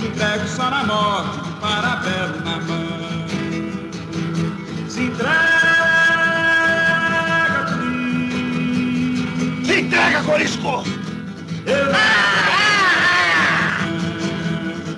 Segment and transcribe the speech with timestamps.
[0.00, 3.26] me entrego só na morte, de parabelo na mão.
[4.88, 5.38] Se entrega,
[7.76, 9.66] Cris.
[9.66, 10.84] Se entrega, Corisco!
[11.66, 11.98] Eu não,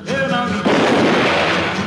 [0.07, 0.59] eu não me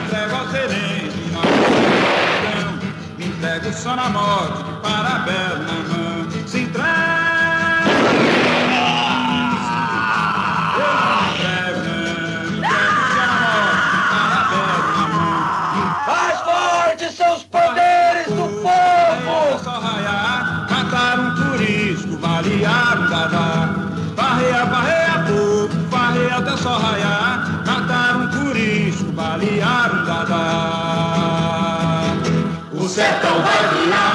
[0.06, 2.72] entrego ao sereno, não
[3.18, 5.73] me entrego só na morte, de parabelo na
[32.94, 34.13] sertão vai virar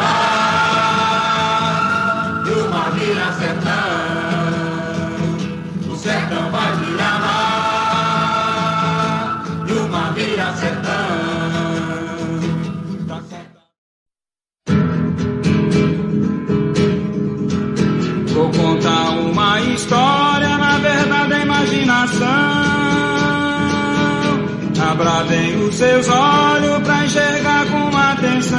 [25.69, 28.59] os seus olhos pra enxergar com atenção.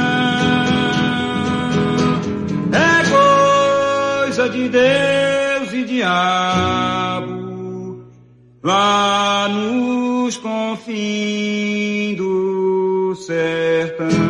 [2.72, 3.02] É
[4.24, 7.40] coisa de Deus e diabo
[8.62, 14.29] lá nos confins do sertão.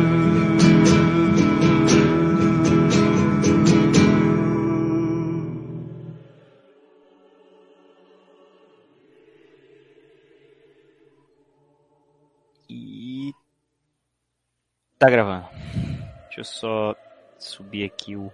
[15.01, 15.49] Tá gravando.
[16.25, 16.95] Deixa eu só
[17.39, 18.31] subir aqui o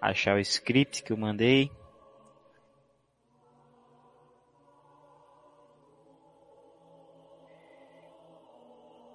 [0.00, 1.70] achar o script que eu mandei.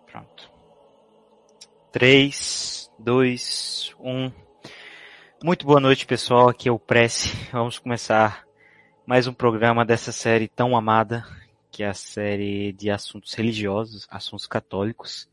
[0.10, 0.50] Pronto.
[1.92, 4.32] 3, 2, 1.
[5.44, 6.48] Muito boa noite, pessoal.
[6.48, 7.36] Aqui é o Prece.
[7.52, 8.46] Vamos começar
[9.06, 11.28] mais um programa dessa série tão amada,
[11.74, 15.28] que é a série de assuntos religiosos, assuntos católicos.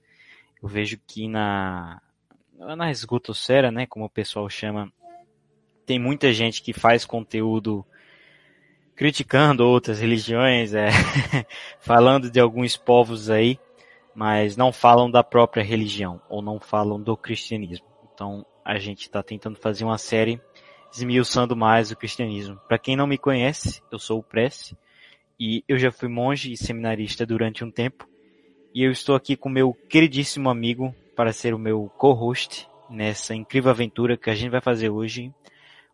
[0.63, 2.01] Eu vejo que na
[2.59, 4.91] na esgotosfera, né, como o pessoal chama,
[5.85, 7.85] tem muita gente que faz conteúdo
[8.95, 10.89] criticando outras religiões, é,
[11.79, 13.59] falando de alguns povos aí,
[14.15, 17.87] mas não falam da própria religião ou não falam do cristianismo.
[18.13, 20.41] Então a gente está tentando fazer uma série
[20.91, 22.59] esmiuçando mais o cristianismo.
[22.67, 24.77] Para quem não me conhece, eu sou o Prece
[25.39, 28.09] e eu já fui monge e seminarista durante um tempo
[28.77, 33.71] e eu estou aqui com meu queridíssimo amigo para ser o meu co-host nessa incrível
[33.71, 35.33] aventura que a gente vai fazer hoje.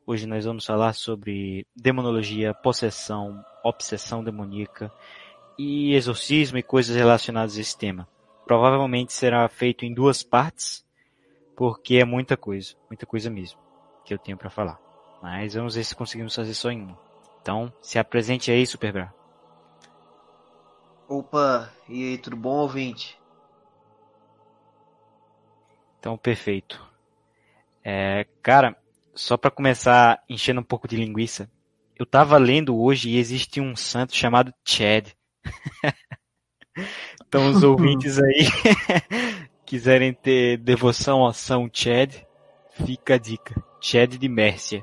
[0.05, 4.93] Hoje nós vamos falar sobre demonologia, possessão, obsessão demoníaca
[5.57, 8.09] e exorcismo e coisas relacionadas a esse tema.
[8.45, 10.85] Provavelmente será feito em duas partes,
[11.57, 13.61] porque é muita coisa, muita coisa mesmo
[14.05, 14.81] que eu tenho para falar.
[15.23, 16.99] Mas vamos ver se conseguimos fazer só em uma.
[17.41, 19.15] Então, se apresente aí, Superbra.
[21.15, 23.21] Opa, e aí, tudo bom, ouvinte?
[25.99, 26.83] Então, perfeito.
[27.85, 28.75] É, cara,
[29.15, 31.51] só para começar enchendo um pouco de linguiça,
[31.99, 35.09] eu tava lendo hoje e existe um santo chamado Chad.
[37.27, 38.47] então, os ouvintes aí
[39.67, 42.25] quiserem ter devoção a São Chad,
[42.87, 43.63] fica a dica.
[43.83, 44.83] Chad de Mércia.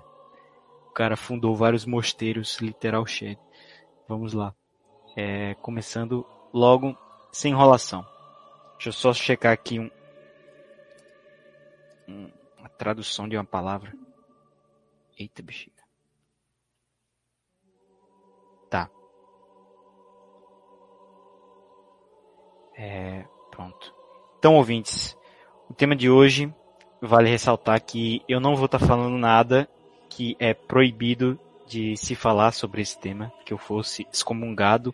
[0.90, 3.36] O cara fundou vários mosteiros, literal Chad.
[4.08, 4.54] Vamos lá.
[5.22, 6.98] É, começando logo,
[7.30, 8.08] sem enrolação.
[8.76, 9.92] Deixa eu só checar aqui um,
[12.08, 12.32] um,
[12.64, 13.94] a tradução de uma palavra.
[15.20, 15.84] Eita, bexiga.
[18.70, 18.90] Tá.
[22.78, 23.94] É, pronto.
[24.38, 25.18] Então, ouvintes,
[25.70, 26.50] o tema de hoje
[27.02, 29.70] vale ressaltar que eu não vou estar tá falando nada
[30.10, 31.38] que é proibido
[31.70, 34.94] de se falar sobre esse tema, que eu fosse excomungado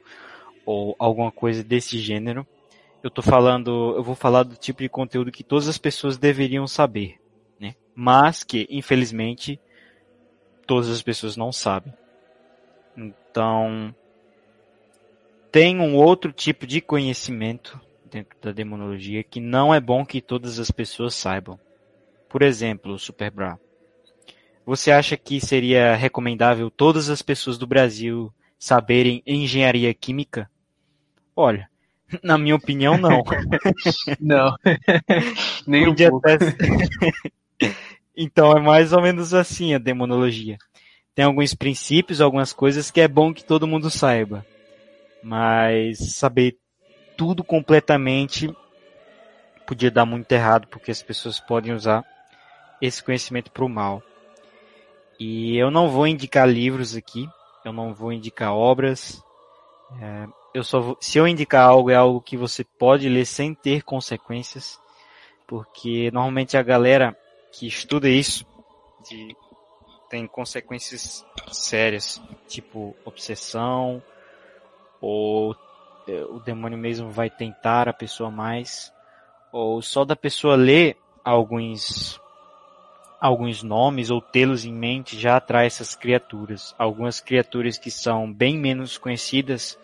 [0.66, 2.46] ou alguma coisa desse gênero.
[3.02, 6.68] Eu tô falando, eu vou falar do tipo de conteúdo que todas as pessoas deveriam
[6.68, 7.20] saber,
[7.60, 7.76] né?
[7.96, 9.60] Mas que, infelizmente,
[10.68, 11.94] todas as pessoas não sabem.
[12.98, 13.96] Então,
[15.52, 17.80] tem um outro tipo de conhecimento
[18.12, 21.60] dentro da demonologia que não é bom que todas as pessoas saibam.
[22.28, 23.60] Por exemplo, Super Bra.
[24.66, 30.50] Você acha que seria recomendável todas as pessoas do Brasil saberem engenharia química?
[31.36, 31.70] Olha,
[32.24, 33.24] na minha opinião, não.
[34.20, 34.56] Não.
[35.68, 36.28] Nem um pouco.
[36.28, 36.38] até
[38.18, 40.58] então é mais ou menos assim a demonologia.
[41.14, 44.46] Tem alguns princípios, algumas coisas que é bom que todo mundo saiba.
[45.22, 46.58] Mas saber
[47.18, 48.54] tudo completamente
[49.66, 52.04] podia dar muito errado, porque as pessoas podem usar
[52.82, 54.04] esse conhecimento para o mal.
[55.20, 57.28] E eu não vou indicar livros aqui,
[57.64, 59.24] eu não vou indicar obras.
[60.02, 63.54] É, eu só vou, se eu indicar algo é algo que você pode ler sem
[63.54, 64.80] ter consequências,
[65.48, 67.18] porque normalmente a galera
[67.52, 68.46] que estuda isso
[69.10, 69.36] de,
[70.10, 74.02] tem consequências sérias, tipo obsessão
[75.00, 75.56] ou
[76.08, 78.92] é, o demônio mesmo vai tentar a pessoa mais,
[79.52, 82.20] ou só da pessoa ler alguns
[83.20, 86.76] alguns nomes ou tê-los em mente já atrai essas criaturas.
[86.78, 89.78] Algumas criaturas que são bem menos conhecidas,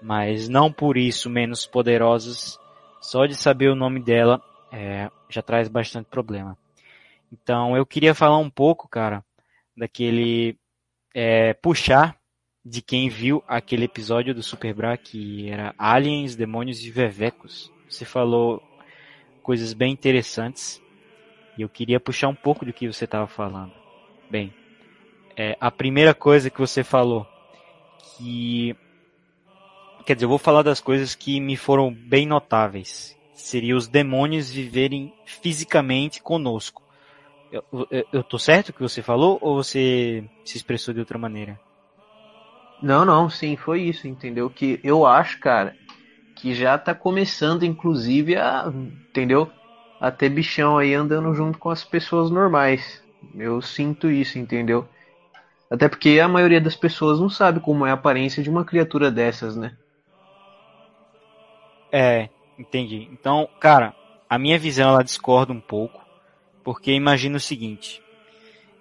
[0.00, 2.58] mas não por isso menos poderosas,
[3.00, 4.42] só de saber o nome dela
[4.72, 6.56] é, já traz bastante problema.
[7.32, 9.24] Então eu queria falar um pouco, cara,
[9.76, 10.56] daquele
[11.14, 12.16] é, puxar
[12.64, 17.70] de quem viu aquele episódio do Super Bra que era Aliens, Demônios e Vevecos.
[17.88, 18.62] Você falou
[19.42, 20.80] coisas bem interessantes
[21.56, 23.72] e eu queria puxar um pouco do que você estava falando.
[24.30, 24.52] Bem,
[25.36, 27.26] é, a primeira coisa que você falou,
[28.16, 28.76] que.
[30.06, 33.16] Quer dizer, eu vou falar das coisas que me foram bem notáveis.
[33.32, 36.82] Seria os demônios viverem fisicamente conosco.
[37.50, 41.58] Eu, eu, eu tô certo que você falou ou você se expressou de outra maneira?
[42.82, 44.50] Não, não, sim, foi isso, entendeu?
[44.50, 45.74] Que eu acho, cara,
[46.36, 48.70] que já tá começando, inclusive, a.
[49.08, 49.50] Entendeu?
[50.04, 53.02] A ter bichão aí andando junto com as pessoas normais.
[53.34, 54.86] Eu sinto isso, entendeu?
[55.70, 59.10] Até porque a maioria das pessoas não sabe como é a aparência de uma criatura
[59.10, 59.74] dessas, né?
[61.90, 62.28] É,
[62.58, 63.08] entendi.
[63.12, 63.94] Então, cara,
[64.28, 66.04] a minha visão ela discorda um pouco,
[66.62, 68.02] porque imagina o seguinte.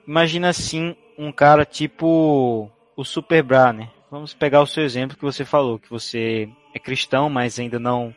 [0.05, 3.89] Imagina assim um cara tipo o Super Bra, né?
[4.11, 8.13] Vamos pegar o seu exemplo que você falou, que você é cristão, mas ainda não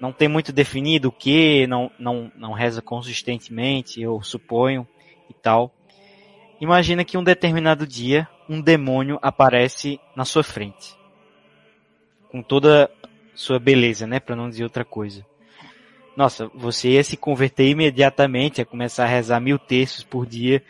[0.00, 4.86] não tem muito definido o que, não, não, não reza consistentemente, eu suponho,
[5.28, 5.72] e tal.
[6.60, 10.96] Imagina que um determinado dia um demônio aparece na sua frente.
[12.30, 12.90] Com toda
[13.34, 14.20] sua beleza, né?
[14.20, 15.24] Para não dizer outra coisa.
[16.16, 20.62] Nossa, você ia se converter imediatamente, ia começar a rezar mil terços por dia.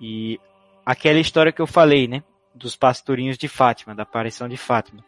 [0.00, 0.38] E
[0.84, 2.22] aquela história que eu falei, né?
[2.54, 5.04] Dos pastorinhos de Fátima, da aparição de Fátima.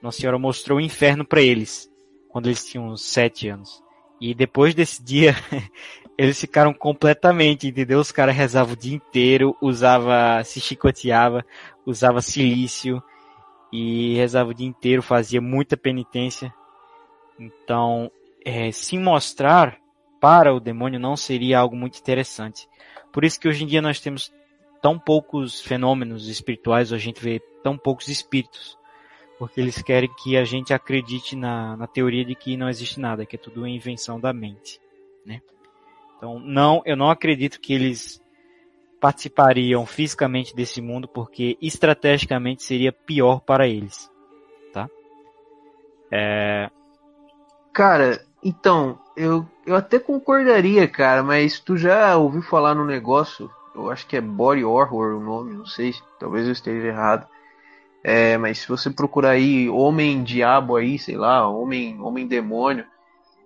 [0.00, 1.90] Nossa Senhora mostrou o inferno para eles
[2.36, 3.82] quando eles tinham sete anos.
[4.20, 5.34] E depois desse dia,
[6.18, 7.98] eles ficaram completamente, entendeu?
[7.98, 11.42] Os caras rezavam o dia inteiro, usava, se chicoteava,
[11.86, 13.02] usava silício
[13.72, 16.52] e rezava o dia inteiro, fazia muita penitência.
[17.40, 18.10] Então,
[18.44, 19.78] é, se mostrar
[20.20, 22.68] para o demônio não seria algo muito interessante.
[23.10, 24.30] Por isso que hoje em dia nós temos
[24.82, 28.76] tão poucos fenômenos espirituais, a gente vê tão poucos espíritos
[29.38, 33.26] porque eles querem que a gente acredite na, na teoria de que não existe nada,
[33.26, 34.80] que é tudo invenção da mente,
[35.24, 35.40] né?
[36.16, 38.22] Então, não, eu não acredito que eles
[39.00, 44.10] participariam fisicamente desse mundo, porque estrategicamente seria pior para eles,
[44.72, 44.88] tá?
[46.10, 46.70] É...
[47.72, 53.90] Cara, então, eu, eu até concordaria, cara, mas tu já ouviu falar no negócio, eu
[53.90, 57.28] acho que é Body Horror o nome, não sei, talvez eu esteja errado,
[58.08, 62.84] é, mas se você procurar aí homem diabo aí, sei lá, homem homem demônio,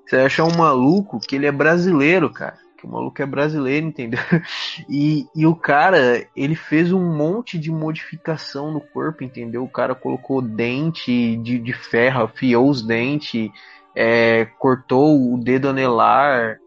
[0.04, 2.58] você vai achar um maluco que ele é brasileiro, cara.
[2.76, 4.20] Que o maluco é brasileiro, entendeu?
[4.86, 9.64] E, e o cara, ele fez um monte de modificação no corpo, entendeu?
[9.64, 13.50] O cara colocou dente de, de ferro, afiou os dentes,
[13.96, 16.58] é, cortou o dedo anelar,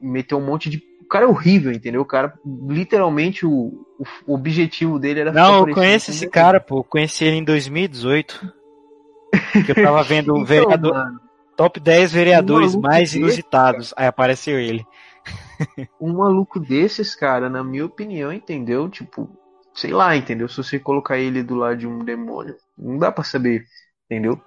[0.00, 2.02] meteu um monte de cara é horrível, entendeu?
[2.02, 2.34] O cara,
[2.68, 3.84] literalmente, o,
[4.26, 5.32] o objetivo dele era.
[5.32, 6.78] Não, eu conheço esse cara, pô.
[6.78, 8.52] Eu conheci ele em 2018.
[9.64, 10.94] que eu tava vendo o então, vereador.
[10.94, 11.20] Mano,
[11.56, 13.90] top 10 vereadores um mais desse, inusitados.
[13.90, 14.02] Cara.
[14.02, 14.86] Aí apareceu ele.
[16.00, 18.88] um maluco desses, cara, na minha opinião, entendeu?
[18.88, 19.28] Tipo,
[19.74, 20.48] sei lá, entendeu?
[20.48, 23.64] Se você colocar ele do lado de um demônio, não dá para saber,
[24.06, 24.40] entendeu?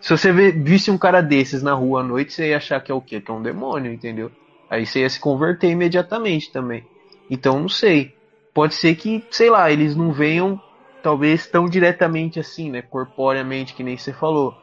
[0.00, 2.94] Se você visse um cara desses na rua à noite, você ia achar que é
[2.94, 3.20] o quê?
[3.20, 4.30] Que é um demônio, entendeu?
[4.70, 6.84] Aí você ia se converter imediatamente também.
[7.30, 8.14] Então não sei.
[8.52, 10.60] Pode ser que, sei lá, eles não venham
[11.02, 12.82] talvez tão diretamente assim, né?
[12.82, 14.54] Corporeamente, que nem você falou.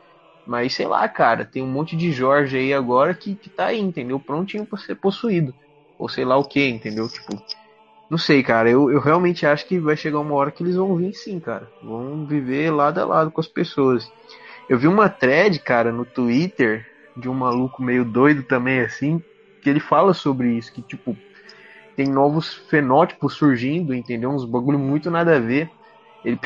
[0.46, 3.80] Mas sei lá, cara, tem um monte de Jorge aí agora que, que tá aí,
[3.80, 4.20] entendeu?
[4.20, 5.54] Prontinho pra ser possuído.
[5.98, 7.08] Ou sei lá o que, entendeu?
[7.08, 7.42] Tipo,
[8.10, 8.70] não sei, cara.
[8.70, 11.68] Eu, eu realmente acho que vai chegar uma hora que eles vão vir sim, cara.
[11.82, 14.12] Vão viver lado a lado com as pessoas.
[14.70, 16.86] Eu vi uma thread, cara, no Twitter
[17.18, 19.24] de um maluco meio doido também, assim,
[19.66, 21.18] que ele fala sobre isso, que tipo,
[21.96, 24.30] tem novos fenótipos surgindo, entendeu?
[24.30, 25.72] Uns bagulho muito nada a ver.
[26.24, 26.40] Ele,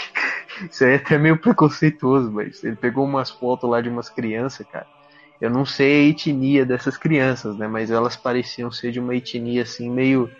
[0.70, 4.66] Isso aí é até meio preconceituoso, mas ele pegou umas fotos lá de umas crianças,
[4.72, 4.86] cara.
[5.38, 7.68] Eu não sei a etnia dessas crianças, né?
[7.68, 10.30] Mas elas pareciam ser de uma etnia assim meio,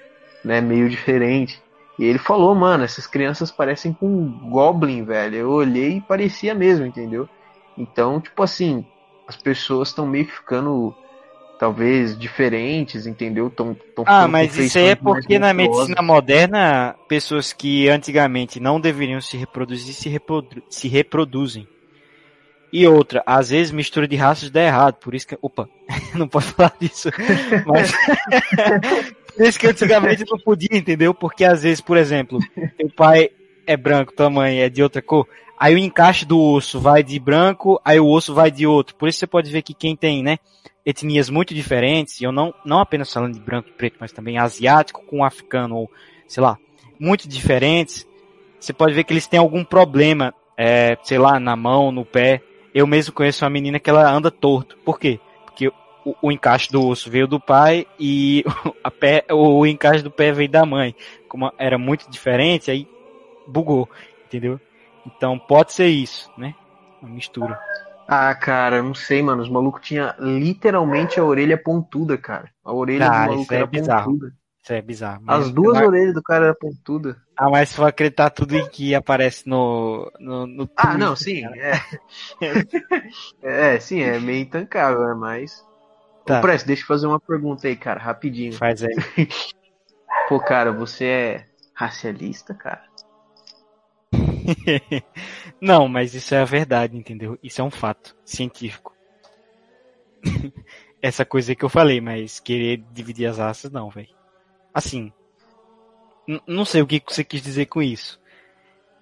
[0.43, 1.63] né, meio diferente.
[1.99, 5.37] E ele falou, mano, essas crianças parecem com um Goblin, velho.
[5.37, 7.29] Eu olhei e parecia mesmo, entendeu?
[7.77, 8.87] Então, tipo assim,
[9.29, 10.95] as pessoas estão meio que ficando
[11.63, 13.49] talvez diferentes, entendeu?
[13.49, 18.81] Tão, tão ah, mas isso aí é porque na medicina moderna, pessoas que antigamente não
[18.81, 21.69] deveriam se reproduzir se, reprodu se reproduzem.
[22.73, 25.39] E outra, às vezes mistura de raças dá errado, por isso que.
[25.41, 25.69] Opa,
[26.17, 27.11] não pode falar disso.
[27.65, 27.93] Mas.
[29.37, 31.15] por isso que antigamente não podia, entendeu?
[31.15, 32.41] Porque às vezes, por exemplo,
[32.77, 33.31] teu pai
[33.65, 35.29] é branco, tua mãe é de outra cor.
[35.57, 38.97] Aí o encaixe do osso vai de branco, aí o osso vai de outro.
[38.97, 40.41] Por isso você pode ver que quem tem, né?
[40.85, 44.39] Etnias muito diferentes, e eu não, não apenas falando de branco e preto, mas também
[44.39, 45.91] asiático com africano, ou
[46.27, 46.59] sei lá,
[46.99, 48.07] muito diferentes,
[48.63, 52.41] você pode ver que eles têm algum problema, é, sei lá, na mão, no pé.
[52.73, 54.79] Eu mesmo conheço uma menina que ela anda torto.
[54.85, 55.19] Por quê?
[55.45, 55.75] Porque o,
[56.23, 58.45] o encaixe do osso veio do pai e
[58.85, 60.95] a pé, o encaixe do pé veio da mãe.
[61.29, 62.87] Como era muito diferente, aí
[63.49, 63.91] bugou,
[64.27, 64.61] entendeu?
[65.05, 66.55] Então pode ser isso, né?
[67.03, 67.59] Uma mistura.
[68.15, 69.43] Ah, cara, não sei, mano.
[69.43, 72.51] Os malucos tinham literalmente a orelha pontuda, cara.
[72.63, 74.13] A orelha ah, do maluco é era bizarro.
[74.13, 74.35] pontuda.
[74.63, 75.23] Isso é bizarro.
[75.27, 75.87] As duas vai...
[75.87, 77.17] orelhas do cara eram pontudas.
[77.35, 80.13] Ah, mas se for acreditar tudo em que aparece no.
[80.21, 81.43] no, no ah, não, sim.
[81.57, 81.73] É.
[83.75, 85.15] é, sim, é meio intancável, né?
[85.15, 85.65] Mas.
[86.27, 86.39] Tá.
[86.39, 88.53] Ô, Press, deixa eu fazer uma pergunta aí, cara, rapidinho.
[88.53, 88.95] Faz aí.
[90.29, 92.83] Pô, cara, você é racialista, cara?
[95.61, 97.39] não, mas isso é a verdade, entendeu?
[97.43, 98.95] Isso é um fato científico.
[101.01, 104.15] Essa coisa que eu falei, mas querer dividir as raças, não, velho.
[104.73, 105.13] Assim,
[106.47, 108.21] não sei o que você quis dizer com isso,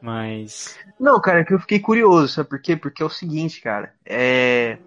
[0.00, 0.78] mas.
[0.99, 2.76] Não, cara, é que eu fiquei curioso, sabe por quê?
[2.76, 4.78] Porque é o seguinte, cara, é.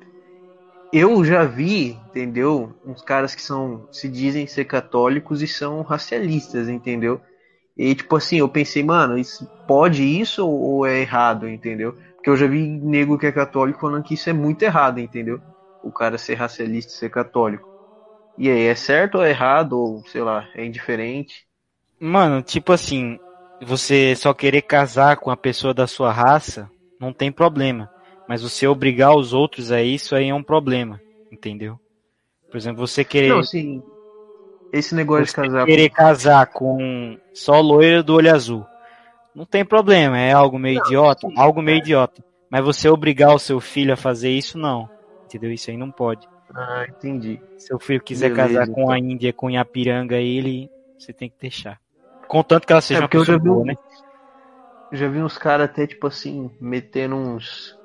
[0.92, 2.76] Eu já vi, entendeu?
[2.86, 7.20] Uns caras que são, se dizem ser católicos e são racialistas, entendeu?
[7.76, 11.98] E tipo assim, eu pensei, mano, isso, pode isso ou é errado, entendeu?
[12.16, 15.42] Porque eu já vi nego que é católico falando que isso é muito errado, entendeu?
[15.82, 17.68] O cara ser racialista ser católico.
[18.38, 21.46] E aí, é certo ou é errado, ou sei lá, é indiferente?
[22.00, 23.20] Mano, tipo assim,
[23.62, 27.90] você só querer casar com a pessoa da sua raça, não tem problema.
[28.28, 31.02] Mas você obrigar os outros a isso aí é um problema,
[31.32, 31.80] entendeu?
[32.50, 33.30] Por exemplo, você querer.
[33.30, 33.84] Não, sim
[34.74, 35.66] esse negócio Você de casar.
[35.66, 35.96] Querer com...
[35.96, 38.66] casar com só loira do olho azul.
[39.36, 41.80] Não tem problema, é algo meio não, idiota, sim, algo meio é.
[41.80, 42.24] idiota.
[42.50, 44.90] Mas você obrigar o seu filho a fazer isso, não.
[45.26, 45.52] Entendeu?
[45.52, 46.28] Isso aí não pode.
[46.54, 47.40] Ah, entendi.
[47.58, 48.92] Se seu filho quiser Beleza, casar com então.
[48.92, 51.80] a Índia, com Yapiranga, ele, você tem que deixar.
[52.28, 53.76] Contanto que ela seja é uma pessoa boa, né?
[54.92, 57.78] Já vi uns caras até, tipo assim, metendo uns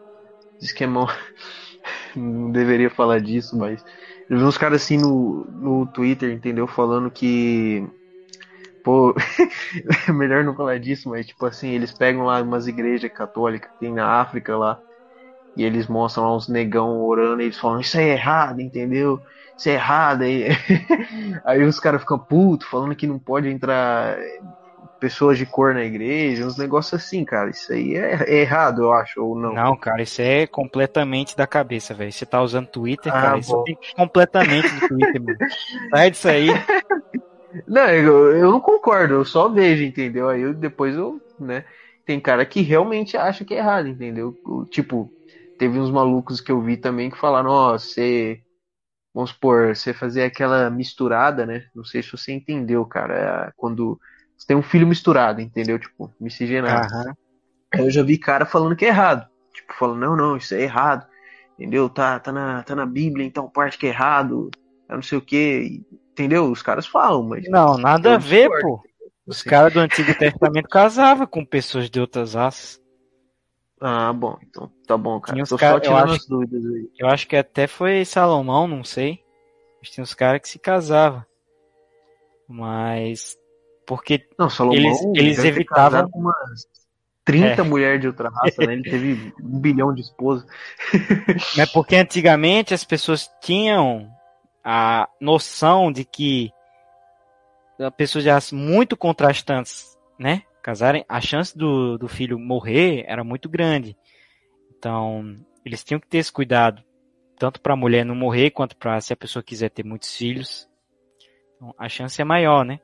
[0.61, 1.07] esquemão.
[2.15, 3.83] não deveria falar disso, mas
[4.29, 6.67] eu vi uns caras assim no, no Twitter, entendeu?
[6.67, 7.87] Falando que.
[8.85, 9.15] Pô,
[10.09, 13.79] é melhor não falar disso, mas tipo assim, eles pegam lá umas igrejas católicas que
[13.81, 14.81] tem na África lá,
[15.57, 19.21] e eles mostram lá uns negão orando, e eles falam, isso é errado, entendeu?
[19.57, 20.23] Isso é errado.
[20.23, 20.47] Aí,
[21.45, 24.17] aí os caras ficam putos, falando que não pode entrar
[24.99, 27.51] pessoas de cor na igreja, uns negócios assim, cara.
[27.51, 29.53] Isso aí é, é, errado, eu acho, ou não?
[29.55, 32.13] Não, cara, isso é completamente da cabeça, velho.
[32.13, 33.39] Você tá usando Twitter, ah, cara, bom.
[33.39, 35.39] isso é completamente do Twitter, mano.
[35.91, 36.49] Sai disso aí.
[37.67, 40.29] Não, eu, eu não concordo, eu só vejo, entendeu?
[40.29, 41.65] Aí eu, depois eu, né?
[42.05, 44.37] Tem cara que realmente acha que é errado, entendeu?
[44.71, 45.11] Tipo,
[45.59, 48.43] teve uns malucos que eu vi também que falaram, ó, oh, você.
[49.15, 51.65] Vamos supor, você fazer aquela misturada, né?
[51.75, 53.53] Não sei se você entendeu, cara.
[53.57, 53.99] Quando
[54.39, 55.79] você tem um filho misturado, entendeu?
[55.79, 56.95] Tipo, miscigenado.
[56.95, 57.15] Uhum.
[57.75, 59.29] Eu já vi cara falando que é errado.
[59.53, 61.07] Tipo, falando, não, não, isso é errado.
[61.59, 61.89] Entendeu?
[61.89, 64.49] Tá, tá, na, tá na Bíblia, então parte que é errado.
[64.89, 65.83] Eu não sei o que.
[66.13, 66.51] Entendeu?
[66.51, 67.49] Os caras falam, mas.
[67.49, 68.81] Não, nada a ver, pô.
[69.27, 72.81] Os caras do Antigo Testamento casavam com pessoas de outras raças.
[73.81, 75.45] Ah, bom, então tá bom, cara.
[75.45, 76.91] Tô cara, só tirando as dúvidas aí.
[76.99, 79.21] Eu acho que até foi Salomão, não sei.
[79.81, 81.25] Mas tinha uns caras que se casavam.
[82.49, 83.37] Mas
[83.89, 86.11] porque não, Salomão, eles, eles evitavam.
[86.15, 86.67] Umas
[87.25, 87.65] 30 é.
[87.65, 88.75] mulheres de outra raça, né?
[88.75, 90.47] Ele teve um bilhão de esposas.
[91.59, 94.11] É porque antigamente as pessoas tinham
[94.63, 96.53] a noção de que
[97.97, 100.43] pessoas de raças muito contrastantes, né?
[100.63, 103.97] Casarem, a chance do, do filho morrer era muito grande.
[104.77, 106.83] Então, eles tinham que ter esse cuidado,
[107.39, 110.69] tanto para a mulher não morrer, quanto para se a pessoa quiser ter muitos filhos.
[111.57, 112.81] Então, a chance é maior, né?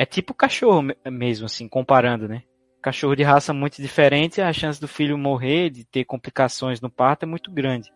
[0.00, 2.42] É tipo cachorro mesmo, assim, comparando, né?
[2.80, 7.24] cachorro de raça muito diferente, a chance do filho morrer, de ter complicações no parto
[7.24, 7.92] é muito grande.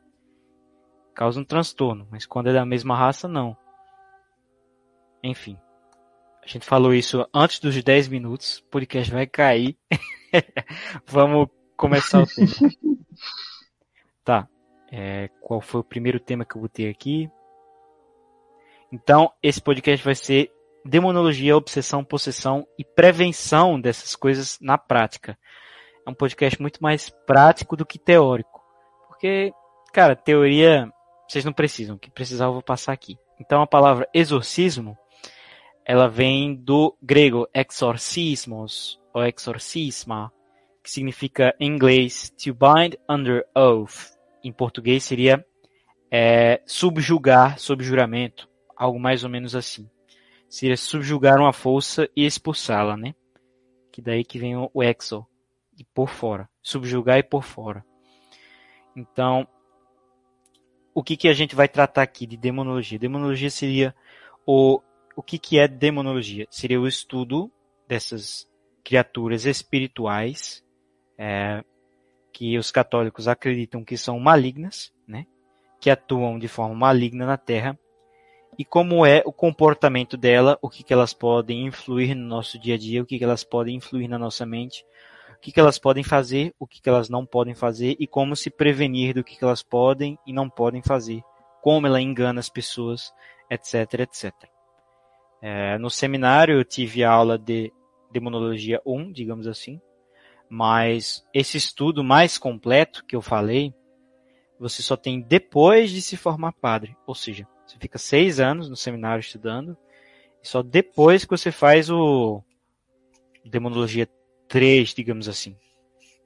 [1.14, 3.56] Causa um transtorno, mas quando é da mesma raça, não.
[5.22, 5.58] Enfim.
[6.42, 8.58] A gente falou isso antes dos 10 minutos.
[8.58, 9.74] O podcast vai cair.
[11.06, 12.48] Vamos começar o tema.
[14.22, 14.48] tá.
[14.92, 17.30] É, qual foi o primeiro tema que eu botei aqui?
[18.92, 20.53] Então, esse podcast vai ser
[20.84, 25.38] demonologia, obsessão, possessão e prevenção dessas coisas na prática.
[26.06, 28.62] É um podcast muito mais prático do que teórico.
[29.08, 29.52] Porque,
[29.92, 30.90] cara, teoria
[31.26, 33.18] vocês não precisam, o que precisar eu vou passar aqui.
[33.40, 34.96] Então a palavra exorcismo,
[35.86, 40.30] ela vem do grego exorcismos, ou exorcisma,
[40.82, 44.12] que significa em inglês to bind under oath.
[44.44, 45.44] Em português seria
[46.10, 49.88] é, subjugar sob juramento, algo mais ou menos assim
[50.54, 53.12] seria subjugar uma força e expulsá-la, né?
[53.90, 55.26] Que daí que vem o, exo,
[55.76, 57.84] e por fora, subjugar e por fora.
[58.94, 59.48] Então,
[60.94, 63.00] o que que a gente vai tratar aqui de demonologia?
[63.00, 63.92] Demonologia seria
[64.46, 64.80] o
[65.16, 66.46] o que que é demonologia?
[66.48, 67.50] Seria o estudo
[67.88, 68.48] dessas
[68.84, 70.64] criaturas espirituais
[71.18, 71.64] é,
[72.32, 75.26] que os católicos acreditam que são malignas, né?
[75.80, 77.76] Que atuam de forma maligna na Terra
[78.58, 82.74] e como é o comportamento dela, o que, que elas podem influir no nosso dia
[82.74, 84.84] a dia, o que, que elas podem influir na nossa mente,
[85.36, 88.34] o que, que elas podem fazer, o que, que elas não podem fazer e como
[88.34, 91.22] se prevenir do que, que elas podem e não podem fazer,
[91.62, 93.12] como ela engana as pessoas,
[93.50, 94.32] etc, etc.
[95.42, 97.72] É, no seminário eu tive aula de
[98.10, 99.80] demonologia 1, digamos assim,
[100.48, 103.74] mas esse estudo mais completo que eu falei,
[104.58, 108.76] você só tem depois de se formar padre, ou seja, você fica seis anos no
[108.76, 109.76] seminário estudando.
[110.42, 112.42] E só depois que você faz o
[113.44, 114.08] Demonologia
[114.48, 115.56] 3, digamos assim.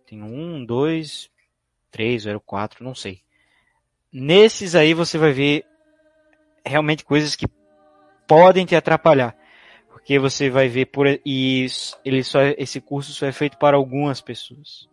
[0.07, 1.31] Tem um, dois,
[1.91, 3.23] três, ou quatro, não sei.
[4.13, 5.65] Nesses aí você vai ver
[6.65, 7.47] realmente coisas que
[8.27, 9.37] podem te atrapalhar.
[9.89, 11.67] Porque você vai ver por e
[12.05, 14.89] ele só esse curso só é feito para algumas pessoas.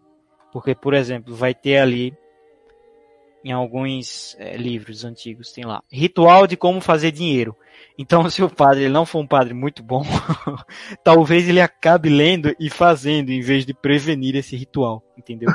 [0.52, 2.16] Porque, por exemplo, vai ter ali
[3.46, 5.84] em alguns é, livros antigos, tem lá.
[5.92, 7.56] Ritual de como fazer dinheiro.
[7.96, 10.02] Então, se o padre não for um padre muito bom,
[11.06, 15.52] talvez ele acabe lendo e fazendo, em vez de prevenir esse ritual, entendeu?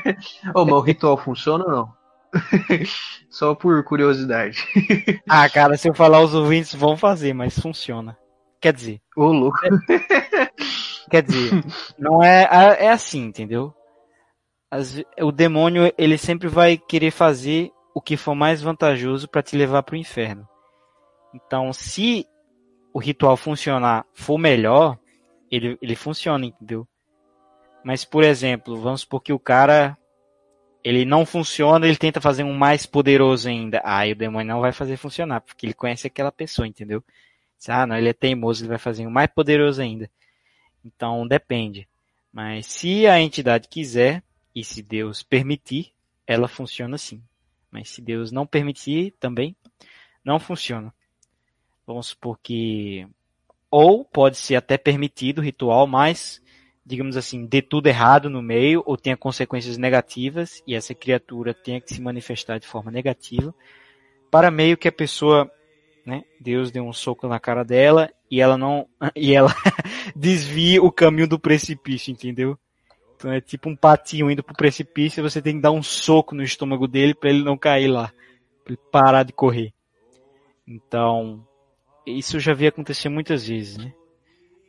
[0.56, 1.96] Ô, mas o ritual funciona ou não?
[3.28, 4.64] Só por curiosidade.
[5.28, 8.16] ah, cara, se eu falar, os ouvintes vão fazer, mas funciona.
[8.62, 9.00] Quer dizer.
[9.14, 9.58] Ô, louco.
[9.62, 10.50] É,
[11.10, 11.62] quer dizer,
[11.98, 12.48] não é,
[12.80, 13.74] é assim, entendeu?
[14.70, 19.56] As, o demônio ele sempre vai querer fazer o que for mais vantajoso para te
[19.56, 20.48] levar para o inferno.
[21.34, 22.26] Então, se
[22.92, 24.98] o ritual funcionar for melhor,
[25.50, 26.86] ele, ele funciona, entendeu?
[27.84, 29.96] Mas, por exemplo, vamos supor que o cara
[30.82, 33.80] ele não funciona, ele tenta fazer um mais poderoso ainda.
[33.84, 37.02] Aí o demônio não vai fazer funcionar, porque ele conhece aquela pessoa, entendeu?
[37.68, 40.08] Ah, não, ele é teimoso, ele vai fazer um mais poderoso ainda.
[40.84, 41.88] Então, depende.
[42.32, 44.22] Mas se a entidade quiser,
[44.56, 45.92] e se Deus permitir,
[46.26, 47.22] ela funciona assim.
[47.70, 49.54] Mas se Deus não permitir, também
[50.24, 50.94] não funciona.
[51.86, 53.06] Vamos supor que.
[53.70, 56.42] Ou pode ser até permitido o ritual, mas,
[56.86, 61.80] digamos assim, dê tudo errado no meio, ou tenha consequências negativas, e essa criatura tenha
[61.80, 63.54] que se manifestar de forma negativa,
[64.30, 65.50] para meio que a pessoa,
[66.06, 68.88] né, Deus dê um soco na cara dela, e ela não.
[69.14, 69.54] e ela
[70.16, 72.58] desvie o caminho do precipício, entendeu?
[73.24, 76.86] É tipo um patinho indo pro precipício você tem que dar um soco no estômago
[76.86, 78.12] dele para ele não cair lá.
[78.64, 79.72] Pra ele parar de correr.
[80.66, 81.46] Então,
[82.06, 83.94] isso eu já vi acontecer muitas vezes, né?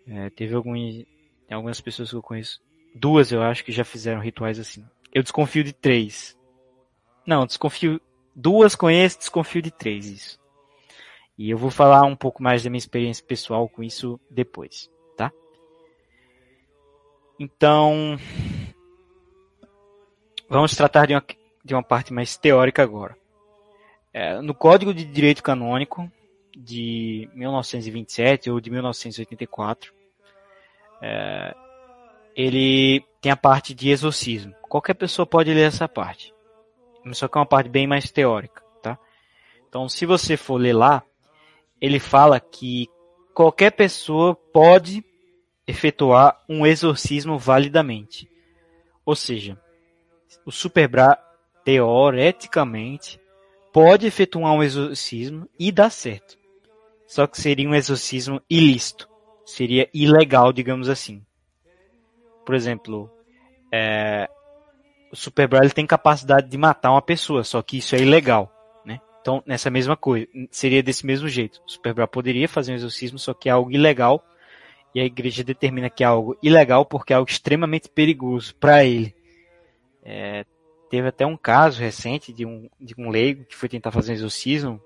[0.07, 1.05] É, teve alguns,
[1.49, 2.61] algumas pessoas que eu conheço.
[2.95, 4.85] Duas eu acho que já fizeram rituais assim.
[5.13, 6.37] Eu desconfio de três.
[7.25, 7.99] Não, desconfio.
[8.35, 10.39] Duas conheço, desconfio de três, isso.
[11.37, 14.89] E eu vou falar um pouco mais da minha experiência pessoal com isso depois.
[17.39, 18.17] Então,
[20.49, 21.23] vamos tratar de uma,
[21.63, 23.15] de uma parte mais teórica agora.
[24.11, 26.11] É, no Código de Direito Canônico
[26.55, 29.93] de 1927 ou de 1984,
[30.99, 31.55] é,
[32.35, 34.55] ele tem a parte de exorcismo.
[34.63, 36.33] Qualquer pessoa pode ler essa parte,
[37.13, 38.97] só que é uma parte bem mais teórica, tá?
[39.69, 41.03] Então, se você for ler lá,
[41.79, 42.87] ele fala que
[43.35, 45.03] qualquer pessoa pode
[45.67, 48.29] efetuar um exorcismo validamente.
[49.05, 49.59] Ou seja,
[50.45, 51.17] o Superbra,
[51.63, 53.19] teoreticamente,
[53.73, 56.37] pode efetuar um exorcismo e dar certo.
[57.05, 59.07] Só que seria um exorcismo ilícito.
[59.45, 61.23] Seria ilegal, digamos assim.
[62.45, 63.11] por exemplo,
[63.73, 64.29] é,
[65.11, 68.51] o Superboy ele tem capacidade de matar uma pessoa, só que isso é ilegal,
[68.85, 68.99] né?
[69.21, 71.61] Então, nessa mesma coisa, seria desse mesmo jeito.
[71.65, 74.23] O Superboy poderia fazer um exorcismo, só que é algo ilegal,
[74.97, 79.15] e a igreja determina que é algo ilegal porque é algo extremamente perigoso para ele.
[80.03, 80.43] É,
[80.89, 84.15] teve até um caso recente de um, de um leigo que foi tentar fazer um
[84.15, 84.81] exorcismo,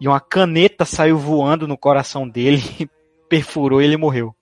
[0.00, 2.62] e uma caneta saiu voando no coração dele,
[3.28, 4.32] perfurou e ele morreu.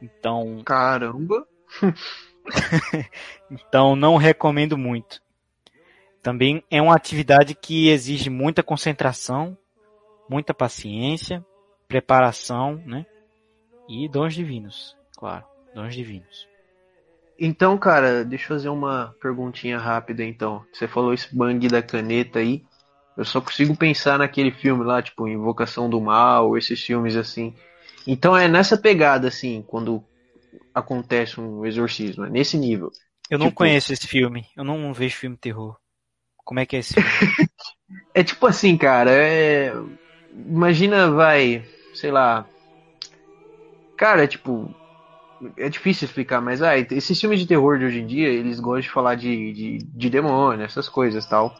[0.00, 0.62] Então.
[0.64, 1.44] Caramba!
[3.50, 5.20] então não recomendo muito.
[6.22, 9.58] Também é uma atividade que exige muita concentração,
[10.30, 11.44] muita paciência,
[11.88, 13.04] preparação, né?
[13.88, 16.46] E dons divinos, claro, dons divinos.
[17.38, 20.64] Então, cara, deixa eu fazer uma perguntinha rápida então.
[20.72, 22.64] Você falou esse bang da caneta aí.
[23.16, 27.54] Eu só consigo pensar naquele filme lá, tipo, Invocação do Mal, esses filmes assim.
[28.06, 30.04] Então é nessa pegada, assim, quando
[30.74, 32.90] acontece um exorcismo, é nesse nível.
[33.30, 33.58] Eu não tipo...
[33.58, 35.76] conheço esse filme, eu não vejo filme terror.
[36.38, 37.50] Como é que é esse filme?
[38.14, 39.72] é tipo assim, cara, é...
[40.32, 42.46] imagina, vai, sei lá.
[43.98, 44.72] Cara, é tipo,
[45.56, 48.82] é difícil explicar, mas ah, esses filmes de terror de hoje em dia, eles gostam
[48.82, 51.52] de falar de, de, de demônio, essas coisas tal.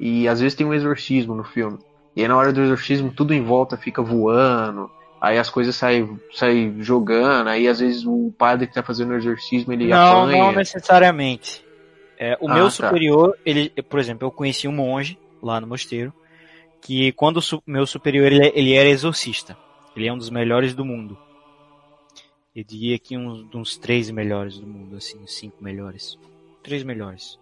[0.00, 1.78] E às vezes tem um exorcismo no filme.
[2.16, 6.18] E aí na hora do exorcismo tudo em volta fica voando, aí as coisas saem,
[6.32, 10.44] saem jogando, aí às vezes o padre que tá fazendo o exorcismo ele não, apanha.
[10.44, 11.62] Não, necessariamente.
[12.18, 12.70] É, o ah, meu tá.
[12.70, 16.14] superior, ele, por exemplo, eu conheci um monge lá no mosteiro,
[16.80, 19.54] que quando o meu superior ele, ele era exorcista.
[19.94, 21.18] Ele é um dos melhores do mundo.
[22.54, 26.16] Eu diria que uns, uns três melhores do mundo, assim, cinco melhores.
[26.62, 27.36] Três melhores.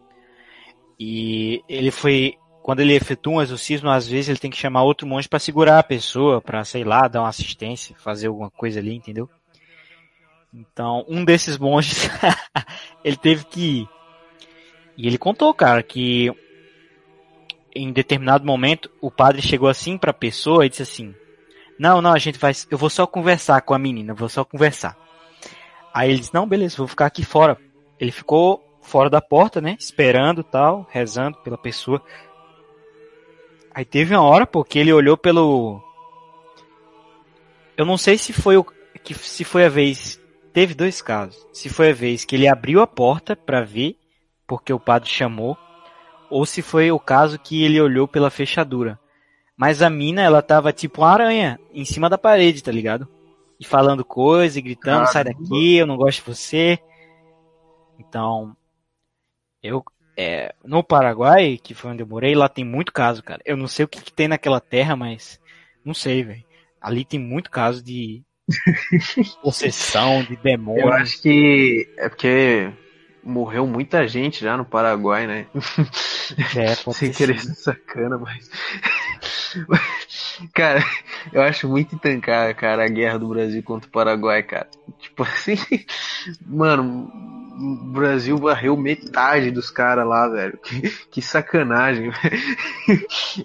[0.99, 5.07] E ele foi, quando ele efetua um exorcismo, às vezes ele tem que chamar outro
[5.07, 8.95] monge para segurar a pessoa, para sei lá, dar uma assistência, fazer alguma coisa ali,
[8.95, 9.29] entendeu?
[10.55, 12.09] Então, um desses monges,
[13.05, 13.89] ele teve que ir.
[14.97, 16.31] E ele contou, cara, que
[17.75, 21.15] em determinado momento o padre chegou assim para a pessoa e disse assim:
[21.83, 24.97] "Não, não, a gente vai, eu vou só conversar com a menina, vou só conversar".
[25.93, 27.59] Aí ele disse, não, beleza, vou ficar aqui fora.
[28.01, 29.77] Ele ficou fora da porta, né?
[29.79, 32.03] Esperando tal, rezando pela pessoa.
[33.75, 35.83] Aí teve uma hora, porque ele olhou pelo.
[37.77, 38.65] Eu não sei se foi o.
[39.03, 40.21] que se foi a vez.
[40.53, 41.47] Teve dois casos.
[41.53, 43.97] Se foi a vez que ele abriu a porta para ver,
[44.47, 45.57] porque o padre chamou,
[46.29, 48.99] ou se foi o caso que ele olhou pela fechadura.
[49.57, 53.09] Mas a mina, ela tava tipo uma aranha em cima da parede, tá ligado?
[53.63, 55.13] e falando coisa e gritando, Caramba.
[55.13, 56.81] sai daqui, eu não gosto de você.
[57.97, 58.57] Então,
[59.63, 59.85] eu
[60.17, 63.41] é, no Paraguai, que foi onde eu morei, lá tem muito caso, cara.
[63.45, 65.41] Eu não sei o que, que tem naquela terra, mas
[65.85, 66.45] não sei, velho.
[66.81, 68.25] Ali tem muito caso de
[69.41, 70.83] possessão, de demônio.
[70.83, 72.69] Eu acho que é porque
[73.23, 75.47] morreu muita gente já no Paraguai, né?
[76.57, 78.51] É, Sem querer ser sacana, mas.
[80.53, 80.85] cara,
[81.33, 84.69] eu acho muito entancar, cara, a guerra do Brasil contra o Paraguai, cara.
[84.99, 85.57] Tipo assim,
[86.47, 87.11] mano,
[87.59, 90.59] o Brasil varreu metade dos caras lá, velho.
[90.59, 92.11] Que, que sacanagem.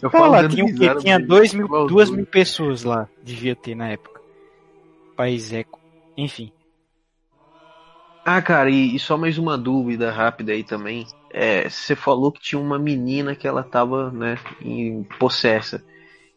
[0.02, 3.90] Eu falo lá, tinha, risada, tinha dois mil, duas mil pessoas lá, devia ter na
[3.90, 4.22] época.
[5.16, 5.80] País eco.
[6.16, 6.52] Enfim.
[8.30, 11.08] Ah, cara, e, e, só mais uma dúvida rápida aí também.
[11.32, 15.82] É, você falou que tinha uma menina que ela tava, né, em possessa.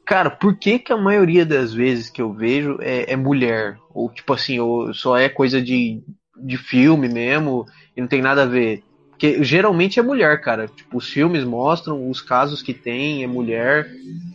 [0.07, 3.77] Cara, por que que a maioria das vezes que eu vejo é, é mulher?
[3.93, 6.01] Ou tipo assim, ou só é coisa de,
[6.37, 8.85] de filme mesmo e não tem nada a ver?
[9.11, 10.69] Porque geralmente é mulher, cara.
[10.69, 13.91] Tipo, os filmes mostram os casos que tem, é mulher.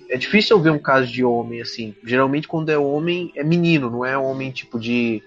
[0.10, 1.96] É difícil eu ver um caso de homem assim.
[2.04, 5.24] Geralmente quando é homem é menino, não é homem tipo de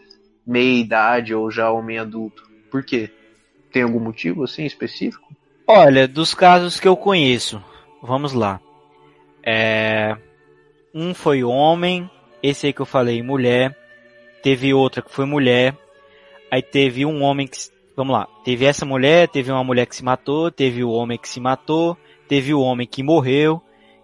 [0.48, 2.42] meia idade ou já homem adulto?
[2.70, 3.10] Por quê?
[3.70, 5.28] Tem algum motivo assim específico?
[5.66, 7.62] Olha, dos casos que eu conheço,
[8.02, 8.58] vamos lá.
[9.44, 10.16] É...
[10.94, 12.10] Um foi homem,
[12.42, 13.76] esse aí que eu falei, mulher.
[14.42, 15.76] Teve outra que foi mulher.
[16.50, 17.58] Aí teve um homem que.
[17.94, 18.26] Vamos lá.
[18.44, 21.96] Teve essa mulher, teve uma mulher que se matou, teve o homem que se matou,
[22.26, 23.60] teve o homem que morreu.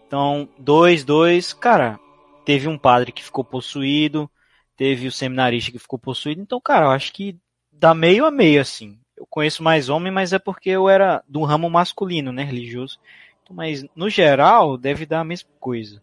[0.07, 1.53] Então, dois, dois.
[1.53, 1.99] Cara,
[2.45, 4.29] teve um padre que ficou possuído,
[4.77, 6.41] teve o seminarista que ficou possuído.
[6.41, 7.39] Então, cara, eu acho que
[7.73, 8.99] dá meio a meio, assim.
[9.17, 12.99] Eu conheço mais homem, mas é porque eu era do ramo masculino, né, religioso.
[13.43, 16.03] Então, mas, no geral, deve dar a mesma coisa.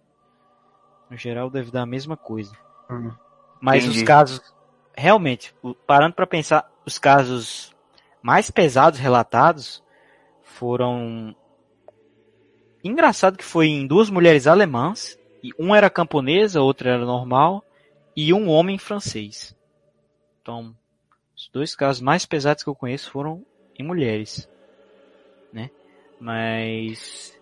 [1.09, 2.53] No geral, deve dar a mesma coisa.
[2.89, 3.11] Hum,
[3.59, 3.99] mas entendi.
[3.99, 4.41] os casos,
[4.95, 5.53] realmente,
[5.85, 7.75] parando para pensar, os casos
[8.21, 9.83] mais pesados relatados
[10.43, 11.35] foram
[12.83, 17.63] engraçado que foi em duas mulheres alemãs, e uma era camponesa, outra era normal,
[18.15, 19.55] e um homem francês.
[20.41, 20.75] Então,
[21.35, 23.43] Os dois casos mais pesados que eu conheço foram
[23.77, 24.47] em mulheres,
[25.53, 25.69] né?
[26.19, 27.33] Mas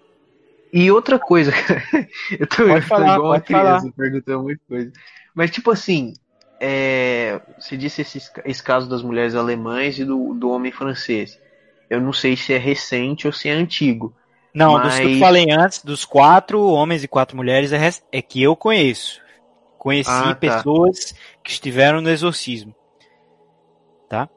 [0.73, 1.51] E outra coisa,
[2.39, 3.79] eu tô, Pode falar, igual uma pode falar.
[3.79, 4.91] criança perguntando muita coisa.
[5.36, 6.13] Mas tipo assim,
[6.60, 11.39] é, você disse esse, esse caso das mulheres alemãs e do, do homem francês.
[11.89, 14.13] Eu não sei se é recente ou se é antigo.
[14.53, 18.21] não, dos que eu Mas- falei antes, dos quatro homens e quatro mulheres, é, é
[18.21, 19.19] que eu conheço.
[19.80, 20.36] Conheci Ah, tá.
[20.36, 22.76] pessoas que estiveram no exorcismo,
[24.10, 24.30] tá?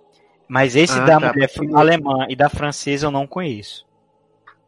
[0.48, 3.84] Mas esse Ah, da tá, mulher porque- alemã e da francesa eu não conheço.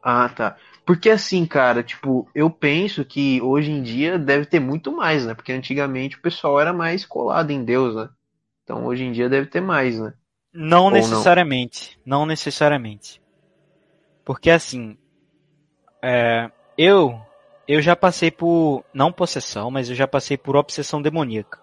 [0.02, 0.56] Ah, tá.
[0.84, 5.32] Porque assim, cara, tipo, eu penso que hoje em dia deve ter muito mais, né?
[5.32, 8.08] Porque antigamente o pessoal era mais colado em Deus, né?
[8.64, 10.12] Então hoje em dia deve ter mais, né?
[10.52, 10.96] Não Ou não?
[10.98, 11.98] necessariamente.
[12.04, 13.22] Não necessariamente.
[14.24, 14.98] Porque assim,
[16.02, 17.18] é, eu
[17.66, 21.60] eu já passei por não possessão, mas eu já passei por obsessão demoníaca.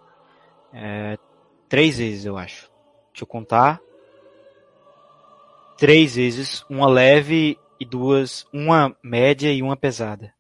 [0.74, 1.18] É,
[1.70, 2.70] três vezes, eu acho.
[3.12, 3.80] Deixa eu contar.
[5.78, 10.34] Três vezes, uma leve e duas, uma média e uma pesada.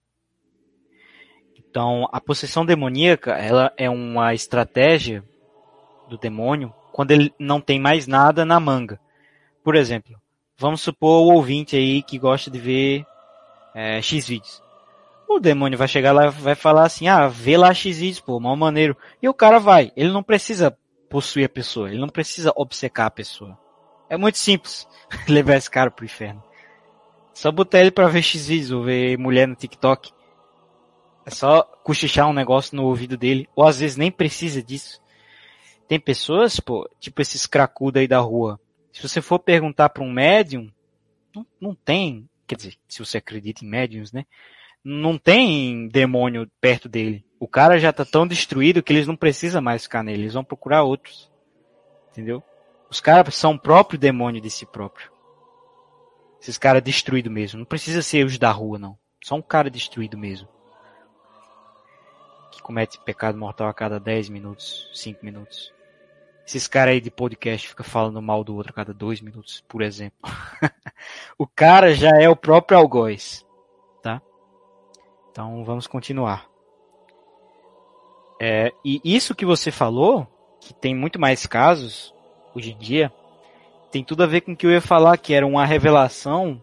[1.57, 5.23] Então, a possessão demoníaca, ela é uma estratégia
[6.09, 8.99] do demônio quando ele não tem mais nada na manga.
[9.63, 10.19] Por exemplo,
[10.57, 13.05] vamos supor o ouvinte aí que gosta de ver
[13.73, 14.61] é, X vídeos.
[15.33, 18.55] O demônio vai chegar lá vai falar assim, ah, vê lá X vídeos, pô, mal
[18.57, 18.97] maneiro.
[19.21, 19.89] E o cara vai.
[19.95, 20.77] Ele não precisa
[21.09, 23.57] possuir a pessoa, ele não precisa obcecar a pessoa.
[24.09, 24.85] É muito simples
[25.29, 26.43] levar esse cara pro inferno.
[27.33, 30.11] Só botar ele pra ver X vídeos ou ver mulher no TikTok.
[31.25, 33.47] É só cochichar um negócio no ouvido dele.
[33.55, 35.01] Ou às vezes nem precisa disso.
[35.87, 38.59] Tem pessoas, pô, tipo esses cracudos aí da rua.
[38.91, 40.69] Se você for perguntar pra um médium,
[41.33, 42.29] não, não tem.
[42.45, 44.25] Quer dizer, se você acredita em médiums, né?
[44.83, 47.25] Não tem demônio perto dele.
[47.39, 50.23] O cara já tá tão destruído que eles não precisam mais ficar nele.
[50.23, 51.31] Eles vão procurar outros.
[52.11, 52.43] Entendeu?
[52.89, 55.11] Os caras são o próprio demônio de si próprio.
[56.41, 57.59] Esses caras destruídos mesmo.
[57.59, 58.97] Não precisa ser os da rua, não.
[59.23, 60.47] Só um cara destruído mesmo.
[62.51, 65.71] Que comete pecado mortal a cada 10 minutos, 5 minutos.
[66.45, 69.81] Esses caras aí de podcast ficam falando mal do outro a cada 2 minutos, por
[69.81, 70.17] exemplo.
[71.37, 73.45] o cara já é o próprio algoz.
[75.31, 76.49] Então vamos continuar.
[78.39, 80.27] É, e isso que você falou,
[80.59, 82.13] que tem muito mais casos
[82.55, 83.11] hoje em dia,
[83.91, 86.61] tem tudo a ver com o que eu ia falar, que era uma revelação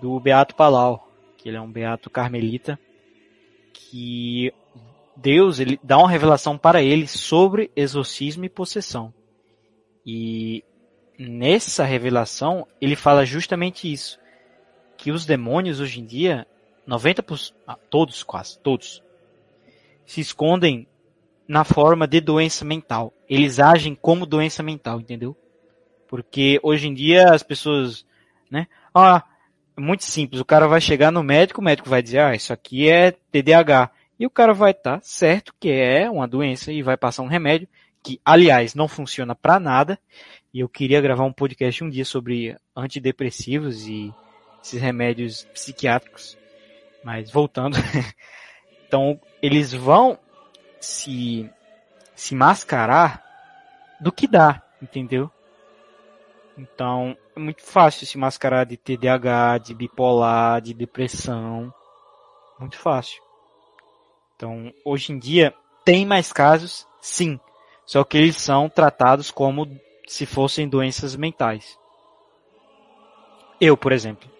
[0.00, 2.78] do Beato Palau, que ele é um beato carmelita,
[3.72, 4.52] que
[5.16, 9.12] Deus ele dá uma revelação para ele sobre exorcismo e possessão.
[10.04, 10.64] E
[11.18, 14.18] nessa revelação ele fala justamente isso,
[14.96, 16.46] que os demônios hoje em dia,
[16.86, 19.02] 90%, ah, todos quase, todos,
[20.06, 20.86] se escondem
[21.46, 23.12] na forma de doença mental.
[23.28, 25.36] Eles agem como doença mental, entendeu?
[26.08, 28.06] Porque hoje em dia as pessoas,
[28.50, 28.66] né?
[28.94, 29.22] Ah,
[29.76, 30.40] é muito simples.
[30.40, 33.90] O cara vai chegar no médico, o médico vai dizer, ah, isso aqui é TDAH.
[34.18, 37.68] E o cara vai estar certo que é uma doença e vai passar um remédio
[38.02, 39.98] que, aliás, não funciona para nada.
[40.52, 44.14] E eu queria gravar um podcast um dia sobre antidepressivos e
[44.62, 46.38] esses remédios psiquiátricos.
[47.04, 47.76] Mas voltando,
[48.88, 50.18] então eles vão
[50.80, 51.50] se
[52.14, 53.22] se mascarar
[54.00, 55.30] do que dá, entendeu?
[56.56, 61.74] Então, é muito fácil se mascarar de TDAH, de bipolar, de depressão.
[62.58, 63.20] Muito fácil.
[64.36, 65.52] Então, hoje em dia,
[65.84, 67.40] tem mais casos, sim.
[67.84, 69.68] Só que eles são tratados como
[70.06, 71.78] se fossem doenças mentais.
[73.60, 74.33] Eu, por exemplo.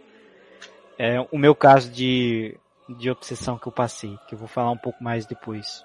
[0.98, 2.57] É, o meu caso de,
[2.88, 5.85] de obsessão que eu passei, que eu vou falar um pouco mais depois.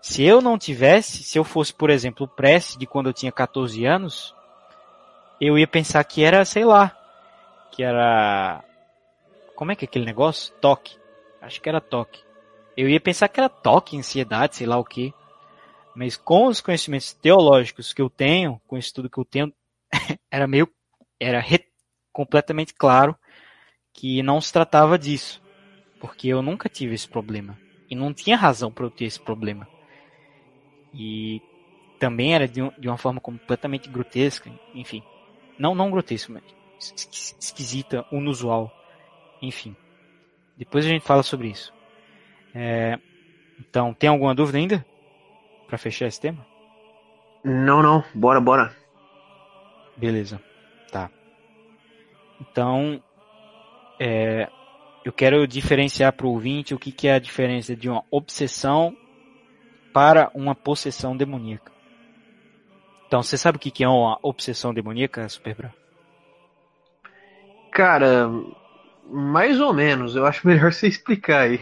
[0.00, 3.32] Se eu não tivesse, se eu fosse, por exemplo, o Prece de quando eu tinha
[3.32, 4.34] 14 anos,
[5.40, 6.96] eu ia pensar que era, sei lá,
[7.72, 8.62] que era.
[9.54, 10.54] Como é que é aquele negócio?
[10.60, 10.98] Toque.
[11.40, 12.22] Acho que era toque.
[12.76, 15.12] Eu ia pensar que era toque, ansiedade, sei lá o que.
[15.94, 19.52] Mas com os conhecimentos teológicos que eu tenho, com o estudo que eu tenho,
[20.30, 20.68] era meio.
[21.18, 21.66] Era re,
[22.12, 23.14] completamente claro
[23.92, 25.42] que não se tratava disso.
[26.00, 27.58] Porque eu nunca tive esse problema.
[27.88, 29.68] E não tinha razão para eu ter esse problema.
[30.94, 31.42] E
[31.98, 35.02] também era de, um, de uma forma completamente grotesca, enfim.
[35.58, 36.42] Não, não grotesca, mas
[37.38, 38.72] esquisita, inusual.
[39.42, 39.76] Enfim.
[40.56, 41.72] Depois a gente fala sobre isso.
[42.54, 42.98] É,
[43.58, 44.84] então, tem alguma dúvida ainda?
[45.66, 46.46] Para fechar esse tema?
[47.44, 48.02] Não, não.
[48.14, 48.74] Bora, bora.
[49.96, 50.40] Beleza.
[50.90, 51.10] Tá.
[52.40, 53.02] Então,
[54.00, 54.48] é,
[55.04, 58.96] eu quero diferenciar para o ouvinte o que, que é a diferença de uma obsessão
[59.92, 61.70] para uma possessão demoníaca.
[63.06, 65.74] Então, você sabe o que que é uma obsessão demoníaca, Superbra?
[67.72, 68.30] Cara,
[69.10, 70.16] mais ou menos.
[70.16, 71.60] Eu acho melhor você explicar aí.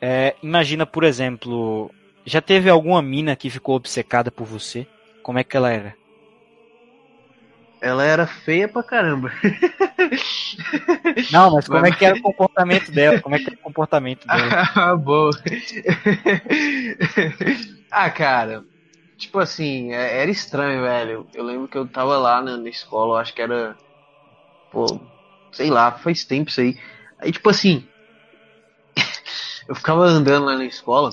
[0.00, 1.90] É, imagina, por exemplo,
[2.26, 4.86] já teve alguma mina que ficou obcecada por você?
[5.22, 6.03] Como é que ela era?
[7.84, 9.30] Ela era feia pra caramba.
[11.30, 13.20] Não, mas como é que era o comportamento dela?
[13.20, 14.58] Como é que era o comportamento dela?
[14.74, 15.30] Ah, bom.
[17.90, 18.64] ah, cara,
[19.18, 21.28] tipo assim, é- era estranho, velho.
[21.34, 23.76] Eu lembro que eu tava lá né, na escola, acho que era.
[24.70, 24.86] Pô,
[25.52, 26.78] sei lá, faz tempo isso aí.
[27.20, 27.88] Aí, tipo assim,
[29.68, 31.10] eu ficava andando lá na escola,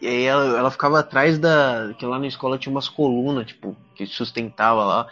[0.00, 1.94] e aí ela, ela ficava atrás da.
[1.98, 5.08] Que lá na escola tinha umas colunas, tipo, que sustentava lá.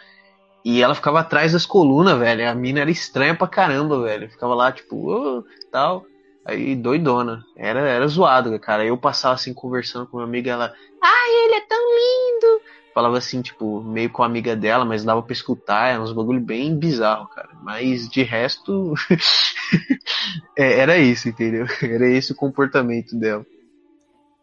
[0.69, 2.51] E ela ficava atrás das colunas, velho.
[2.51, 4.29] A mina era estranha pra caramba, velho.
[4.29, 6.05] Ficava lá, tipo, "Ô", tal.
[6.45, 7.45] Aí, doidona.
[7.57, 8.85] Era, era zoado, cara.
[8.85, 10.75] Eu passava assim, conversando com uma amiga, ela.
[11.01, 12.61] Ai, ele é tão lindo!
[12.93, 15.93] Falava assim, tipo, meio com a amiga dela, mas dava pra escutar.
[15.93, 17.51] Era uns bagulho bem bizarro, cara.
[17.63, 18.93] Mas de resto.
[20.59, 21.67] é, era isso, entendeu?
[21.81, 23.47] Era esse o comportamento dela.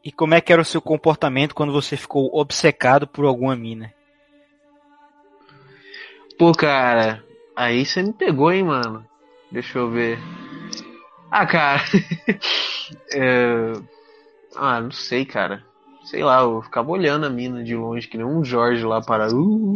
[0.01, 3.91] E como é que era o seu comportamento quando você ficou obcecado por alguma mina?
[6.37, 7.23] Pô, cara,
[7.55, 9.05] aí você me pegou, hein, mano.
[9.51, 10.19] Deixa eu ver.
[11.29, 11.81] Ah, cara.
[13.13, 13.73] é...
[14.55, 15.63] Ah, não sei, cara.
[16.03, 19.33] Sei lá, eu ficava olhando a mina de longe, que nem um Jorge lá para.
[19.33, 19.73] Uh,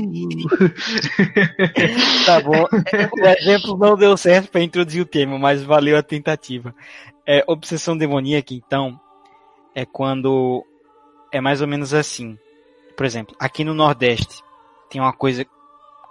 [2.26, 2.68] Tá bom.
[3.14, 6.76] O exemplo não deu certo para introduzir o tema, mas valeu a tentativa.
[7.26, 9.00] É, obsessão demoníaca, então,
[9.74, 10.66] é quando
[11.32, 12.38] é mais ou menos assim.
[12.96, 14.44] Por exemplo, aqui no Nordeste
[14.90, 15.46] tem uma coisa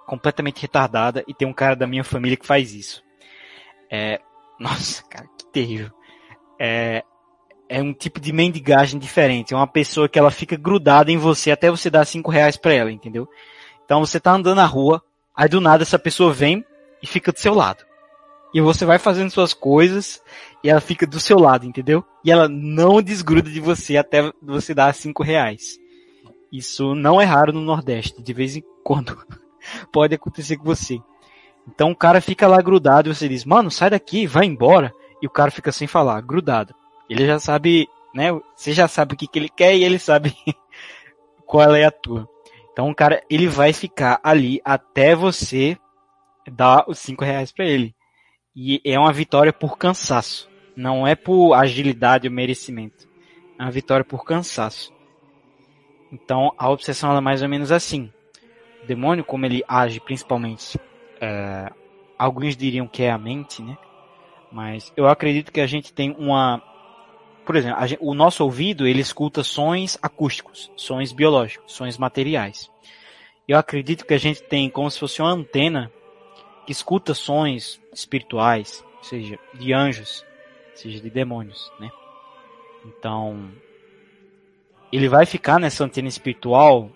[0.06, 3.02] completamente retardada e tem um cara da minha família que faz isso.
[3.90, 4.20] É,
[4.58, 5.90] nossa, cara, que terrível.
[6.58, 7.04] É,
[7.68, 9.52] é um tipo de mendigagem diferente.
[9.52, 12.72] É uma pessoa que ela fica grudada em você até você dar cinco reais pra
[12.72, 13.28] ela, entendeu?
[13.84, 15.02] Então você tá andando na rua,
[15.34, 16.64] aí do nada essa pessoa vem
[17.02, 17.84] e fica do seu lado.
[18.54, 20.22] E você vai fazendo suas coisas
[20.62, 22.04] e ela fica do seu lado, entendeu?
[22.24, 25.78] E ela não desgruda de você até você dar cinco reais.
[26.50, 28.22] Isso não é raro no Nordeste.
[28.22, 29.16] De vez em quando
[29.92, 31.00] pode acontecer com você.
[31.68, 34.92] Então o cara fica lá grudado e você diz, mano, sai daqui, vai embora.
[35.20, 36.74] E o cara fica sem falar, grudado.
[37.08, 38.30] Ele já sabe, né?
[38.54, 40.34] Você já sabe o que, que ele quer e ele sabe
[41.46, 42.28] qual é a tua.
[42.72, 45.78] Então o cara, ele vai ficar ali até você
[46.46, 47.94] dar os cinco reais para ele.
[48.54, 50.48] E é uma vitória por cansaço.
[50.76, 53.08] Não é por agilidade ou merecimento.
[53.58, 54.92] É uma vitória por cansaço.
[56.12, 58.12] Então a obsessão é mais ou menos assim.
[58.86, 60.78] Demônio, como ele age principalmente,
[61.20, 61.70] é,
[62.18, 63.76] alguns diriam que é a mente, né?
[64.50, 66.62] Mas eu acredito que a gente tem uma,
[67.44, 72.70] por exemplo, gente- o nosso ouvido ele escuta sons acústicos, sons biológicos, sons materiais.
[73.46, 75.90] Eu acredito que a gente tem como se fosse uma antena
[76.64, 80.24] que escuta sons espirituais, seja de anjos,
[80.74, 81.90] seja de demônios, né?
[82.84, 83.50] Então,
[84.92, 86.90] ele vai ficar nessa antena espiritual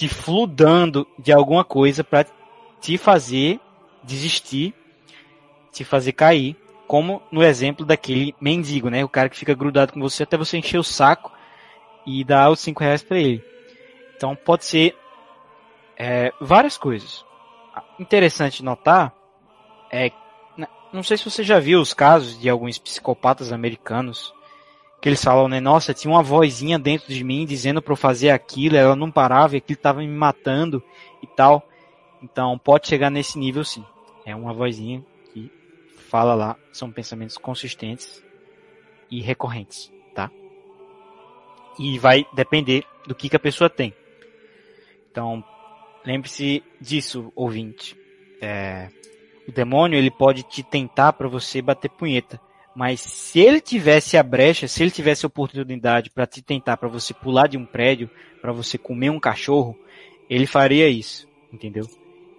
[0.00, 2.26] te fludando de alguma coisa para
[2.80, 3.60] te fazer
[4.02, 4.72] desistir,
[5.70, 6.56] te fazer cair,
[6.88, 9.04] como no exemplo daquele mendigo, né?
[9.04, 11.30] O cara que fica grudado com você até você encher o saco
[12.06, 13.44] e dar os cinco reais para ele.
[14.16, 14.96] Então pode ser
[15.98, 17.22] é, várias coisas.
[17.98, 19.12] Interessante notar
[19.92, 20.10] é,
[20.94, 24.32] não sei se você já viu os casos de alguns psicopatas americanos
[25.00, 25.60] que eles falam, né?
[25.60, 29.54] Nossa, tinha uma vozinha dentro de mim dizendo para eu fazer aquilo, ela não parava
[29.54, 30.82] e aquilo estava me matando
[31.22, 31.66] e tal.
[32.22, 33.84] Então pode chegar nesse nível sim.
[34.26, 35.50] É uma vozinha que
[36.08, 38.22] fala lá, são pensamentos consistentes
[39.10, 40.30] e recorrentes, tá?
[41.78, 43.94] E vai depender do que, que a pessoa tem.
[45.10, 45.42] Então,
[46.04, 47.96] lembre-se disso, ouvinte.
[48.40, 48.88] É,
[49.48, 52.40] o demônio ele pode te tentar para você bater punheta,
[52.74, 56.88] mas se ele tivesse a brecha, se ele tivesse a oportunidade para te tentar para
[56.88, 58.08] você pular de um prédio,
[58.40, 59.76] para você comer um cachorro,
[60.28, 61.86] ele faria isso, entendeu?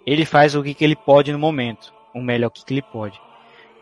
[0.05, 3.19] Ele faz o que, que ele pode no momento, o melhor que, que ele pode.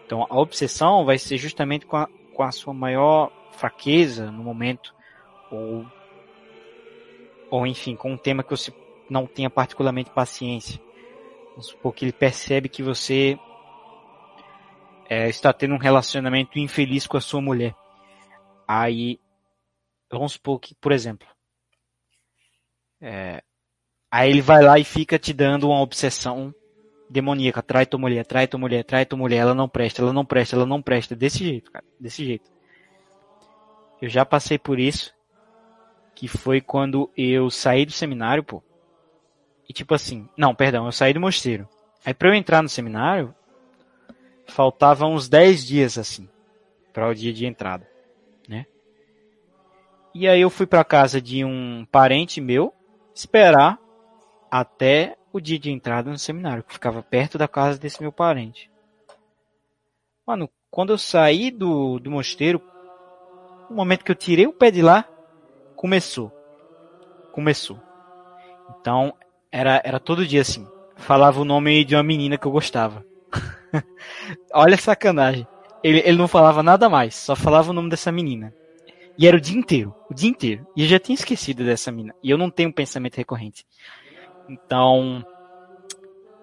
[0.05, 4.93] Então a obsessão vai ser justamente com a, com a sua maior fraqueza no momento,
[5.51, 5.85] ou,
[7.51, 8.73] ou enfim, com um tema que você
[9.09, 10.81] não tenha particularmente paciência.
[11.51, 13.37] Vamos supor que ele percebe que você
[15.09, 17.75] é, está tendo um relacionamento infeliz com a sua mulher.
[18.67, 19.19] Aí,
[20.11, 21.27] vamos supor que, por exemplo,
[23.01, 23.41] é,
[24.11, 26.53] aí ele vai lá e fica te dando uma obsessão
[27.09, 27.63] demoníaca.
[27.63, 30.55] Trai tua mulher, trai tua mulher, trai tua mulher, ela não presta, ela não presta,
[30.55, 31.15] ela não presta.
[31.15, 31.85] Desse jeito, cara.
[31.99, 32.51] Desse jeito.
[33.99, 35.11] Eu já passei por isso.
[36.13, 38.61] Que foi quando eu saí do seminário, pô.
[39.67, 41.67] E tipo assim, não, perdão, eu saí do mosteiro.
[42.05, 43.33] Aí pra eu entrar no seminário,
[44.49, 46.27] faltavam uns 10 dias assim,
[46.93, 47.87] para o dia de entrada,
[48.47, 48.65] né?
[50.13, 52.73] E aí eu fui para casa de um parente meu
[53.13, 53.79] esperar
[54.49, 58.71] até o dia de entrada no seminário, que ficava perto da casa desse meu parente.
[60.25, 62.61] Mano, quando eu saí do, do mosteiro,
[63.69, 65.07] o momento que eu tirei o pé de lá,
[65.75, 66.31] começou.
[67.31, 67.79] Começou.
[68.79, 69.13] Então,
[69.51, 70.67] era, era todo dia assim.
[70.95, 73.05] Falava o nome de uma menina que eu gostava.
[74.53, 75.47] Olha a sacanagem.
[75.83, 78.53] Ele, ele não falava nada mais, só falava o nome dessa menina.
[79.17, 80.65] E era o dia inteiro, o dia inteiro.
[80.75, 82.15] E eu já tinha esquecido dessa menina.
[82.23, 83.65] E eu não tenho um pensamento recorrente.
[84.47, 85.23] Então,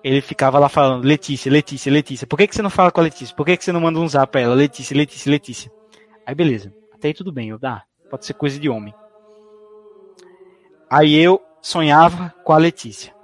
[0.05, 2.27] ele ficava lá falando, Letícia, Letícia, Letícia.
[2.27, 3.35] Por que, que você não fala com a Letícia?
[3.35, 4.55] Por que, que você não manda um zap pra ela?
[4.55, 5.73] Letícia, Letícia, Letícia.
[6.25, 6.73] Aí beleza.
[6.95, 7.49] Até aí tudo bem.
[7.49, 8.95] Eu, ah, pode ser coisa de homem.
[10.89, 13.15] Aí eu sonhava com a Letícia.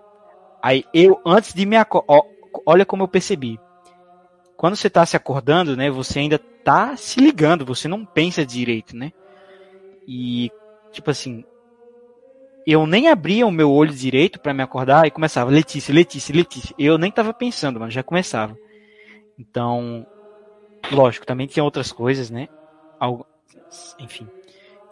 [0.62, 2.22] Aí eu, antes de me acordar,
[2.66, 3.60] olha como eu percebi.
[4.62, 8.96] Quando você está se acordando, né, você ainda está se ligando, você não pensa direito,
[8.96, 9.12] né?
[10.06, 10.52] E,
[10.92, 11.44] tipo assim,
[12.64, 16.72] eu nem abria o meu olho direito para me acordar e começava Letícia, Letícia, Letícia.
[16.78, 18.56] Eu nem tava pensando, mas já começava.
[19.36, 20.06] Então,
[20.92, 22.48] lógico, também tinha outras coisas, né?
[23.00, 23.26] Algo,
[23.98, 24.28] enfim,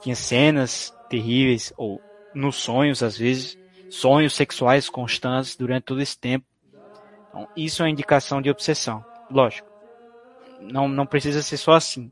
[0.03, 2.03] tinha cenas terríveis ou
[2.35, 3.57] nos sonhos às vezes,
[3.89, 6.45] sonhos sexuais constantes durante todo esse tempo.
[7.29, 9.09] Então, isso é uma indicação de obsessão.
[9.31, 9.71] Lógico.
[10.61, 12.11] Não, não precisa ser só assim.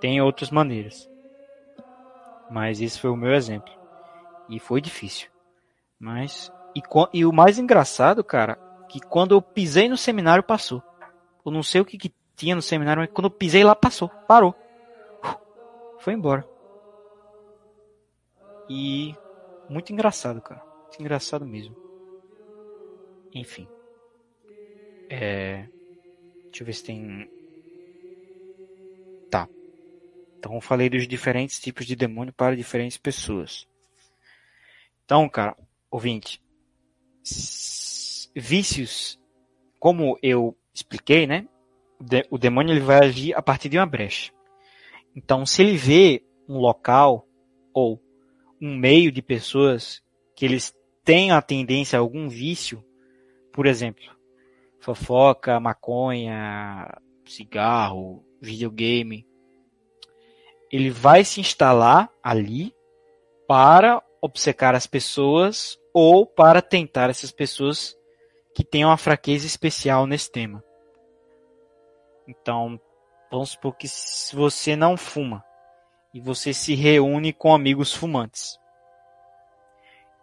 [0.00, 1.08] Tem outras maneiras.
[2.50, 3.72] Mas esse foi o meu exemplo.
[4.48, 5.28] E foi difícil.
[5.98, 6.52] Mas.
[6.74, 6.82] E,
[7.12, 8.56] e o mais engraçado, cara,
[8.88, 10.82] que quando eu pisei no seminário passou.
[11.44, 14.08] Eu não sei o que, que tinha no seminário, mas quando eu pisei lá passou.
[14.28, 14.54] Parou.
[15.98, 16.46] Foi embora.
[18.68, 19.14] E.
[19.68, 20.62] Muito engraçado, cara.
[20.82, 21.74] Muito engraçado mesmo.
[23.34, 23.66] Enfim.
[25.10, 25.68] É.
[26.56, 27.30] Deixa eu ver se tem.
[29.30, 29.46] Tá.
[30.38, 33.68] Então falei dos diferentes tipos de demônio para diferentes pessoas.
[35.04, 35.54] Então, cara,
[35.90, 36.42] ouvinte,
[38.34, 39.20] vícios,
[39.78, 41.46] como eu expliquei, né?
[42.30, 44.32] O demônio ele vai agir a partir de uma brecha.
[45.14, 47.28] Então, se ele vê um local
[47.74, 48.02] ou
[48.58, 50.02] um meio de pessoas
[50.34, 52.82] que eles têm a tendência a algum vício,
[53.52, 54.15] por exemplo,
[54.86, 56.86] fofoca, maconha,
[57.24, 59.26] cigarro, videogame.
[60.70, 62.72] Ele vai se instalar ali
[63.48, 67.96] para obcecar as pessoas ou para tentar essas pessoas
[68.54, 70.62] que tenham uma fraqueza especial nesse tema.
[72.28, 72.80] Então,
[73.28, 75.44] vamos supor que se você não fuma
[76.14, 78.56] e você se reúne com amigos fumantes.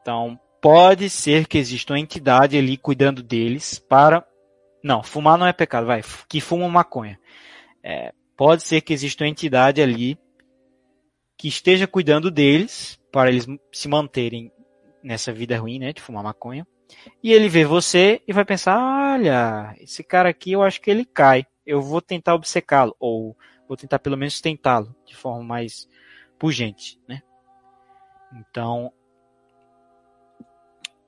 [0.02, 4.26] Então, pode ser que exista uma entidade ali cuidando deles para
[4.84, 6.04] não, fumar não é pecado, vai.
[6.28, 7.18] Que fuma maconha.
[7.82, 10.18] É, pode ser que exista uma entidade ali
[11.38, 14.52] que esteja cuidando deles para eles se manterem
[15.02, 16.68] nessa vida ruim, né, de fumar maconha.
[17.24, 21.06] E ele vê você e vai pensar: olha, esse cara aqui eu acho que ele
[21.06, 21.46] cai.
[21.66, 25.88] Eu vou tentar obcecá-lo ou vou tentar pelo menos tentá-lo de forma mais
[26.38, 27.22] pungente, né?
[28.34, 28.92] Então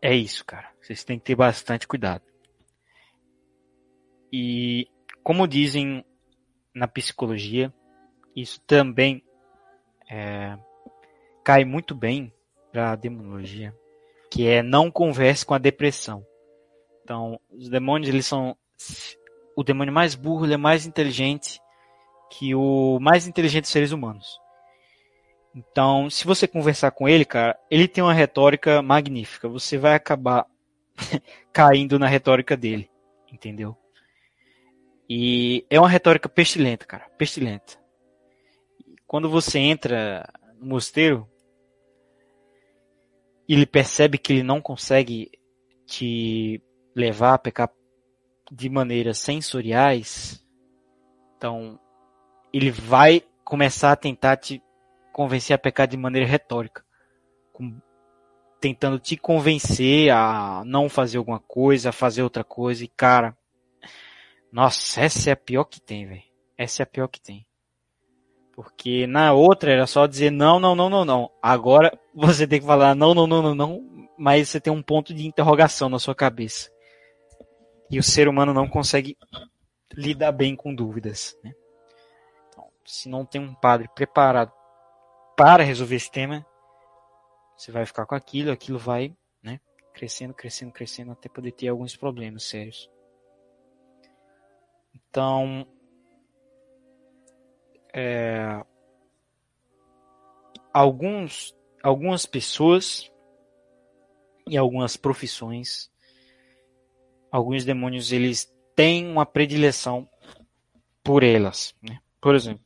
[0.01, 0.69] é isso, cara.
[0.81, 2.23] Vocês têm que ter bastante cuidado.
[4.37, 4.89] E
[5.23, 6.03] como dizem
[6.73, 7.73] na psicologia,
[8.35, 9.23] isso também
[10.11, 10.57] é,
[11.41, 12.33] cai muito bem
[12.69, 13.73] para a demonologia,
[14.29, 16.21] que é não converse com a depressão.
[17.01, 18.57] Então, os demônios eles são
[19.55, 21.61] o demônio mais burro, ele é mais inteligente
[22.29, 24.37] que o mais inteligente dos seres humanos.
[25.55, 29.47] Então, se você conversar com ele, cara, ele tem uma retórica magnífica.
[29.47, 30.45] Você vai acabar
[31.53, 32.91] caindo na retórica dele,
[33.31, 33.77] entendeu?
[35.09, 37.77] E é uma retórica pestilenta, cara, pestilenta.
[39.05, 40.27] Quando você entra
[40.59, 41.29] no mosteiro,
[43.47, 45.31] ele percebe que ele não consegue
[45.85, 46.61] te
[46.95, 47.71] levar a pecar
[48.51, 50.43] de maneiras sensoriais,
[51.37, 51.79] então
[52.51, 54.61] ele vai começar a tentar te
[55.13, 56.83] convencer a pecar de maneira retórica,
[57.53, 57.79] com,
[58.59, 63.37] tentando te convencer a não fazer alguma coisa, a fazer outra coisa, e cara,
[64.51, 66.23] nossa, essa é a pior que tem, velho.
[66.57, 67.45] Essa é a pior que tem.
[68.53, 71.31] Porque na outra era só dizer não, não, não, não, não.
[71.41, 75.13] Agora você tem que falar não, não, não, não, não, mas você tem um ponto
[75.13, 76.71] de interrogação na sua cabeça.
[77.91, 79.17] E o ser humano não consegue
[79.93, 81.37] lidar bem com dúvidas.
[81.43, 81.53] Né?
[82.49, 84.51] Então, se não tem um padre preparado
[85.35, 86.45] para resolver esse tema,
[87.57, 89.59] Você vai ficar com aquilo, aquilo vai, né,
[89.93, 92.89] crescendo, crescendo, crescendo até poder ter alguns problemas sérios.
[95.15, 95.65] Então,
[97.93, 98.61] é,
[100.73, 103.09] alguns, algumas pessoas
[104.45, 105.89] e algumas profissões,
[107.31, 110.05] alguns demônios eles têm uma predileção
[111.01, 111.73] por elas.
[111.81, 111.97] Né?
[112.19, 112.65] Por exemplo,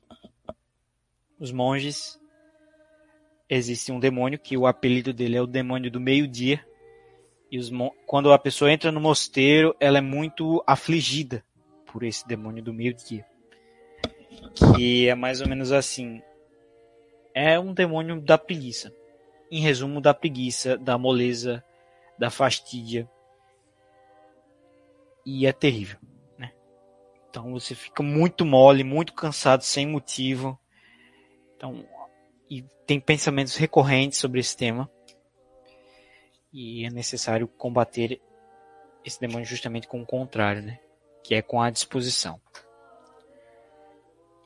[1.40, 2.20] os monges
[3.48, 6.66] existe um demônio que o apelido dele é o demônio do meio-dia.
[7.52, 7.70] E os,
[8.08, 11.46] quando a pessoa entra no mosteiro, ela é muito afligida
[11.92, 13.26] por esse demônio do meio-dia.
[14.56, 16.22] Que é mais ou menos assim:
[17.34, 18.94] é um demônio da preguiça.
[19.52, 21.64] Em resumo, da preguiça, da moleza,
[22.18, 23.10] da fastídia.
[25.26, 26.00] E é terrível,
[26.38, 26.54] né?
[27.30, 30.60] Então você fica muito mole, muito cansado, sem motivo.
[31.56, 31.86] Então,
[32.50, 34.90] e tem pensamentos recorrentes sobre esse tema.
[36.52, 38.22] E é necessário combater
[39.04, 40.80] esse demônio justamente com o contrário, né?
[41.30, 42.42] Que é com a disposição.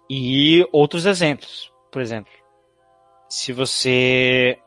[0.10, 1.72] E outros exemplos.
[1.90, 2.34] Por exemplo,
[3.30, 4.60] se você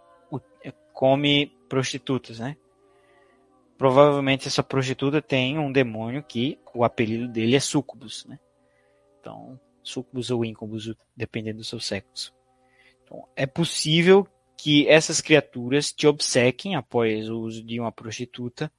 [0.94, 2.56] come prostitutas, né?
[3.76, 8.40] Provavelmente essa prostituta tem um demônio que o apelido dele é sucubus, né?
[9.20, 12.32] Então, sucubus ou incubus, dependendo do seu sexo.
[13.04, 18.72] Então, é possível que essas criaturas te obsequem após o uso de uma prostituta.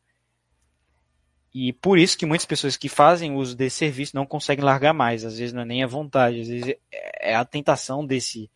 [1.53, 5.25] E por isso que muitas pessoas que fazem uso desse serviço não conseguem largar mais.
[5.25, 8.49] Às vezes não é nem a vontade, às vezes é a tentação desse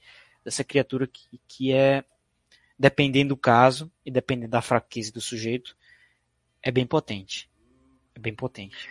[0.44, 2.04] dessa criatura que, que é,
[2.78, 5.76] dependendo do caso e dependendo da fraqueza do sujeito,
[6.64, 7.50] é bem potente.
[8.16, 8.90] É bem potente.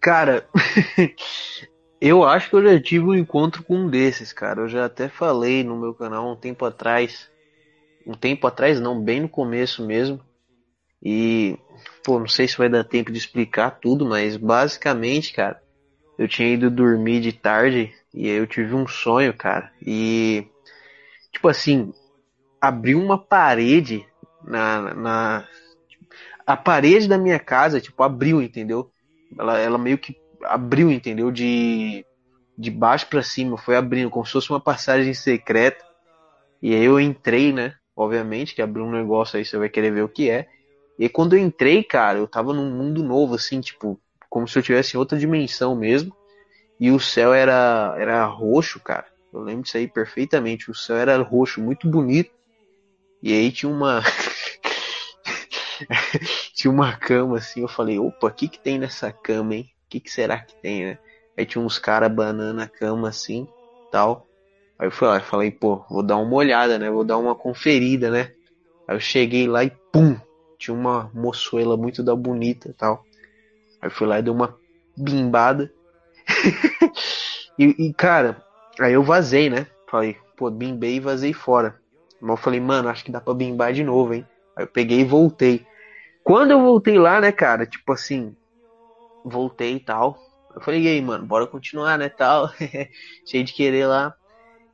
[0.00, 0.48] Cara,
[2.00, 4.62] eu acho que eu já tive um encontro com um desses, cara.
[4.62, 7.30] Eu já até falei no meu canal um tempo atrás.
[8.04, 10.20] Um tempo atrás, não, bem no começo mesmo.
[11.02, 11.58] E,
[12.04, 15.60] pô, não sei se vai dar tempo de explicar tudo, mas basicamente, cara,
[16.18, 19.72] eu tinha ido dormir de tarde e aí eu tive um sonho, cara.
[19.84, 20.46] E
[21.32, 21.92] tipo assim,
[22.60, 24.06] abriu uma parede
[24.44, 25.48] na, na
[26.46, 28.90] a parede da minha casa, tipo, abriu, entendeu?
[29.38, 31.30] Ela, ela meio que abriu, entendeu?
[31.30, 32.04] De
[32.56, 35.84] de baixo para cima, foi abrindo como se fosse uma passagem secreta.
[36.60, 37.74] E aí eu entrei, né?
[37.96, 40.46] Obviamente que abriu um negócio aí, você vai querer ver o que é.
[41.02, 44.00] E quando eu entrei, cara, eu tava num mundo novo, assim, tipo,
[44.30, 46.14] como se eu tivesse em outra dimensão mesmo.
[46.78, 49.06] E o céu era, era roxo, cara.
[49.34, 50.70] Eu lembro disso aí perfeitamente.
[50.70, 52.30] O céu era roxo, muito bonito.
[53.20, 54.00] E aí tinha uma.
[56.54, 57.62] tinha uma cama assim.
[57.62, 59.72] Eu falei, opa, o que, que tem nessa cama, hein?
[59.84, 60.98] O que, que será que tem, né?
[61.36, 63.48] Aí tinha uns caras banando a cama assim,
[63.90, 64.28] tal.
[64.78, 66.88] Aí eu fui lá, falei, pô, vou dar uma olhada, né?
[66.88, 68.30] Vou dar uma conferida, né?
[68.86, 70.16] Aí eu cheguei lá e pum!
[70.62, 73.04] Tinha uma moçoela muito da bonita tal.
[73.80, 74.56] Aí fui lá e dei uma
[74.96, 75.72] bimbada.
[77.58, 78.44] e, e, cara,
[78.80, 79.66] Aí eu vazei, né?
[79.90, 81.78] Falei, pô, bimbei e vazei fora.
[82.20, 84.26] Mas eu falei, mano, acho que dá pra bimbar de novo, hein?
[84.56, 85.66] Aí eu peguei e voltei.
[86.24, 88.34] Quando eu voltei lá, né, cara, tipo assim,
[89.24, 90.16] voltei e tal.
[90.54, 92.50] Eu falei, e aí, mano, bora continuar, né, tal.
[93.26, 94.14] Cheio de querer lá.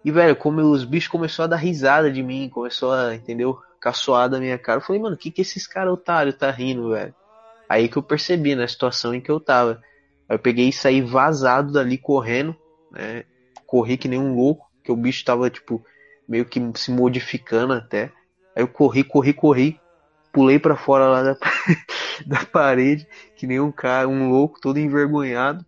[0.05, 3.59] E, velho, como os bichos começou a dar risada de mim, começou a, entendeu?
[3.89, 4.81] Caçoar da minha cara.
[4.81, 7.15] Eu falei, mano, o que que esses caras otários tá rindo, velho?
[7.67, 9.81] Aí que eu percebi, na né, situação em que eu tava.
[10.29, 12.55] Aí eu peguei e saí vazado dali correndo,
[12.91, 13.25] né?
[13.67, 15.83] corri que nem um louco, que o bicho tava, tipo,
[16.29, 18.13] meio que se modificando até.
[18.55, 19.81] Aí eu corri, corri, corri,
[20.33, 21.37] pulei para fora lá da,
[22.27, 25.65] da parede, que nem um cara, um louco, todo envergonhado.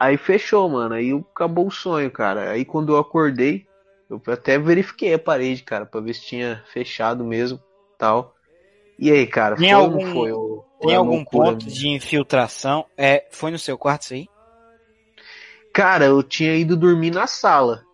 [0.00, 0.94] Aí fechou, mano.
[0.94, 2.50] Aí acabou o sonho, cara.
[2.50, 3.65] Aí quando eu acordei,
[4.08, 7.60] eu até verifiquei a parede, cara, pra ver se tinha fechado mesmo,
[7.98, 8.34] tal.
[8.98, 10.32] E aí, cara, tem foi algum, foi?
[10.32, 12.86] Ou, tem ou algum ponto de infiltração?
[12.96, 14.28] É, foi no seu quarto isso aí?
[15.72, 17.84] Cara, eu tinha ido dormir na sala.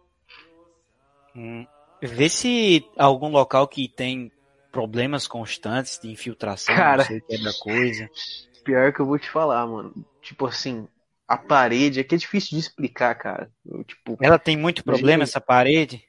[1.34, 1.66] Hum.
[2.00, 4.30] Vê se algum local que tem
[4.70, 8.10] problemas constantes de infiltração, cara, não sei que é coisa.
[8.64, 9.92] Pior que eu vou te falar, mano.
[10.20, 10.86] Tipo assim,
[11.32, 13.50] a parede é que é difícil de explicar, cara.
[13.64, 16.04] Eu, tipo, Ela tem muito problema, essa parede?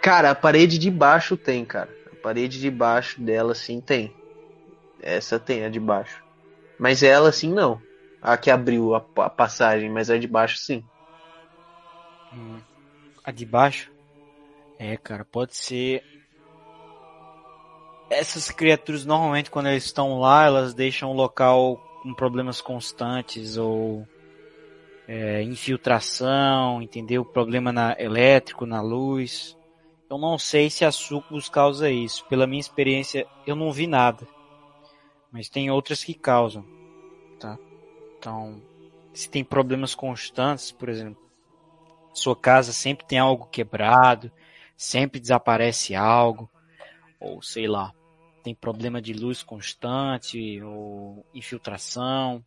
[0.00, 1.90] Cara, a parede de baixo tem, cara.
[2.12, 4.14] A parede de baixo dela, sim, tem.
[5.02, 6.22] Essa tem, a de baixo.
[6.78, 7.82] Mas ela, assim, não.
[8.22, 10.84] A que abriu a, a passagem, mas a de baixo sim.
[12.32, 12.60] Hum.
[13.24, 13.90] A de baixo?
[14.78, 16.04] É, cara, pode ser.
[18.08, 24.06] Essas criaturas normalmente quando eles estão lá, elas deixam o local com problemas constantes ou
[25.06, 27.24] é, infiltração, entendeu?
[27.24, 29.56] Problema na elétrico, na luz.
[30.10, 32.26] Eu não sei se a sucubus causa isso.
[32.26, 34.26] Pela minha experiência, eu não vi nada.
[35.30, 36.66] Mas tem outras que causam,
[37.38, 37.56] tá?
[38.18, 38.60] Então,
[39.14, 41.22] se tem problemas constantes, por exemplo,
[42.12, 44.30] sua casa sempre tem algo quebrado,
[44.76, 46.50] sempre desaparece algo,
[47.18, 47.94] ou sei lá,
[48.42, 52.44] tem problema de luz constante ou infiltração,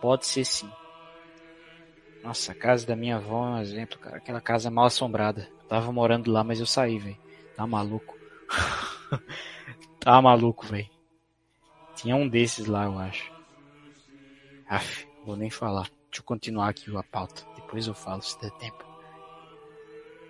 [0.00, 0.70] pode ser sim.
[2.22, 4.18] Nossa, a casa da minha avó é um exemplo, cara.
[4.18, 5.48] Aquela casa mal assombrada.
[5.58, 7.18] Eu tava morando lá, mas eu saí, velho.
[7.56, 8.16] Tá maluco.
[9.98, 10.88] tá maluco, velho.
[11.96, 13.28] Tinha um desses lá, eu acho.
[14.68, 15.90] Aff, vou nem falar.
[16.10, 17.44] Deixa eu continuar aqui a pauta.
[17.56, 18.84] Depois eu falo se der tempo.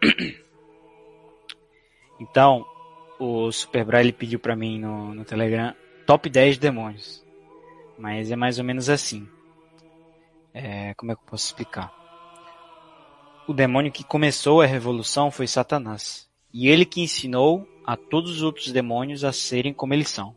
[2.20, 2.64] Então,
[3.22, 5.74] o Superbra ele pediu para mim no, no Telegram
[6.06, 7.24] top 10 demônios.
[7.96, 9.28] Mas é mais ou menos assim.
[10.52, 11.92] É, como é que eu posso explicar?
[13.46, 16.28] O demônio que começou a revolução foi Satanás.
[16.52, 20.34] E ele que ensinou a todos os outros demônios a serem como eles são.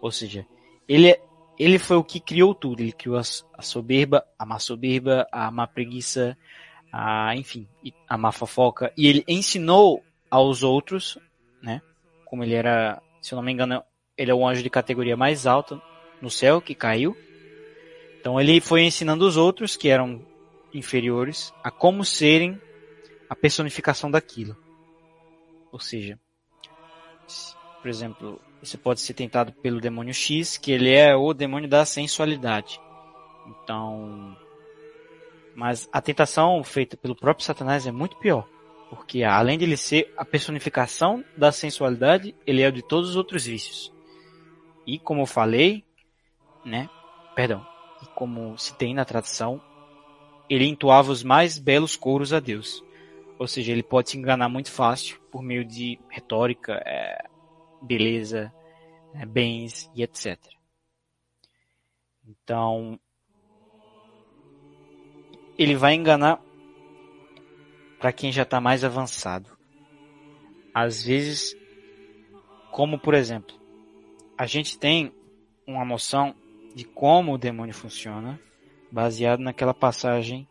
[0.00, 0.46] Ou seja,
[0.88, 1.18] ele,
[1.58, 2.82] ele foi o que criou tudo.
[2.82, 3.22] Ele criou a,
[3.58, 6.38] a soberba, a má soberba, a má preguiça,
[6.92, 7.66] a, enfim,
[8.08, 8.92] a má fofoca.
[8.96, 11.18] E ele ensinou aos outros,
[11.60, 11.82] né?
[12.32, 13.84] Como ele era, se eu não me engano,
[14.16, 15.78] ele é o anjo de categoria mais alta
[16.18, 17.14] no céu que caiu.
[18.18, 20.24] Então ele foi ensinando os outros, que eram
[20.72, 22.58] inferiores, a como serem
[23.28, 24.56] a personificação daquilo.
[25.70, 26.18] Ou seja,
[27.82, 31.84] por exemplo, você pode ser tentado pelo demônio X, que ele é o demônio da
[31.84, 32.80] sensualidade.
[33.46, 34.34] Então,
[35.54, 38.48] mas a tentação feita pelo próprio Satanás é muito pior.
[38.92, 43.16] Porque além de ele ser a personificação da sensualidade, ele é o de todos os
[43.16, 43.90] outros vícios.
[44.86, 45.82] E como eu falei,
[46.62, 46.90] né?
[47.34, 47.66] Perdão,
[48.02, 49.62] e como se tem na tradição,
[50.46, 52.84] ele entoava os mais belos coros a Deus.
[53.38, 57.24] Ou seja, ele pode se enganar muito fácil por meio de retórica, é,
[57.80, 58.52] beleza,
[59.14, 60.38] é, bens e etc.
[62.28, 63.00] Então,
[65.56, 66.42] ele vai enganar
[68.02, 69.48] para quem já está mais avançado.
[70.74, 71.56] Às vezes,
[72.72, 73.54] como por exemplo,
[74.36, 75.14] a gente tem
[75.64, 76.34] uma noção
[76.74, 78.40] de como o demônio funciona,
[78.90, 80.48] baseado naquela passagem.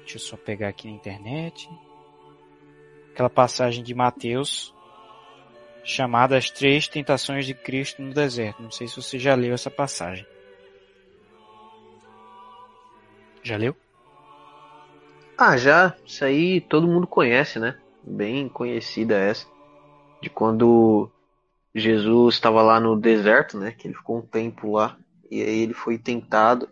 [0.00, 1.70] Deixa eu só pegar aqui na internet.
[3.12, 4.74] Aquela passagem de Mateus,
[5.84, 8.60] chamada As Três Tentações de Cristo no Deserto.
[8.60, 10.26] Não sei se você já leu essa passagem.
[13.40, 13.76] Já leu?
[15.38, 15.94] Ah, já.
[16.04, 17.76] Isso aí todo mundo conhece, né?
[18.02, 19.46] Bem conhecida essa.
[20.20, 21.08] De quando
[21.72, 23.70] Jesus estava lá no deserto, né?
[23.70, 24.96] Que ele ficou um tempo lá.
[25.30, 26.68] E aí ele foi tentado.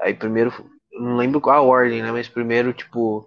[0.00, 0.52] Aí primeiro,
[0.92, 2.10] não lembro qual a ordem, né?
[2.10, 3.24] Mas primeiro, tipo,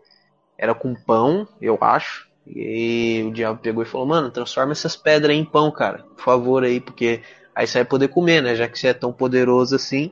[0.57, 2.27] era com pão, eu acho.
[2.45, 6.03] E aí o diabo pegou e falou, mano, transforma essas pedras em pão, cara.
[6.17, 7.21] Por favor aí, porque
[7.55, 8.55] aí você vai poder comer, né?
[8.55, 10.11] Já que você é tão poderoso assim.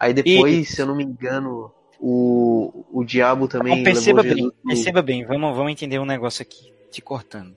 [0.00, 0.64] Aí depois, e...
[0.64, 1.70] se eu não me engano,
[2.00, 3.76] o, o diabo também.
[3.76, 7.56] Não, perceba bem, perceba bem, vamos, vamos entender um negócio aqui, te cortando.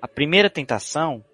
[0.00, 1.24] A primeira tentação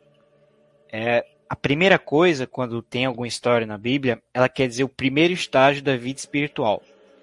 [0.92, 5.32] é a primeira coisa, quando tem alguma história na Bíblia, ela quer dizer o primeiro
[5.32, 6.82] estágio da vida espiritual.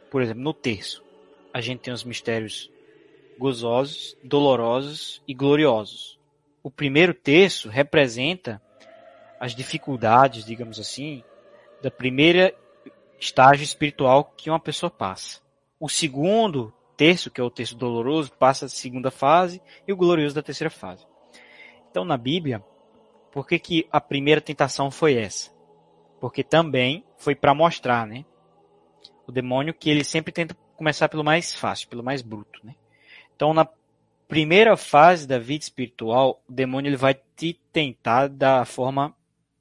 [0.09, 1.03] Por exemplo, no terço,
[1.53, 2.71] a gente tem os mistérios
[3.37, 6.17] gozosos, dolorosos e gloriosos.
[6.63, 8.59] O primeiro terço representa
[9.39, 11.23] as dificuldades, digamos assim,
[11.83, 12.51] da primeira
[13.19, 15.41] estágio espiritual que uma pessoa passa.
[15.79, 20.35] O segundo terço, que é o terço doloroso, passa da segunda fase e o glorioso
[20.35, 21.05] da terceira fase.
[21.89, 22.63] Então, na Bíblia,
[23.31, 25.51] por que, que a primeira tentação foi essa?
[26.19, 28.25] Porque também foi para mostrar, né?
[29.27, 32.75] O demônio que ele sempre tenta começar pelo mais fácil, pelo mais bruto, né?
[33.35, 33.67] Então, na
[34.27, 39.13] primeira fase da vida espiritual, o demônio ele vai te tentar da forma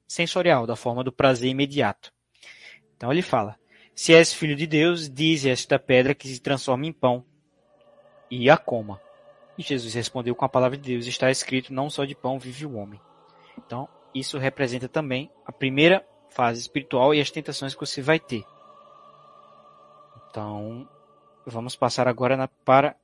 [0.07, 2.14] sensorial, da forma do prazer imediato.
[2.95, 3.57] Então ele fala:
[3.93, 7.25] Se és filho de Deus, dize esta pedra que se transforma em pão
[8.29, 9.01] e a coma.
[9.57, 12.65] E Jesus respondeu com a palavra de Deus: Está escrito: Não só de pão vive
[12.65, 12.99] o homem.
[13.57, 18.43] Então, isso representa também a primeira fase espiritual e as tentações que você vai ter.
[20.29, 20.87] Então,
[21.45, 22.95] vamos passar agora na, para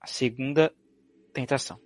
[0.00, 0.72] a segunda
[1.32, 1.78] tentação.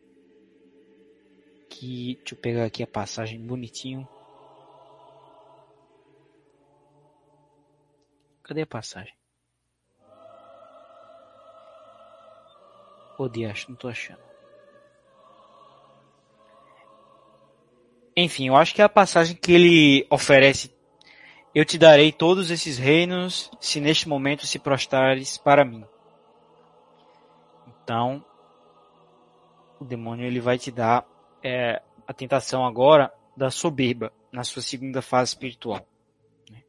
[1.69, 4.09] Que, deixa eu pegar aqui a passagem bonitinho.
[8.47, 9.13] Cadê a passagem?
[13.19, 14.21] Ô, diacho, não tô achando.
[18.17, 20.73] Enfim, eu acho que é a passagem que ele oferece.
[21.53, 25.85] Eu te darei todos esses reinos, se neste momento se prostrares para mim.
[27.67, 28.25] Então,
[29.81, 31.05] o demônio ele vai te dar
[31.43, 35.85] é, a tentação agora da soberba na sua segunda fase espiritual.
[36.49, 36.63] né?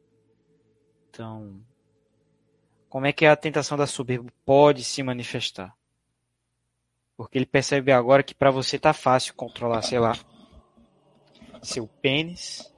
[1.08, 1.62] Então,
[2.88, 5.74] como é que a tentação da soberba pode se manifestar?
[7.16, 10.12] Porque ele percebe agora que para você tá fácil controlar, sei lá,
[11.62, 12.72] seu pênis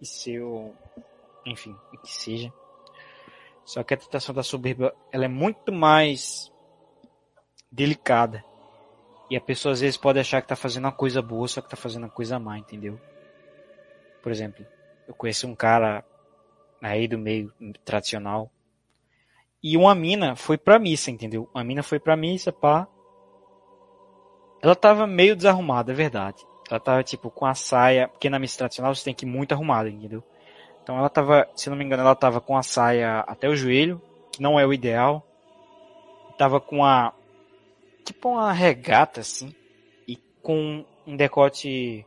[0.00, 0.74] e seu,
[1.44, 2.52] enfim, o que seja.
[3.64, 6.50] Só que a tentação da soberba, ela é muito mais
[7.70, 8.44] delicada.
[9.30, 11.68] E a pessoa às vezes pode achar que tá fazendo uma coisa boa, só que
[11.68, 13.00] tá fazendo uma coisa má, entendeu?
[14.22, 14.66] Por exemplo,
[15.06, 16.04] eu conheci um cara
[16.80, 17.52] aí do meio
[17.84, 18.50] tradicional.
[19.62, 21.48] E uma mina foi pra missa, entendeu?
[21.54, 22.88] Uma mina foi pra missa, pá.
[24.60, 26.44] Ela tava meio desarrumada, é verdade.
[26.68, 28.08] Ela tava, tipo, com a saia.
[28.08, 30.22] Porque na missa tradicional você tem que ir muito arrumada, entendeu?
[30.82, 34.02] Então ela tava, se não me engano, ela tava com a saia até o joelho,
[34.32, 35.24] que não é o ideal.
[36.36, 37.14] Tava com a.
[38.04, 39.54] Tipo uma regata, assim.
[40.08, 42.04] E com um decote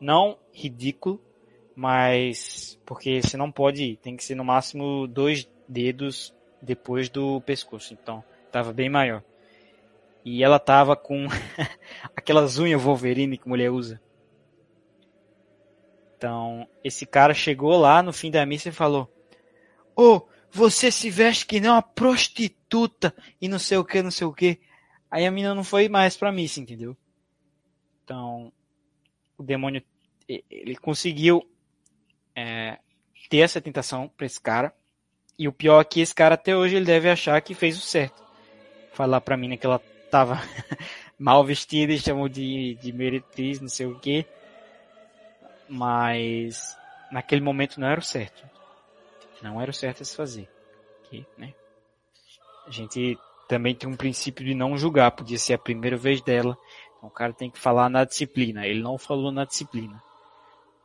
[0.00, 1.20] não ridículo,
[1.76, 2.80] mas.
[2.86, 3.96] Porque você não pode.
[3.96, 6.33] Tem que ser no máximo dois dedos
[6.64, 7.92] depois do pescoço.
[7.92, 9.22] Então, tava bem maior.
[10.24, 11.26] E ela tava com
[12.16, 14.00] aquelas unhas Wolverine que mulher usa.
[16.16, 19.12] Então, esse cara chegou lá no fim da missa e falou:
[19.94, 24.10] Ô, oh, você se veste que nem uma prostituta e não sei o que, não
[24.10, 24.60] sei o que.
[25.10, 26.96] Aí a menina não foi mais pra missa, entendeu?
[28.02, 28.52] Então,
[29.36, 29.82] o demônio,
[30.28, 31.46] ele conseguiu
[32.34, 32.78] é,
[33.28, 34.74] ter essa tentação pra esse cara.
[35.38, 37.80] E o pior é que esse cara até hoje ele deve achar que fez o
[37.80, 38.22] certo.
[38.92, 39.80] Falar pra menina que ela
[40.10, 40.40] tava
[41.18, 44.24] mal vestida e chamou de, de meretriz, não sei o que.
[45.68, 46.76] Mas
[47.10, 48.48] naquele momento não era o certo.
[49.42, 50.48] Não era o certo a se fazer.
[51.06, 51.52] Okay, né?
[52.66, 53.18] A gente
[53.48, 55.10] também tem um princípio de não julgar.
[55.10, 56.56] Podia ser a primeira vez dela.
[56.96, 58.66] Então o cara tem que falar na disciplina.
[58.66, 60.02] Ele não falou na disciplina.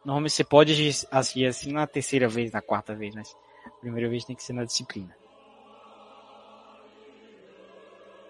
[0.04, 0.72] Normalmente você pode
[1.12, 4.54] agir assim na terceira vez, na quarta vez, mas a primeira vez tem que ser
[4.54, 5.16] na disciplina.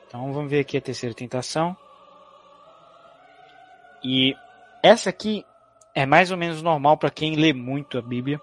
[0.08, 1.78] Então vamos ver aqui a terceira tentação.
[4.04, 4.36] E
[4.82, 5.46] essa aqui
[5.94, 8.42] é mais ou menos normal para quem lê muito a Bíblia.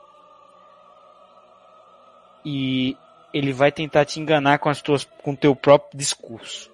[2.44, 2.96] E
[3.32, 6.70] ele vai tentar te enganar com as tuas com teu próprio discurso.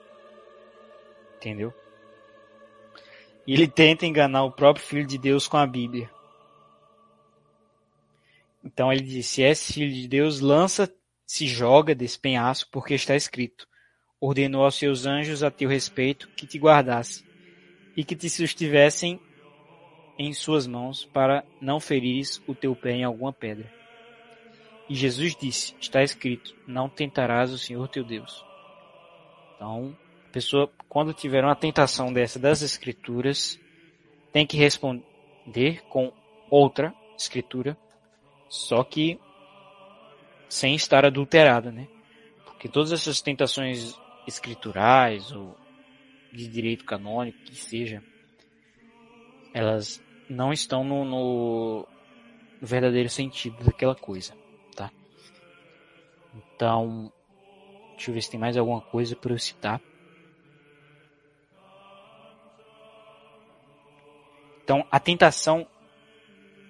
[1.36, 1.72] Entendeu?
[3.46, 6.10] E ele tenta enganar o próprio filho de Deus com a Bíblia.
[8.64, 10.92] Então ele diz: se és filho de Deus, lança,
[11.26, 13.66] se joga desse penhasco, porque está escrito:
[14.20, 17.24] ordenou aos seus anjos a teu respeito que te guardasse
[17.96, 19.20] e que te sustivessem
[20.18, 23.70] em suas mãos para não ferires o teu pé em alguma pedra.
[24.88, 28.44] E Jesus disse: Está escrito: Não tentarás o Senhor teu Deus.
[29.56, 29.96] Então,
[30.28, 33.58] a pessoa, quando tiver uma tentação dessa das Escrituras,
[34.32, 36.12] tem que responder com
[36.50, 37.76] outra Escritura,
[38.52, 39.18] só que
[40.46, 41.88] sem estar adulterada, né?
[42.44, 45.56] Porque todas essas tentações escriturais ou
[46.30, 48.04] de direito canônico, que seja,
[49.54, 51.88] elas não estão no, no,
[52.60, 54.34] verdadeiro sentido daquela coisa,
[54.76, 54.92] tá?
[56.34, 57.10] Então,
[57.92, 59.80] deixa eu ver se tem mais alguma coisa para eu citar.
[64.62, 65.66] Então, a tentação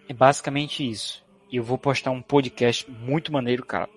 [0.08, 1.22] é basicamente isso.
[1.52, 3.90] E eu vou postar um podcast muito maneiro, cara,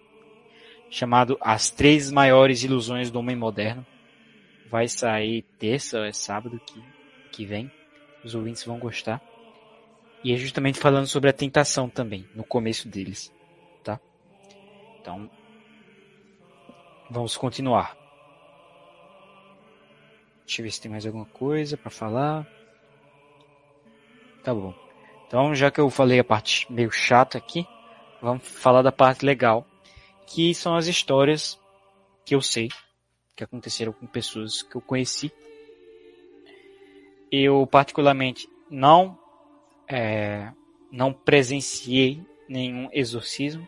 [0.89, 3.85] chamado As Três Maiores Ilusões do Homem Moderno.
[4.69, 6.83] Vai sair terça, é sábado que,
[7.31, 7.71] que vem.
[8.25, 9.21] Os ouvintes vão gostar.
[10.21, 13.31] E é justamente falando sobre a tentação também, no começo deles.
[13.81, 14.01] Tá?
[14.99, 15.29] Então,
[17.09, 17.95] vamos continuar.
[20.45, 22.45] Deixa eu ver se tem mais alguma coisa para falar.
[24.43, 24.84] Tá bom.
[25.27, 27.67] Então, já que eu falei a parte meio chata aqui,
[28.21, 29.65] vamos falar da parte legal
[30.27, 31.59] que são as histórias
[32.25, 32.69] que eu sei
[33.35, 35.31] que aconteceram com pessoas que eu conheci.
[37.31, 39.19] Eu particularmente não
[39.87, 40.51] é,
[40.91, 43.67] não presenciei nenhum exorcismo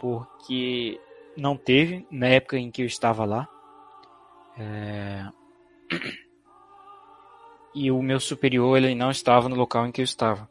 [0.00, 1.00] porque
[1.36, 3.48] não teve na época em que eu estava lá.
[4.58, 5.26] É...
[7.74, 10.48] E o meu superior ele não estava no local em que eu estava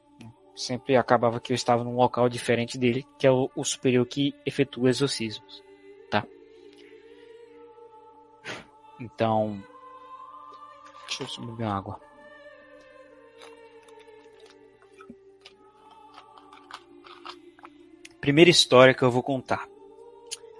[0.60, 4.36] sempre acabava que eu estava num local diferente dele, que é o, o superior que
[4.46, 5.64] efetua exorcismos,
[6.12, 6.26] tá?
[9.00, 9.64] Então,
[11.08, 12.00] deixa eu subir minha água.
[18.20, 19.66] Primeira história que eu vou contar.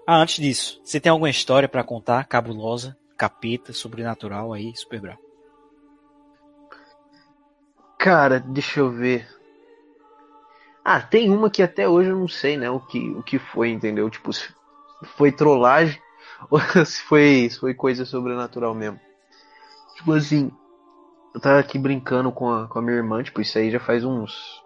[0.08, 5.29] Ah, antes disso, você tem alguma história para contar, cabulosa, capeta, sobrenatural aí, super bravo?
[8.00, 9.28] Cara, deixa eu ver.
[10.86, 13.72] Ah, tem uma que até hoje eu não sei, né, o que, o que foi,
[13.72, 14.10] entendeu?
[14.10, 14.48] Tipo, se
[15.18, 16.02] foi trollagem
[16.50, 18.98] ou se foi, se foi coisa sobrenatural mesmo.
[19.98, 20.50] Tipo assim,
[21.36, 24.06] eu tava aqui brincando com a, com a minha irmã, tipo, isso aí já faz
[24.06, 24.64] uns.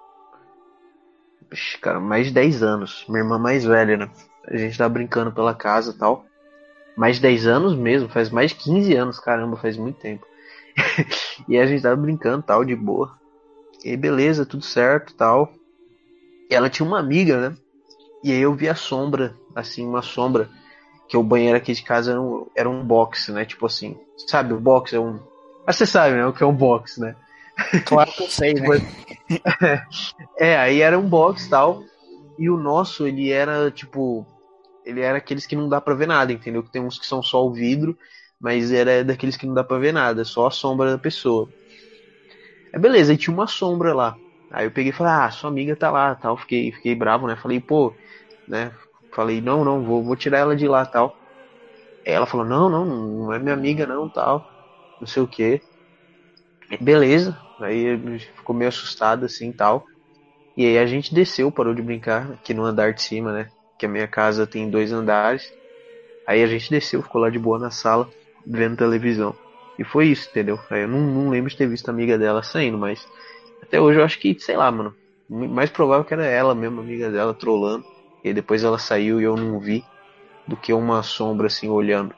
[1.81, 3.03] Cara, mais de 10 anos.
[3.09, 4.11] Minha irmã mais velha, né?
[4.45, 6.23] A gente tava brincando pela casa e tal.
[6.95, 10.25] Mais de 10 anos mesmo, faz mais de 15 anos, caramba, faz muito tempo.
[11.49, 13.22] e a gente tava brincando tal, de boa.
[13.83, 15.53] E aí, beleza, tudo certo tal.
[16.49, 17.57] E ela tinha uma amiga, né?
[18.23, 20.49] E aí eu vi a sombra, assim, uma sombra.
[21.09, 23.43] Que o banheiro aqui de casa era um, era um box, né?
[23.43, 25.19] Tipo assim, sabe, o box é um.
[25.67, 26.25] Mas você sabe, né?
[26.25, 27.15] O que é um box, né?
[27.85, 28.67] Claro que eu sei, né?
[30.37, 31.83] É, aí era um box tal.
[32.37, 34.25] E o nosso, ele era tipo.
[34.85, 36.63] Ele era aqueles que não dá pra ver nada, entendeu?
[36.63, 37.97] Que tem uns que são só o vidro,
[38.39, 41.47] mas era daqueles que não dá pra ver nada, só a sombra da pessoa.
[42.73, 44.17] É beleza, aí tinha uma sombra lá.
[44.51, 46.35] Aí eu peguei e falei, ah, sua amiga tá lá, tal.
[46.35, 47.35] Fiquei, fiquei bravo, né?
[47.35, 47.93] Falei, pô,
[48.47, 48.71] né?
[49.13, 51.15] Falei, não, não, vou, vou tirar ela de lá, tal.
[52.05, 54.47] Aí ela falou, não, não, não é minha amiga, não, tal.
[54.99, 55.61] Não sei o que.
[56.81, 57.37] Beleza.
[57.59, 59.85] Aí ficou meio assustado, assim, tal.
[60.57, 63.49] E aí a gente desceu, parou de brincar aqui no andar de cima, né?
[63.77, 65.51] Que a minha casa tem dois andares.
[66.27, 68.09] Aí a gente desceu, ficou lá de boa na sala,
[68.45, 69.35] vendo televisão.
[69.77, 70.59] E foi isso, entendeu?
[70.69, 73.07] Aí eu não, não lembro de ter visto a amiga dela saindo, mas
[73.61, 74.95] até hoje eu acho que, sei lá, mano.
[75.29, 77.85] Mais provável que era ela mesmo, amiga dela, trolando.
[78.23, 79.83] E depois ela saiu e eu não vi.
[80.45, 82.13] Do que uma sombra assim olhando.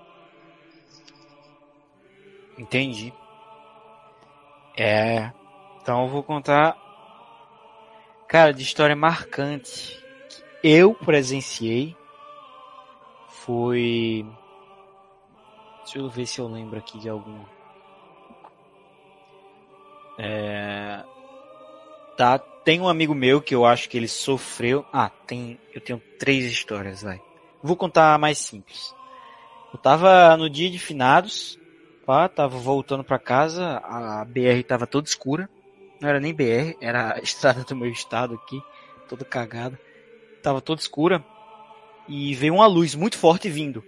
[2.57, 3.13] Entendi.
[4.75, 5.31] É.
[5.81, 6.75] Então eu vou contar.
[8.27, 10.03] Cara, de história marcante
[10.61, 11.95] que eu presenciei
[13.29, 14.25] foi.
[15.85, 17.47] Deixa eu ver se eu lembro aqui de alguma.
[20.17, 21.03] É...
[22.17, 24.83] Tá, tem um amigo meu que eu acho que ele sofreu.
[24.91, 25.59] Ah, tem.
[25.71, 27.21] Eu tenho três histórias, vai.
[27.61, 28.95] Vou contar a mais simples.
[29.71, 31.59] Eu tava no dia de finados,
[32.03, 35.47] pá, tava voltando pra casa, a BR tava toda escura.
[36.01, 38.59] Não era nem BR, era a estrada do meu estado aqui,
[39.07, 39.79] toda cagada.
[40.41, 41.23] Tava toda escura.
[42.07, 43.83] E veio uma luz muito forte vindo.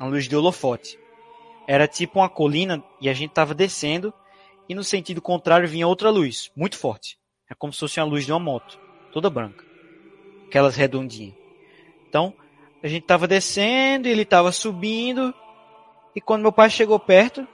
[0.00, 0.98] Uma luz de holofote.
[1.66, 4.12] Era tipo uma colina e a gente tava descendo
[4.68, 7.18] e no sentido contrário vinha outra luz, muito forte.
[7.50, 8.78] É como se fosse uma luz de uma moto,
[9.12, 9.64] toda branca.
[10.46, 11.34] Aquelas redondinhas.
[12.08, 12.34] Então,
[12.82, 15.34] a gente tava descendo, ele tava subindo,
[16.14, 17.46] e quando meu pai chegou perto,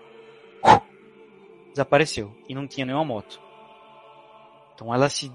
[1.71, 2.33] desapareceu.
[2.49, 3.41] E não tinha nenhuma moto.
[4.75, 5.33] Então ela se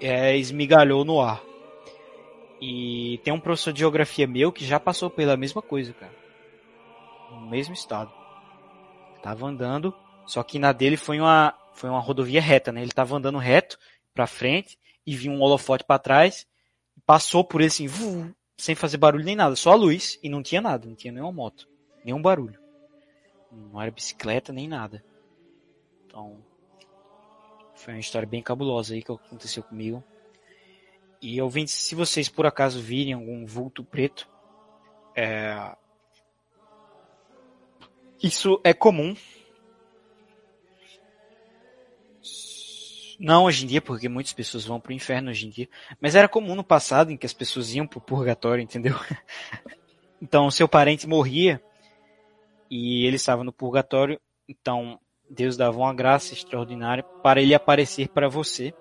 [0.00, 1.42] é, esmigalhou no ar.
[2.60, 6.17] E tem um professor de geografia meu que já passou pela mesma coisa, cara.
[7.30, 8.12] No mesmo estado.
[9.22, 9.94] Tava andando,
[10.26, 12.82] só que na dele foi uma, foi uma rodovia reta, né?
[12.82, 13.78] Ele tava andando reto
[14.14, 16.46] pra frente e viu um holofote para trás,
[17.06, 17.86] passou por ele assim,
[18.56, 21.32] sem fazer barulho nem nada, só a luz e não tinha nada, não tinha nenhuma
[21.32, 21.68] moto,
[22.04, 22.60] nenhum barulho.
[23.50, 25.04] Não era bicicleta nem nada.
[26.06, 26.44] Então,
[27.74, 30.02] foi uma história bem cabulosa aí que aconteceu comigo.
[31.22, 34.28] E eu vim, se vocês por acaso virem algum vulto preto,
[35.16, 35.76] é...
[38.22, 39.14] isso é comum.
[43.18, 45.68] Não hoje em dia, porque muitas pessoas vão pro inferno hoje em dia.
[46.00, 48.94] Mas era comum no passado em que as pessoas iam pro purgatório, entendeu?
[50.20, 51.62] Então, seu parente morria
[52.68, 54.98] e ele estava no purgatório, então
[55.30, 58.74] Deus dava uma graça extraordinária para ele aparecer para você,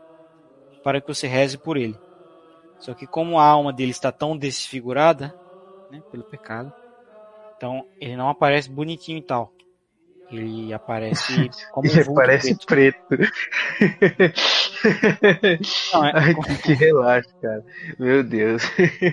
[0.84, 1.96] para que você reze por ele.
[2.80, 5.36] Só que como a alma dele está tão desfigurada,
[5.92, 6.74] né, pelo pecado,
[7.58, 9.54] então ele não aparece bonitinho e tal.
[10.30, 12.66] Ele aparece como um Ele vulto parece preto.
[12.66, 13.18] preto.
[15.94, 17.64] Não, é- Ai, que relaxa, cara.
[18.00, 18.64] Meu Deus.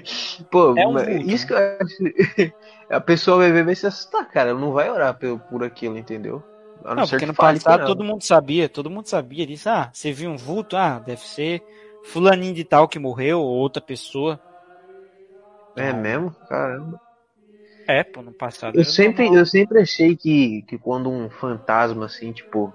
[0.51, 2.55] Pô, É um vulto, isso que eu acho.
[2.89, 4.51] A pessoa vai ver vai se assustar, cara.
[4.51, 6.43] Ela não vai orar por, por aquilo, entendeu?
[6.85, 7.87] A não, Não, porque que no passado não.
[7.87, 9.69] todo mundo sabia, todo mundo sabia disso.
[9.69, 10.77] Ah, você viu um vulto?
[10.77, 11.63] Ah, deve ser
[12.05, 14.41] fulaninho de tal que morreu ou outra pessoa.
[15.77, 16.35] É mesmo?
[16.49, 17.01] Caramba.
[17.87, 18.77] É, pô, no passado.
[18.77, 22.75] Eu sempre, eu sempre achei que, que quando um fantasma, assim, tipo,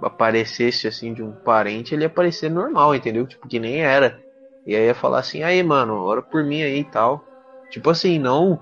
[0.00, 3.26] aparecesse, assim, de um parente, ele ia aparecer normal, entendeu?
[3.26, 4.20] Tipo, que nem era.
[4.66, 7.24] E aí ia falar assim, aí, mano, ora por mim aí e tal.
[7.70, 8.60] Tipo assim, não,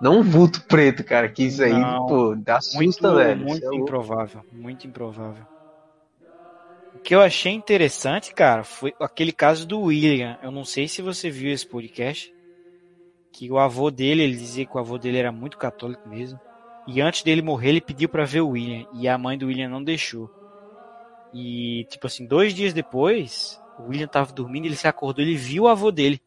[0.00, 3.40] não um vulto preto, cara, que isso aí, Não, pô, dá Muito, assusta, velho.
[3.44, 5.44] muito é improvável, muito improvável.
[6.94, 10.38] O que eu achei interessante, cara, foi aquele caso do William.
[10.42, 12.35] Eu não sei se você viu esse podcast.
[13.36, 16.40] Que o avô dele, ele dizia que o avô dele era muito católico mesmo.
[16.88, 18.86] E antes dele morrer, ele pediu pra ver o William.
[18.94, 20.30] E a mãe do William não deixou.
[21.34, 25.64] E, tipo assim, dois dias depois, o William tava dormindo, ele se acordou, ele viu
[25.64, 26.18] o avô dele.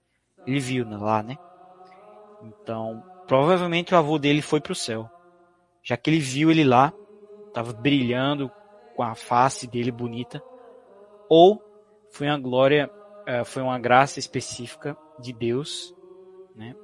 [0.46, 1.36] Ele viu né, lá, né?
[2.44, 5.10] Então, provavelmente o avô dele foi pro céu.
[5.82, 6.94] Já que ele viu ele lá,
[7.52, 8.52] tava brilhando
[8.96, 10.40] com a face dele bonita.
[11.28, 11.60] Ou
[12.12, 12.88] foi uma glória,
[13.26, 15.92] eh, foi uma graça específica de Deus,
[16.56, 16.76] né?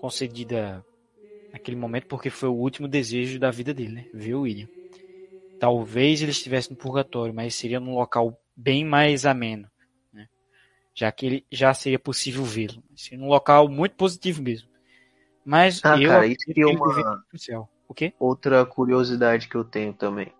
[0.00, 0.84] Concedida
[1.52, 4.06] naquele momento porque foi o último desejo da vida dele, né?
[4.12, 4.68] Ver o William.
[5.58, 9.68] Talvez ele estivesse no purgatório, mas seria num local bem mais ameno,
[10.12, 10.28] né?
[10.94, 12.82] Já que ele já seria possível vê-lo.
[12.94, 14.68] Seria num local muito positivo mesmo.
[15.44, 17.24] Mas Ah, eu cara, isso é uma-.
[17.88, 18.12] O quê?
[18.18, 20.32] Outra curiosidade que eu tenho também.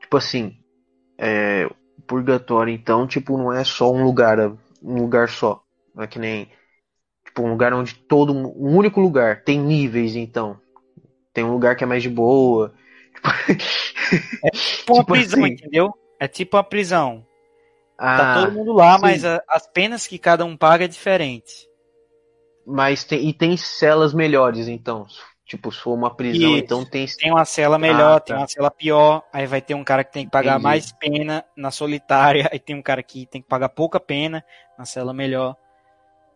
[0.00, 0.56] Tipo assim,
[1.18, 4.38] é, o purgatório, então, tipo, não é só um lugar,
[4.82, 5.62] um lugar só.
[5.94, 6.50] Não é que nem,
[7.38, 10.58] tipo, um lugar onde todo, um único lugar, tem níveis, então.
[11.32, 12.74] Tem um lugar que é mais de boa.
[14.52, 15.52] Tipo uma Tipo prisão, assim.
[15.54, 15.94] entendeu?
[16.18, 17.24] É tipo uma prisão.
[17.96, 19.02] Ah, Tá todo mundo lá, sim.
[19.02, 21.68] mas a- as penas que cada um paga é diferente.
[22.66, 25.06] mas tem, e tem celas melhores, então.
[25.46, 26.58] Tipo, se for uma prisão, Isso.
[26.58, 27.06] então tem.
[27.06, 28.42] Tem uma cela melhor, Ah, tem tá.
[28.42, 30.64] uma cela pior, aí vai ter um cara que tem que pagar Entendi.
[30.64, 34.44] mais pena na solitária, aí tem um cara que tem que pagar pouca pena
[34.78, 35.56] na cela melhor.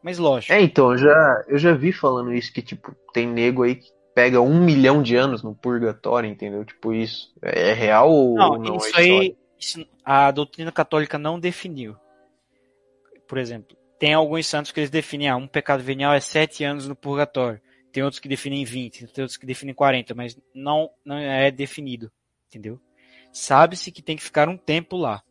[0.03, 0.53] Mas lógico.
[0.53, 3.89] É, então, eu já, eu já vi falando isso, que, tipo, tem nego aí que
[4.15, 6.65] pega um milhão de anos no purgatório, entendeu?
[6.65, 7.33] Tipo, isso.
[7.41, 8.77] É é real ou Não, não?
[8.77, 11.97] isso é aí isso- a doutrina católica não definiu.
[13.29, 16.87] Por exemplo, tem alguns santos que eles definem, ah, um pecado venial é sete anos
[16.89, 17.61] no purgatório.
[17.93, 22.11] Tem outros que definem 20, tem outros que definem 40, mas não, não é definido,
[22.49, 22.81] entendeu?
[23.33, 25.23] Sabe-se que tem que ficar um tempo lá.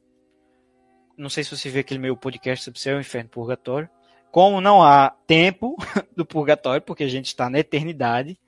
[1.18, 3.90] Não sei se você vê aquele meu podcast sobre céu, inferno e purgatório.
[4.32, 5.76] Como não há tempo
[6.16, 8.40] do purgatório, porque a gente está na eternidade,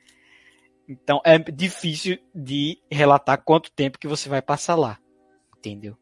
[0.87, 4.97] então é difícil de relatar quanto tempo que você vai passar lá.
[5.57, 5.97] Entendeu?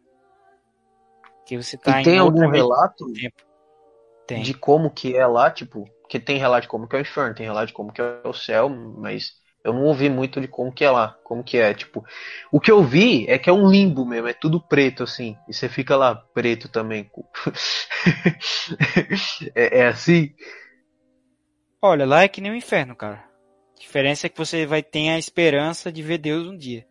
[1.38, 3.06] Porque você tá E tem em algum relato.
[4.28, 4.44] Tem.
[4.44, 7.36] de como que é lá, tipo, que tem relato de como que é o inferno,
[7.36, 10.72] tem relato de como que é o céu, mas eu não ouvi muito de como
[10.72, 12.04] que é lá, como que é, tipo,
[12.52, 15.54] o que eu vi é que é um limbo mesmo, é tudo preto assim, e
[15.54, 17.10] você fica lá preto também.
[19.56, 20.34] é, é assim?
[21.82, 23.24] Olha, lá é que nem o inferno, cara.
[23.76, 26.86] A diferença é que você vai ter a esperança de ver Deus um dia.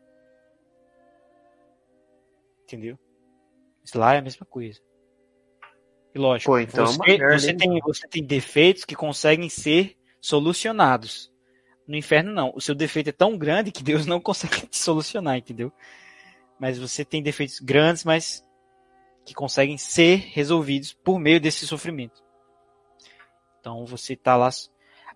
[2.65, 2.99] Entendeu?
[3.81, 4.81] Mas lá é a mesma coisa.
[6.15, 9.97] E lógico, Pô, então é você, merda, você tem, você tem defeitos que conseguem ser
[10.21, 11.30] solucionados.
[11.87, 12.53] No inferno, não.
[12.55, 15.73] O seu defeito é tão grande que Deus não consegue te solucionar, entendeu?
[16.59, 18.45] Mas você tem defeitos grandes, mas
[19.25, 22.23] que conseguem ser resolvidos por meio desse sofrimento.
[23.61, 24.49] Então você tá lá.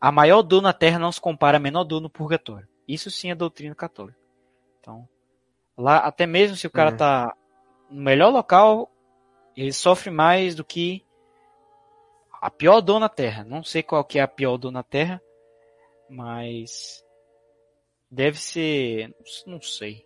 [0.00, 2.68] A maior dor na terra não se compara à menor dor no purgatório.
[2.86, 4.18] Isso sim é doutrina católica.
[4.80, 5.08] Então,
[5.76, 6.96] lá, até mesmo se o cara Uhum.
[6.96, 7.36] tá
[7.90, 8.90] no melhor local,
[9.56, 11.04] ele sofre mais do que
[12.40, 13.44] a pior dor na terra.
[13.44, 15.22] Não sei qual que é a pior dor na terra,
[16.14, 17.04] mas
[18.10, 19.14] deve ser,
[19.46, 20.04] não sei,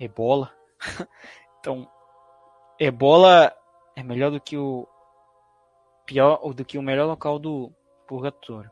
[0.00, 0.52] ebola.
[1.60, 1.88] então,
[2.78, 3.54] ebola
[3.94, 4.88] é melhor do que o
[6.04, 7.72] pior ou do que o melhor local do
[8.06, 8.70] purgatório.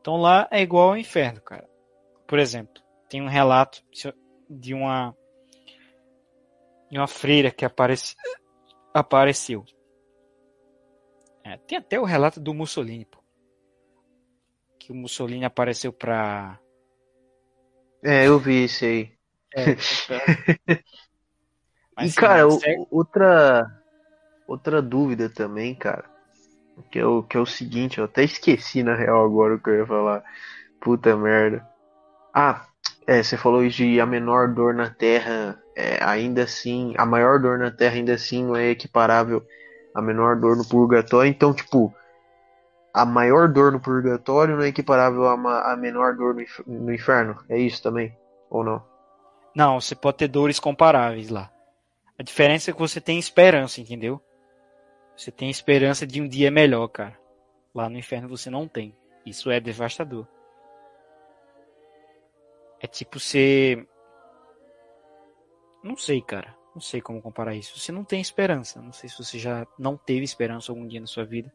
[0.00, 1.68] Então lá é igual ao inferno, cara.
[2.26, 3.82] Por exemplo, tem um relato
[4.48, 5.14] de uma
[6.90, 8.14] de uma freira que aparece,
[8.94, 9.64] apareceu.
[11.44, 13.18] É, tem até o relato do Mussolini, pô.
[14.88, 16.58] Que o Mussolini apareceu pra.
[18.02, 19.12] É, eu vi isso aí.
[19.54, 19.76] É,
[22.00, 22.58] e cara, o-
[22.90, 23.66] outra
[24.48, 26.06] outra dúvida também, cara,
[26.90, 29.68] que é, o, que é o seguinte, eu até esqueci na real agora o que
[29.68, 30.24] eu ia falar.
[30.80, 31.66] Puta merda.
[32.34, 32.66] Ah,
[33.06, 37.58] é, você falou de a menor dor na Terra, é, ainda assim, a maior dor
[37.58, 39.42] na Terra ainda assim não é equiparável
[39.94, 41.94] à menor dor no purgatório, então, tipo,
[43.02, 46.92] a maior dor no purgatório não é equiparável à, ma- à menor dor no, no
[46.92, 48.16] inferno, é isso também?
[48.50, 48.84] Ou não?
[49.54, 51.50] Não, você pode ter dores comparáveis lá.
[52.18, 54.20] A diferença é que você tem esperança, entendeu?
[55.16, 57.18] Você tem esperança de um dia melhor, cara.
[57.74, 58.96] Lá no inferno você não tem.
[59.24, 60.26] Isso é devastador.
[62.80, 63.86] É tipo ser.
[65.82, 66.56] Não sei, cara.
[66.74, 67.78] Não sei como comparar isso.
[67.78, 68.80] Você não tem esperança.
[68.80, 71.52] Não sei se você já não teve esperança algum dia na sua vida.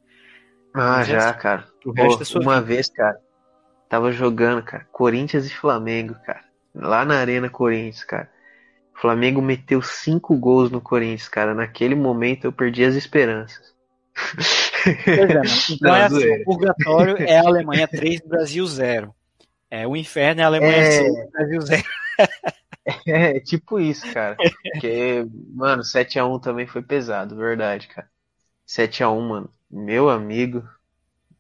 [0.74, 1.68] Ah, Mas é já, assim, cara.
[1.84, 2.62] Pô, resto uma vida.
[2.62, 3.20] vez, cara,
[3.90, 6.44] tava jogando, cara, Corinthians e Flamengo, cara.
[6.76, 8.32] Lá na Arena Corinthians, cara.
[8.96, 11.54] O Flamengo meteu cinco gols no Corinthians, cara.
[11.56, 13.74] Naquele momento eu perdi as esperanças.
[15.16, 16.36] Pois é, mas então Não, é assim, zoeira.
[16.36, 19.16] o purgatório é a Alemanha 3 Brasil 0.
[19.70, 20.92] É, o inferno é a Alemanha É.
[20.92, 21.84] 6 Brasil 0.
[23.08, 24.42] É, tipo isso, cara.
[24.72, 28.10] Porque, mano, 7x1 também foi pesado, verdade, cara.
[28.68, 29.50] 7x1, mano.
[29.74, 30.64] Meu amigo.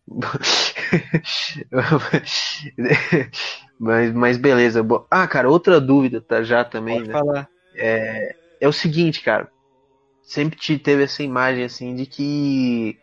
[3.79, 4.81] mas, mas beleza.
[5.09, 7.13] Ah, cara, outra dúvida, tá já também, Pode né?
[7.13, 7.47] falar.
[7.75, 9.47] É, é o seguinte, cara.
[10.23, 12.97] Sempre te teve essa imagem, assim, de que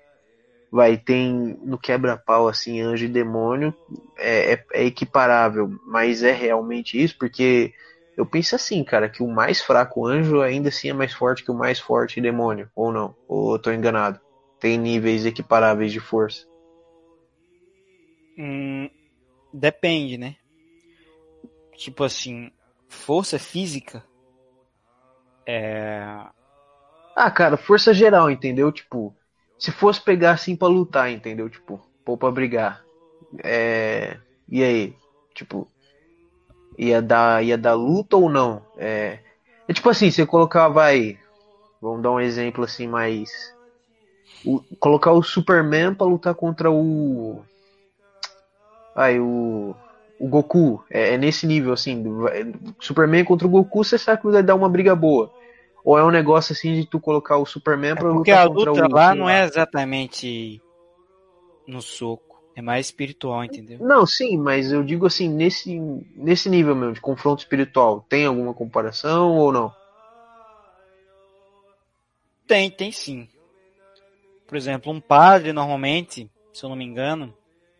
[0.68, 3.72] vai, tem no quebra-pau, assim, anjo e demônio,
[4.18, 7.72] é, é, é equiparável, mas é realmente isso, porque
[8.16, 11.50] eu penso assim, cara, que o mais fraco anjo ainda assim é mais forte que
[11.50, 13.14] o mais forte demônio, ou não?
[13.28, 14.20] Ou eu tô enganado?
[14.60, 16.46] Tem níveis equiparáveis de força.
[18.38, 18.88] Hum,
[19.52, 20.36] depende, né?
[21.76, 22.52] Tipo assim,
[22.88, 24.04] força física
[25.50, 26.04] é.
[27.16, 28.70] Ah, cara, força geral, entendeu?
[28.70, 29.14] Tipo,
[29.58, 31.50] se fosse pegar assim pra lutar, entendeu?
[31.50, 32.84] Tipo, pô pra brigar.
[33.42, 34.16] É.
[34.48, 34.94] E aí?
[35.34, 35.66] Tipo,
[36.78, 38.64] ia dar, ia dar luta ou não?
[38.76, 39.18] É,
[39.68, 41.18] é tipo assim, você colocar, vai.
[41.80, 43.30] Vamos dar um exemplo assim mais.
[44.44, 47.42] O, colocar o Superman pra lutar contra o.
[48.94, 49.74] Ai, o.
[50.18, 50.84] O Goku.
[50.90, 52.02] É, é nesse nível, assim.
[52.02, 55.30] do- vai- Superman contra o Goku, você sabe que vai dar uma briga boa.
[55.82, 58.48] Ou é um negócio assim de tu colocar o Superman É pra porque lutar a
[58.48, 58.92] contra luta o.
[58.92, 59.32] lá sei não lá.
[59.32, 60.60] é exatamente
[61.66, 62.30] no soco.
[62.54, 63.78] É mais espiritual, entendeu?
[63.80, 65.78] Não, sim, mas eu digo assim, nesse,
[66.14, 69.72] nesse nível mesmo, de confronto espiritual, tem alguma comparação ou não?
[72.46, 73.28] Tem, tem sim.
[74.50, 77.32] Por exemplo, um padre, normalmente, se eu não me engano,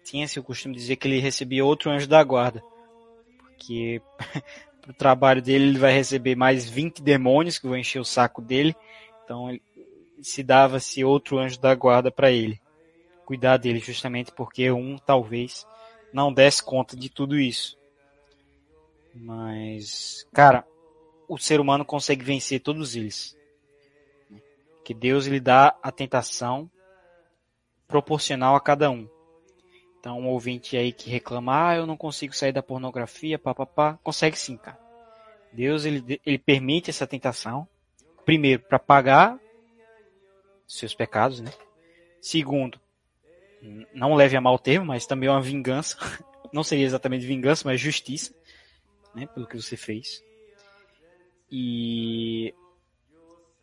[0.04, 2.62] tinha-se o costume de dizer que ele recebia outro anjo da guarda.
[3.38, 4.00] Porque
[4.80, 8.76] pro trabalho dele ele vai receber mais 20 demônios que vão encher o saco dele.
[9.24, 9.48] Então
[10.22, 12.60] se dava-se outro anjo da guarda para ele.
[13.26, 15.66] Cuidar dele justamente porque um talvez
[16.12, 17.76] não desse conta de tudo isso.
[19.12, 20.64] Mas, cara,
[21.26, 23.36] o ser humano consegue vencer todos eles
[24.91, 26.68] que Deus lhe dá a tentação
[27.86, 29.09] proporcional a cada um.
[29.97, 34.36] Então, um ouvinte aí que reclama, ah, eu não consigo sair da pornografia, papapá, consegue
[34.36, 34.76] sim, cara.
[35.53, 37.68] Deus, ele, ele permite essa tentação,
[38.24, 39.38] primeiro, para pagar
[40.66, 41.53] seus pecados, né?
[42.20, 42.80] Segundo,
[43.95, 45.97] não leve a mal termo, mas também é uma vingança.
[46.53, 48.34] Não seria exatamente vingança, mas justiça,
[49.14, 49.24] né?
[49.26, 50.20] Pelo que você fez.
[51.49, 52.53] E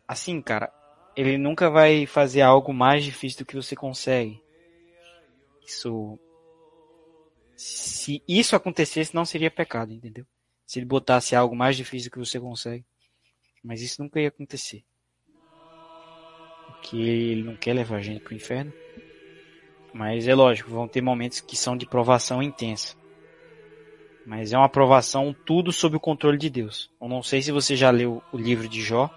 [0.08, 0.72] assim, cara,
[1.18, 4.40] ele nunca vai fazer algo mais difícil do que você consegue.
[5.66, 6.16] Isso.
[7.56, 10.24] Se isso acontecesse, não seria pecado, entendeu?
[10.64, 12.84] Se ele botasse algo mais difícil do que você consegue.
[13.64, 14.84] Mas isso nunca ia acontecer.
[16.68, 18.72] Porque ele não quer levar a gente pro inferno.
[19.92, 22.96] Mas é lógico, vão ter momentos que são de provação intensa.
[24.24, 26.92] Mas é uma provação tudo sob o controle de Deus.
[27.02, 29.10] Eu não sei se você já leu o livro de Jó.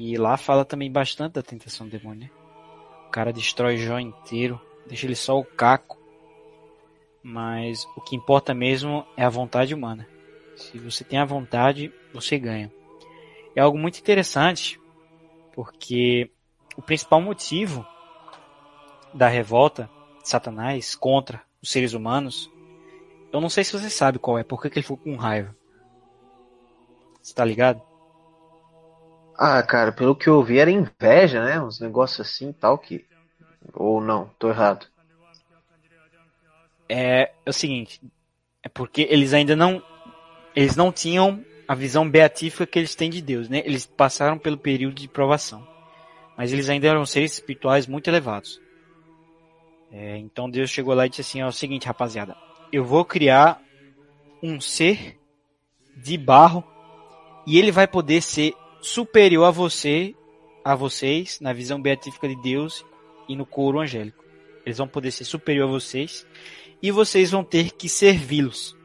[0.00, 2.30] E lá fala também bastante da tentação do demônio, né?
[3.08, 5.98] O cara destrói Jó inteiro, deixa ele só o caco.
[7.20, 10.06] Mas o que importa mesmo é a vontade humana.
[10.54, 12.72] Se você tem a vontade, você ganha.
[13.56, 14.80] É algo muito interessante,
[15.52, 16.30] porque
[16.76, 17.84] o principal motivo
[19.12, 19.90] da revolta
[20.22, 22.48] de Satanás contra os seres humanos,
[23.32, 25.56] eu não sei se você sabe qual é, por que que ele ficou com raiva.
[27.20, 27.87] Você tá ligado?
[29.38, 31.60] Ah, cara, pelo que eu vi era inveja, né?
[31.60, 33.06] Uns negócios assim tal que.
[33.72, 34.86] Ou não, tô errado.
[36.88, 38.00] é, é o seguinte,
[38.62, 39.82] é porque eles ainda não
[40.56, 43.62] eles não tinham a visão beatífica que eles têm de Deus, né?
[43.64, 45.66] Eles passaram pelo período de provação,
[46.36, 48.60] mas eles ainda eram seres espirituais muito elevados.
[49.92, 52.36] É, então Deus chegou lá e disse assim: é o seguinte, rapaziada,
[52.72, 53.60] eu vou criar
[54.42, 55.18] um ser
[55.96, 56.64] de barro
[57.46, 60.14] e ele vai poder ser superior a você,
[60.64, 62.84] a vocês, na visão beatífica de Deus
[63.28, 64.24] e no coro angélico.
[64.64, 66.26] Eles vão poder ser superior a vocês
[66.82, 68.76] e vocês vão ter que servi-los.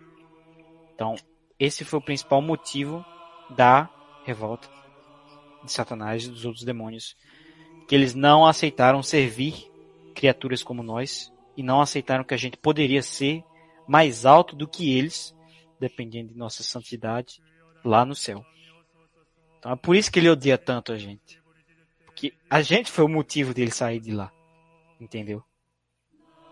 [0.94, 1.15] Então,
[1.60, 3.03] esse foi o principal motivo
[3.49, 3.90] da
[4.24, 4.70] revolta
[5.64, 7.15] de Satanás e dos outros demônios,
[7.88, 9.70] que eles não aceitaram servir
[10.14, 13.44] criaturas como nós e não aceitaram que a gente poderia ser
[13.88, 15.36] mais alto do que eles,
[15.80, 17.41] dependendo de nossa santidade
[17.84, 18.44] lá no céu.
[19.64, 21.41] Então é por isso que ele odeia tanto a gente.
[22.06, 24.30] Porque a gente foi o motivo dele sair de lá.
[24.99, 25.41] Entendeu?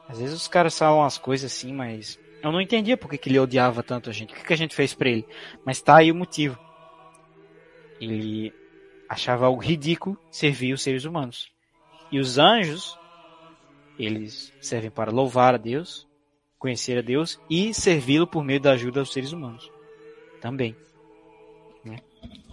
[0.08, 3.38] Às vezes os caras falam as coisas assim, mas eu não entendia por que, ele
[3.38, 4.32] odiava tanto a gente.
[4.32, 5.28] O que, que a gente fez pra ele?
[5.66, 6.58] Mas tá aí o motivo.
[8.00, 8.54] Ele
[9.10, 11.52] achava algo ridículo servir os seres humanos.
[12.10, 12.98] E os anjos,
[14.00, 16.08] eles servem para louvar a Deus,
[16.58, 19.70] conhecer a Deus e servi-lo por meio da ajuda aos seres humanos.
[20.40, 20.78] Também.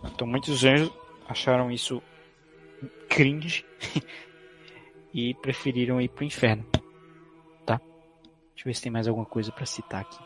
[0.04, 0.90] Então muitos anjos
[1.28, 2.02] acharam isso
[3.08, 3.64] cringe
[5.12, 6.64] e preferiram ir pro inferno.
[7.66, 7.80] Tá?
[8.54, 10.18] Deixa eu ver se tem mais alguma coisa para citar aqui.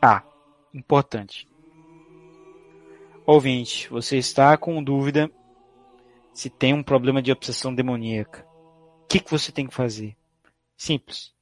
[0.00, 0.22] Ah,
[0.74, 1.48] importante.
[3.24, 5.30] Ouvinte, você está com dúvida
[6.32, 8.44] se tem um problema de obsessão demoníaca.
[9.04, 10.16] O que, que você tem que fazer?
[10.76, 11.32] Simples.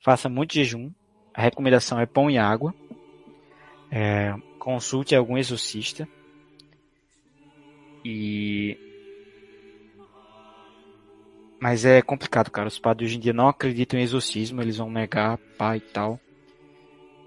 [0.00, 0.90] Faça muito jejum.
[1.32, 2.74] A recomendação é pão e água.
[3.96, 6.08] É, consulte algum exorcista.
[8.04, 8.76] E.
[11.60, 12.66] Mas é complicado, cara.
[12.66, 16.18] Os padres hoje em dia não acreditam em exorcismo, eles vão negar, pai e tal.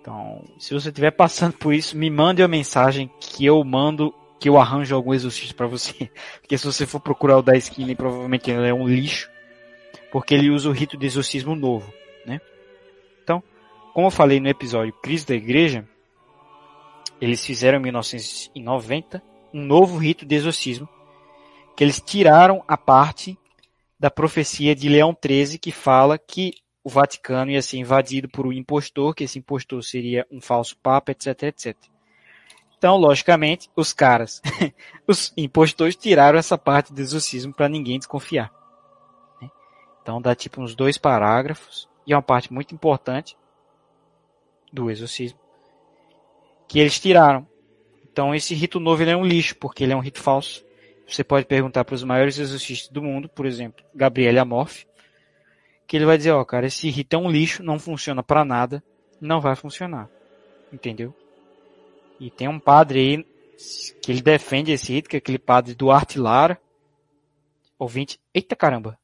[0.01, 4.49] Então, se você estiver passando por isso, me mande uma mensagem que eu mando, que
[4.49, 6.11] eu arranjo algum exorcista para você.
[6.41, 9.29] Porque se você for procurar o da esquina, provavelmente ele é um lixo,
[10.11, 11.91] porque ele usa o rito de exorcismo novo,
[12.25, 12.39] né?
[13.23, 13.41] Então,
[13.93, 15.87] como eu falei no episódio Crise da Igreja,
[17.19, 19.21] eles fizeram em 1990
[19.53, 20.87] um novo rito de exorcismo,
[21.75, 23.37] que eles tiraram a parte
[23.99, 26.53] da profecia de Leão XIII que fala que
[26.83, 31.11] o Vaticano ia ser invadido por um impostor, que esse impostor seria um falso papa,
[31.11, 31.75] etc, etc.
[32.77, 34.41] Então, logicamente, os caras,
[35.07, 38.53] os impostores tiraram essa parte do exorcismo para ninguém desconfiar.
[39.41, 39.49] Né?
[40.01, 43.35] Então dá tipo uns dois parágrafos, e é uma parte muito importante
[44.71, 45.39] do exorcismo,
[46.67, 47.47] que eles tiraram.
[48.11, 50.65] Então esse rito novo é um lixo, porque ele é um rito falso.
[51.07, 54.85] Você pode perguntar para os maiores exorcistas do mundo, por exemplo, Gabriel Amorf,
[55.87, 58.83] que ele vai dizer, ó, cara, esse rito é um lixo, não funciona para nada,
[59.21, 60.09] não vai funcionar.
[60.71, 61.15] Entendeu?
[62.19, 63.25] E tem um padre aí
[64.01, 66.59] que ele defende esse rito, que é aquele padre Duarte Lara.
[67.79, 68.19] Ouvinte.
[68.33, 68.99] Eita caramba!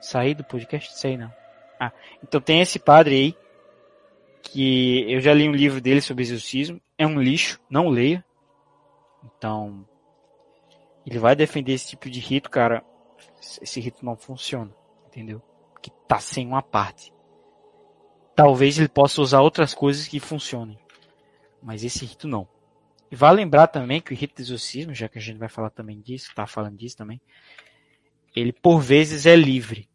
[0.00, 0.98] Saí do podcast?
[0.98, 1.32] Sei não.
[1.80, 3.36] Ah, então tem esse padre aí,
[4.42, 6.80] que eu já li um livro dele sobre exorcismo.
[6.98, 8.24] É um lixo, não leia.
[9.24, 9.86] Então,
[11.04, 12.84] ele vai defender esse tipo de rito, cara.
[13.60, 14.74] Esse rito não funciona,
[15.06, 15.42] entendeu?
[15.86, 17.12] que está sem uma parte.
[18.34, 20.78] Talvez ele possa usar outras coisas que funcionem,
[21.62, 22.48] mas esse rito não.
[23.10, 25.70] E vale lembrar também que o rito de exorcismo, já que a gente vai falar
[25.70, 27.20] também disso, está falando disso também,
[28.34, 29.88] ele por vezes é livre.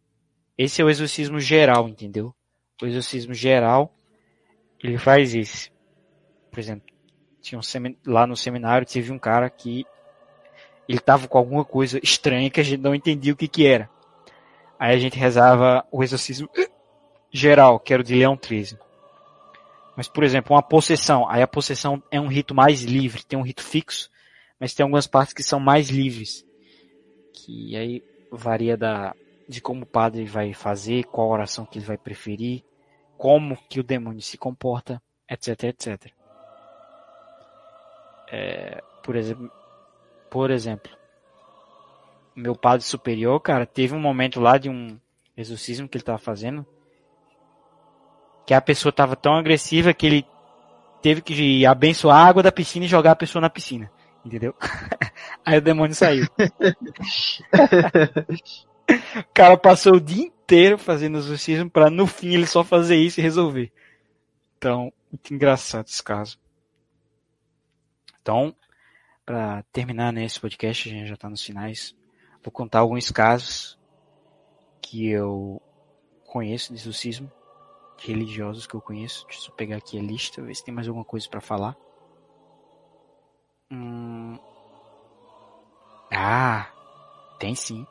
[0.57, 2.33] Esse é o exorcismo geral, entendeu?
[2.81, 3.93] O exorcismo geral,
[4.81, 5.69] ele faz isso.
[6.49, 6.90] Por exemplo,
[7.41, 7.97] tinha um semin...
[8.05, 9.85] lá no seminário teve um cara que
[10.87, 13.89] ele estava com alguma coisa estranha que a gente não entendia o que que era.
[14.79, 16.49] Aí a gente rezava o exorcismo
[17.31, 18.77] geral, que era o de Leão 13.
[19.95, 21.29] Mas, por exemplo, uma possessão.
[21.29, 24.09] Aí a possessão é um rito mais livre, tem um rito fixo,
[24.59, 26.45] mas tem algumas partes que são mais livres.
[27.33, 29.15] Que aí varia da,
[29.47, 32.63] de como o padre vai fazer, qual oração que ele vai preferir,
[33.17, 36.20] como que o demônio se comporta, etc, etc.
[38.31, 39.51] É, por exemplo,
[40.29, 40.91] por exemplo,
[42.35, 44.97] meu padre superior, cara, teve um momento lá de um
[45.35, 46.65] exorcismo que ele tava fazendo
[48.45, 50.27] que a pessoa tava tão agressiva que ele
[51.01, 53.89] teve que abençoar a água da piscina e jogar a pessoa na piscina.
[54.25, 54.53] Entendeu?
[55.45, 56.25] Aí o demônio saiu.
[59.17, 63.19] o cara passou o dia inteiro fazendo exorcismo para no fim ele só fazer isso
[63.19, 63.71] e resolver.
[64.57, 66.37] Então, muito engraçado esse caso.
[68.21, 68.55] Então,
[69.25, 71.95] para terminar né, esse podcast, a gente já está nos finais.
[72.43, 73.77] Vou contar alguns casos
[74.81, 75.61] que eu
[76.25, 77.31] conheço de exorcismo,
[77.97, 79.25] religiosos que eu conheço.
[79.27, 81.75] Deixa eu pegar aqui a lista, ver se tem mais alguma coisa para falar.
[83.71, 84.37] Hum...
[86.11, 86.69] Ah,
[87.39, 87.87] tem sim.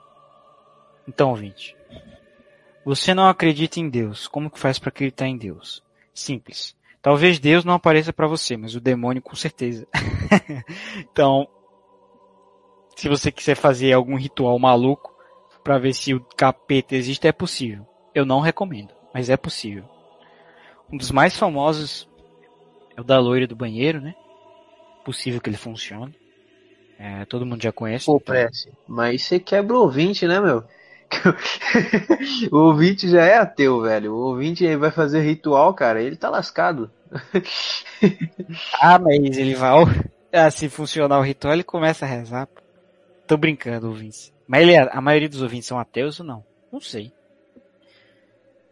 [1.09, 1.75] Então, ouvinte,
[2.85, 4.29] você não acredita em Deus.
[4.29, 5.83] Como que faz para acreditar em Deus?
[6.13, 6.77] Simples.
[7.03, 9.87] Talvez Deus não apareça para você, mas o demônio com certeza.
[11.11, 11.49] então,
[12.95, 15.15] se você quiser fazer algum ritual maluco
[15.65, 17.87] para ver se o capeta existe, é possível.
[18.15, 19.85] Eu não recomendo, mas é possível.
[20.93, 22.09] Um dos mais famosos
[22.97, 24.15] é o da loira do banheiro, né?
[25.05, 26.15] Possível que ele funcione.
[26.99, 28.05] É, todo mundo já conhece.
[28.05, 28.35] Pô, então...
[28.35, 30.63] Prece, mas você quebra o ouvinte, né, meu?
[32.51, 34.15] o ouvinte já é ateu, velho.
[34.15, 36.91] O ouvinte aí vai fazer ritual, cara, ele tá lascado.
[38.81, 39.71] ah, mas ele vai.
[40.33, 42.49] Ah, se funcionar o ritual, ele começa a rezar.
[43.27, 44.33] Tô brincando, ouvintes.
[44.47, 46.45] Mas ele, é, a maioria dos ouvintes são ateus ou não?
[46.73, 47.13] Não sei.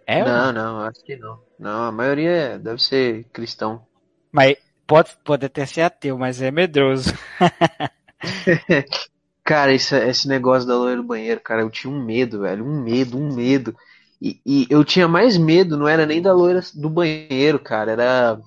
[0.06, 1.38] É não, não, acho que não.
[1.58, 3.84] Não, a maioria deve ser cristão.
[4.32, 4.56] Mas
[4.86, 7.12] pode, pode até ser ateu, mas é medroso.
[9.48, 12.62] cara, esse, esse negócio da loira do banheiro, cara, eu tinha um medo, velho.
[12.62, 13.74] Um medo, um medo.
[14.20, 17.92] E, e eu tinha mais medo, não era nem da loira do banheiro, cara.
[17.92, 18.38] Era.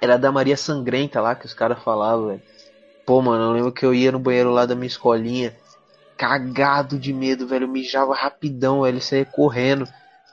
[0.00, 2.42] Era da Maria Sangrenta lá que os caras falavam, velho.
[3.04, 5.54] Pô, mano, eu lembro que eu ia no banheiro lá da minha escolinha,
[6.16, 7.64] cagado de medo, velho.
[7.64, 9.02] Eu mijava rapidão, velho.
[9.02, 9.86] Saía correndo.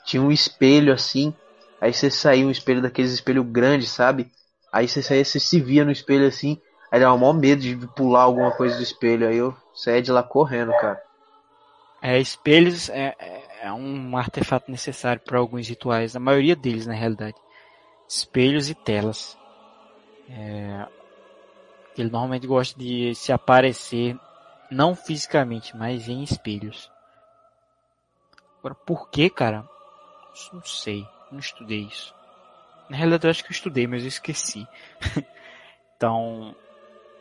[0.05, 1.33] Tinha um espelho assim.
[1.81, 4.31] Aí você saía um espelho daqueles espelhos grandes, sabe?
[4.71, 6.57] Aí você saía, você se via no espelho assim.
[6.91, 9.27] Aí dava maior medo de pular alguma coisa do espelho.
[9.27, 11.01] Aí eu saía de lá correndo, cara.
[12.01, 16.93] É, espelhos é, é, é um artefato necessário para alguns rituais, a maioria deles na
[16.93, 17.35] realidade.
[18.07, 19.37] Espelhos e telas.
[20.29, 20.87] É,
[21.97, 24.17] ele normalmente gosta de se aparecer,
[24.69, 26.91] não fisicamente, mas em espelhos.
[28.59, 29.67] Agora, por que, cara?
[30.53, 32.13] Não sei, não estudei isso.
[32.89, 34.67] Na realidade, eu acho que eu estudei, mas eu esqueci.
[35.97, 36.55] então,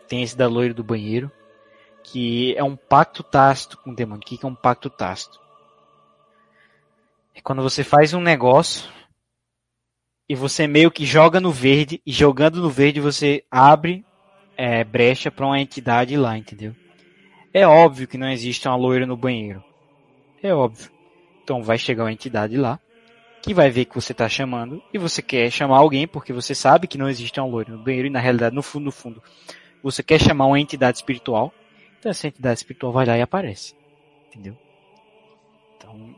[0.08, 1.30] tem esse da loira do banheiro,
[2.02, 4.22] que é um pacto tácito com o demônio.
[4.22, 5.40] O que é um pacto tácito?
[7.34, 8.88] É quando você faz um negócio
[10.28, 14.04] e você meio que joga no verde, e jogando no verde você abre
[14.56, 16.74] é, brecha para uma entidade lá, entendeu?
[17.52, 19.62] É óbvio que não existe uma loira no banheiro.
[20.42, 20.90] É óbvio.
[21.42, 22.80] Então vai chegar uma entidade lá,
[23.40, 26.88] que vai ver que você está chamando, e você quer chamar alguém porque você sabe
[26.88, 29.22] que não existe uma loira no banheiro, e na realidade, no fundo, no fundo,
[29.82, 31.52] você quer chamar uma entidade espiritual,
[31.98, 33.74] então essa entidade espiritual vai lá e aparece.
[34.28, 34.56] Entendeu?
[35.76, 36.14] Então.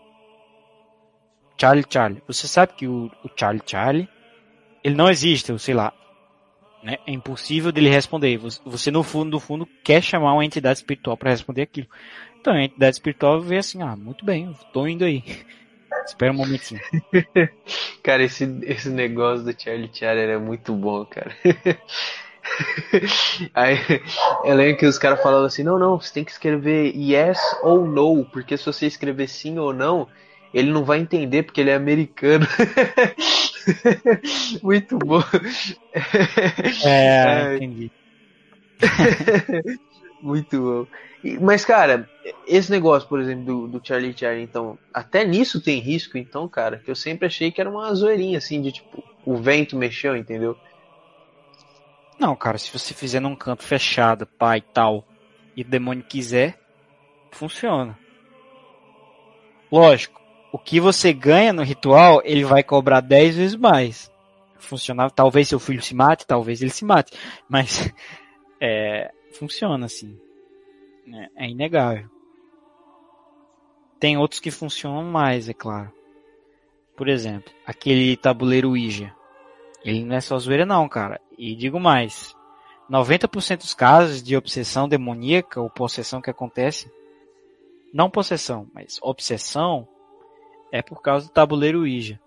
[1.61, 2.23] Charlie Charlie.
[2.27, 4.09] Você sabe que o, o Charlie Charlie,
[4.83, 5.93] ele não existe, sei lá,
[6.83, 6.99] né?
[7.07, 8.39] É impossível dele responder.
[8.39, 11.89] Você, no fundo, no fundo, quer chamar uma entidade espiritual para responder aquilo.
[12.41, 15.23] Então a entidade espiritual vê assim, ah, muito bem, tô indo aí.
[16.07, 16.81] Espera um momentinho.
[18.03, 21.37] cara, esse, esse negócio do Charlie Charlie é muito bom, cara.
[23.55, 23.79] Aí
[24.45, 27.87] eu lembro que os caras falavam assim, não, não, você tem que escrever yes ou
[27.87, 30.09] no, porque se você escrever sim ou não,
[30.53, 32.47] ele não vai entender porque ele é americano.
[34.63, 35.23] Muito bom.
[36.85, 37.91] É, entendi.
[40.21, 40.87] Muito bom.
[41.41, 42.09] Mas, cara,
[42.47, 46.79] esse negócio, por exemplo, do, do Charlie Charlie, então, até nisso tem risco, então, cara,
[46.79, 50.57] que eu sempre achei que era uma zoeirinha, assim, de tipo, o vento mexeu, entendeu?
[52.19, 55.07] Não, cara, se você fizer num canto fechado, pai e tal,
[55.57, 56.59] e o demônio quiser,
[57.31, 57.99] funciona.
[59.71, 60.21] Lógico,
[60.53, 64.11] o que você ganha no ritual, ele vai cobrar 10 vezes mais.
[64.59, 67.13] Funcionar, talvez seu filho se mate, talvez ele se mate,
[67.49, 67.93] mas
[68.61, 70.19] é, funciona assim.
[71.37, 72.09] É, é inegável.
[74.01, 75.93] Tem outros que funcionam mais, é claro.
[76.97, 79.15] Por exemplo, aquele tabuleiro Ouija.
[79.85, 81.21] Ele não é só zoeira não, cara.
[81.39, 82.37] E digo mais.
[82.91, 86.91] 90% dos casos de obsessão demoníaca ou possessão que acontece,
[87.93, 89.87] não possessão, mas obsessão,
[90.73, 92.21] é por causa do tabuleiro Ouija.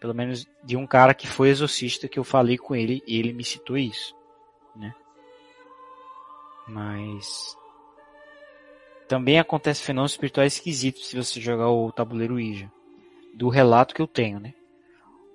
[0.00, 3.32] Pelo menos de um cara que foi exorcista que eu falei com ele e ele
[3.32, 4.14] me citou isso,
[4.74, 4.92] né?
[6.66, 7.56] Mas
[9.08, 12.70] também acontece fenômenos espirituais esquisitos se você jogar o tabuleiro Ouija.
[13.34, 14.54] Do relato que eu tenho, né?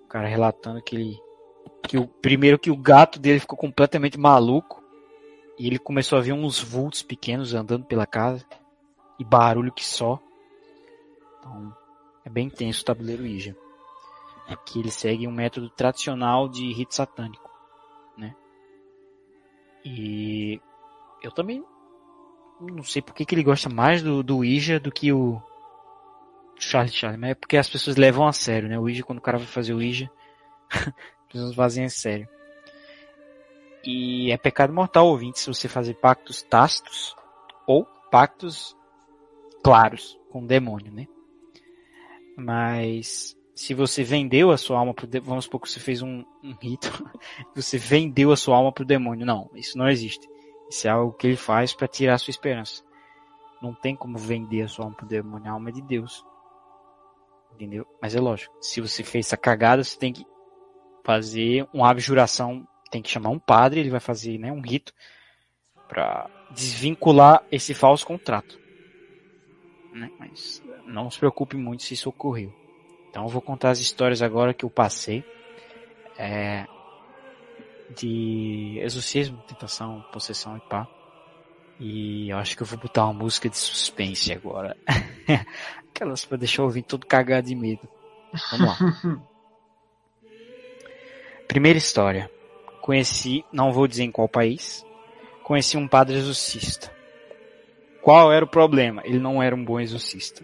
[0.03, 1.26] O cara relatando que ele
[1.69, 4.84] que o primeiro que o gato dele ficou completamente maluco
[5.57, 8.45] e ele começou a ver uns vultos pequenos andando pela casa
[9.19, 10.19] e barulho que só.
[11.39, 11.76] Então,
[12.23, 13.56] é bem tenso o tabuleiro Ouija.
[14.48, 17.52] Aqui ele segue um método tradicional de rito satânico,
[18.18, 18.35] né?
[19.84, 20.61] E
[21.22, 21.64] eu também
[22.61, 25.41] não sei por que, que ele gosta mais do, do Ouija do que o
[26.60, 28.80] Charlie Charlie, mas é porque as pessoas levam a sério, né?
[28.80, 30.10] O Ouija, quando o cara vai fazer o as
[31.27, 32.27] pessoas fazem a sério.
[33.83, 37.15] E é pecado mortal, ouvinte, se você fazer pactos tácitos
[37.65, 38.75] ou pactos
[39.63, 41.07] claros com o demônio, né?
[42.35, 46.23] Mas se você vendeu a sua alma pro demônio, vamos supor que você fez um,
[46.43, 46.91] um rito,
[47.55, 49.25] você vendeu a sua alma pro demônio.
[49.25, 50.27] Não, isso não existe.
[50.69, 52.83] Isso é algo que ele faz para tirar a sua esperança.
[53.61, 56.23] Não tem como vender a sua alma pro demônio, a alma é de Deus.
[57.53, 57.87] Entendeu?
[57.99, 60.25] Mas é lógico, se você fez essa cagada, você tem que
[61.07, 64.91] fazer uma abjuração, tem que chamar um padre, ele vai fazer né, um rito
[65.88, 68.59] para desvincular esse falso contrato.
[69.93, 70.11] Né?
[70.19, 72.53] Mas não se preocupe muito se isso ocorreu.
[73.09, 75.23] Então eu vou contar as histórias agora que eu passei
[76.17, 76.67] é,
[77.95, 80.85] de exorcismo, tentação, possessão e pá.
[81.79, 84.75] E eu acho que eu vou botar uma música de suspense agora.
[85.88, 87.88] Aquelas pra deixar o ouvir todo cagado de medo.
[88.51, 89.27] Vamos lá.
[91.47, 92.29] Primeira história.
[92.81, 94.85] Conheci, não vou dizer em qual país,
[95.43, 96.91] conheci um padre exorcista.
[98.01, 99.01] Qual era o problema?
[99.05, 100.43] Ele não era um bom exorcista.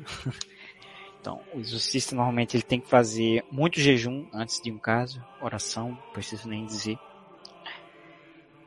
[1.20, 5.98] então, o exorcista normalmente ele tem que fazer muito jejum antes de um caso, oração,
[6.14, 6.98] preciso nem dizer.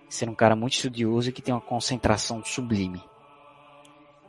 [0.09, 3.03] ser um cara muito estudioso e que tem uma concentração sublime.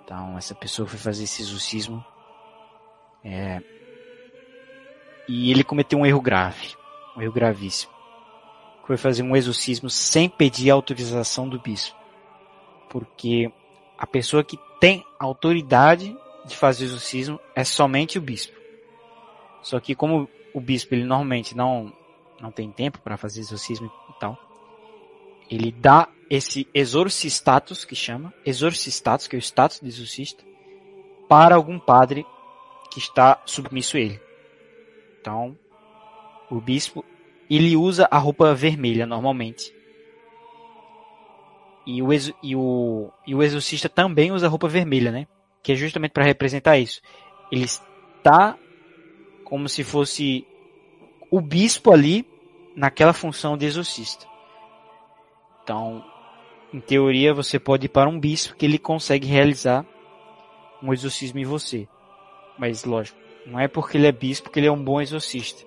[0.04, 2.04] Então, essa pessoa foi fazer esse exorcismo.
[3.24, 3.62] É,
[5.28, 6.74] e ele cometeu um erro grave,
[7.18, 7.97] um erro gravíssimo.
[8.88, 11.96] Foi fazer um exorcismo sem pedir autorização do bispo.
[12.90, 13.52] Porque
[13.98, 16.16] a pessoa que tem autoridade
[16.46, 18.58] de fazer exorcismo é somente o bispo.
[19.62, 21.94] Só que como o bispo ele normalmente não
[22.40, 24.38] não tem tempo para fazer exorcismo e tal,
[25.50, 30.44] ele dá esse exorcistatus que chama, exorcistatus, que é o status de exorcista,
[31.28, 32.26] para algum padre
[32.92, 34.22] que está submisso a ele.
[35.20, 35.58] Então,
[36.50, 37.04] o bispo
[37.56, 39.74] ele usa a roupa vermelha normalmente.
[41.86, 42.10] E o,
[42.44, 45.28] e o, e o exorcista também usa a roupa vermelha, né?
[45.64, 47.02] Que é justamente para representar isso.
[47.50, 48.58] Ele está
[49.46, 50.46] como se fosse
[51.32, 52.28] o bispo ali
[52.76, 54.26] naquela função de exorcista.
[55.64, 56.04] Então,
[56.74, 59.86] em teoria, você pode ir para um bispo que ele consegue realizar
[60.84, 61.88] um exorcismo em você.
[62.58, 65.66] Mas, lógico, não é porque ele é bispo que ele é um bom exorcista.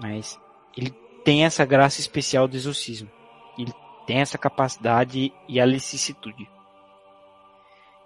[0.00, 0.40] Mas
[0.78, 0.90] ele
[1.24, 3.10] tem essa graça especial do exorcismo.
[3.58, 3.72] Ele
[4.06, 6.48] tem essa capacidade e a licitude.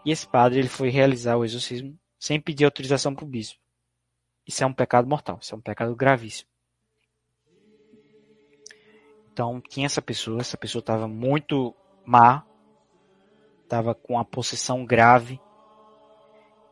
[0.07, 3.61] E esse padre ele foi realizar o exorcismo sem pedir autorização para o bispo.
[4.47, 6.49] Isso é um pecado mortal, isso é um pecado gravíssimo.
[9.31, 11.74] Então tinha essa pessoa, essa pessoa estava muito
[12.07, 12.44] má,
[13.62, 15.39] estava com a possessão grave.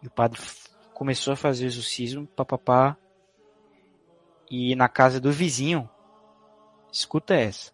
[0.03, 0.41] E o padre
[0.95, 2.97] começou a fazer o exorcismo, papapá.
[4.51, 5.89] E na casa do vizinho,
[6.93, 7.71] escuta essa.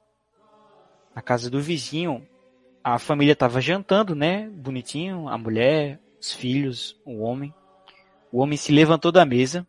[1.14, 2.28] Na casa do vizinho,
[2.84, 4.48] a família estava jantando, né?
[4.50, 7.54] Bonitinho, a mulher, os filhos, o homem.
[8.30, 9.66] O homem se levantou da mesa,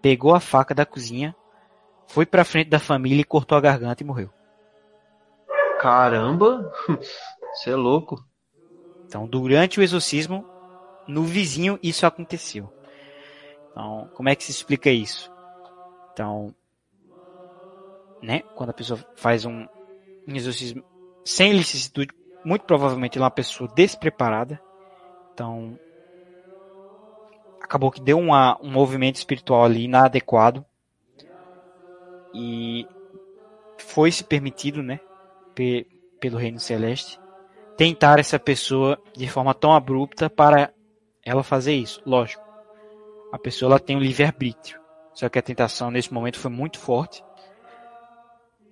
[0.00, 1.36] pegou a faca da cozinha,
[2.06, 4.30] foi pra frente da família e cortou a garganta e morreu.
[5.78, 6.72] Caramba!
[7.52, 8.24] Você é louco.
[9.06, 10.46] Então, durante o exorcismo,
[11.06, 12.72] no vizinho isso aconteceu.
[13.70, 15.33] Então, como é que se explica isso?
[16.14, 16.54] Então,
[18.22, 19.66] né, quando a pessoa faz um,
[20.26, 20.82] um exorcismo
[21.24, 22.14] sem licitude,
[22.44, 24.60] muito provavelmente ela é uma pessoa despreparada.
[25.32, 25.76] Então,
[27.60, 30.64] acabou que deu uma, um movimento espiritual ali inadequado.
[32.32, 32.86] E
[33.78, 35.00] foi se permitido, né,
[35.54, 35.86] pe,
[36.20, 37.18] pelo reino celeste,
[37.76, 40.72] tentar essa pessoa de forma tão abrupta para
[41.24, 42.00] ela fazer isso.
[42.06, 42.42] Lógico,
[43.32, 44.83] a pessoa ela tem um livre-arbítrio.
[45.14, 47.24] Só que a tentação nesse momento foi muito forte.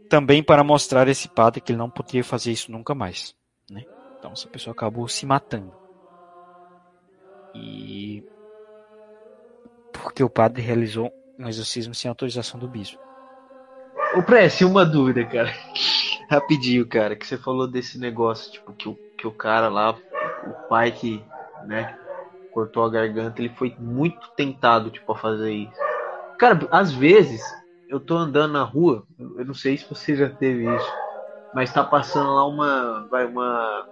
[0.08, 3.34] Também para mostrar a esse padre que ele não podia fazer isso nunca mais.
[3.70, 3.84] Né?
[4.18, 5.72] Então essa pessoa acabou se matando.
[7.54, 8.24] E
[9.92, 12.98] porque o padre realizou um exorcismo sem autorização do bispo.
[14.16, 15.52] Ô Prece, uma dúvida, cara.
[16.28, 19.90] Rapidinho, cara, que você falou desse negócio, tipo, que o, que o cara lá,
[20.46, 21.22] o pai que,
[21.66, 21.96] né,
[22.52, 25.91] cortou a garganta, ele foi muito tentado, tipo, a fazer isso.
[26.42, 27.40] Cara, às vezes,
[27.88, 30.92] eu tô andando na rua, eu não sei se você já teve isso,
[31.54, 33.86] mas tá passando lá uma, vai, uma,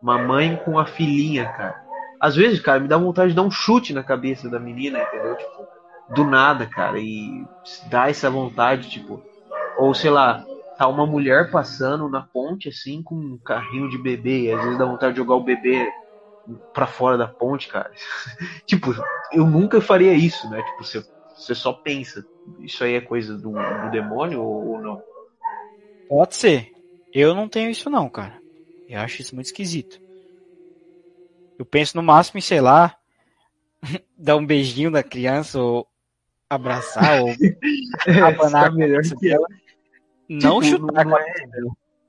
[0.00, 1.78] uma mãe com a filhinha, cara.
[2.18, 5.36] Às vezes, cara, me dá vontade de dar um chute na cabeça da menina, entendeu?
[5.36, 5.68] Tipo,
[6.14, 7.46] do nada, cara, e
[7.90, 9.22] dá essa vontade, tipo,
[9.76, 10.42] ou sei lá,
[10.78, 14.78] tá uma mulher passando na ponte assim com um carrinho de bebê, e às vezes
[14.78, 15.86] dá vontade de jogar o bebê
[16.72, 17.90] para fora da ponte, cara.
[18.64, 18.94] tipo,
[19.30, 20.62] eu nunca faria isso, né?
[20.62, 22.24] Tipo, você, você só pensa,
[22.60, 25.02] isso aí é coisa do, do demônio ou, ou não?
[26.08, 26.70] Pode ser.
[27.12, 28.40] Eu não tenho isso não, cara.
[28.88, 29.98] Eu acho isso muito esquisito.
[31.58, 32.96] Eu penso no máximo em, sei lá,
[34.16, 35.86] dar um beijinho da criança ou
[36.48, 37.28] abraçar ou
[38.26, 39.46] abanar é, melhor que ela.
[40.28, 41.24] Não Tipo, chutar não é,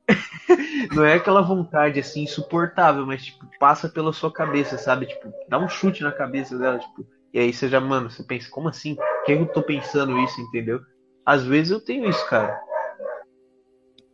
[0.94, 5.06] não é aquela vontade assim insuportável, mas tipo, passa pela sua cabeça, sabe?
[5.06, 8.50] Tipo, dá um chute na cabeça dela, tipo, e aí você já, mano, você pensa,
[8.50, 8.96] como assim?
[8.96, 10.80] Por que eu tô pensando isso, entendeu?
[11.26, 12.62] Às vezes eu tenho isso, cara.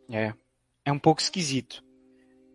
[0.10, 0.34] É.
[0.86, 1.84] É um pouco esquisito.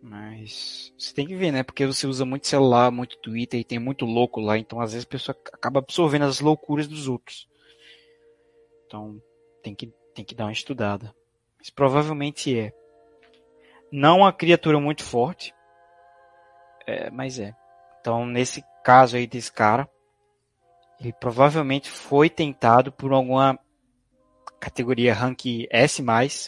[0.01, 1.63] Mas você tem que ver, né?
[1.63, 5.05] Porque você usa muito celular, muito Twitter e tem muito louco lá, então às vezes
[5.05, 7.47] a pessoa acaba absorvendo as loucuras dos outros.
[8.85, 9.19] Então
[9.63, 11.13] tem que, tem que dar uma estudada.
[11.57, 12.71] Mas provavelmente é.
[13.91, 15.53] Não uma criatura muito forte,
[16.85, 17.55] é, mas é.
[17.99, 19.89] Então nesse caso aí desse cara,
[21.05, 23.59] ele provavelmente foi tentado por alguma
[24.59, 26.03] categoria rank S+,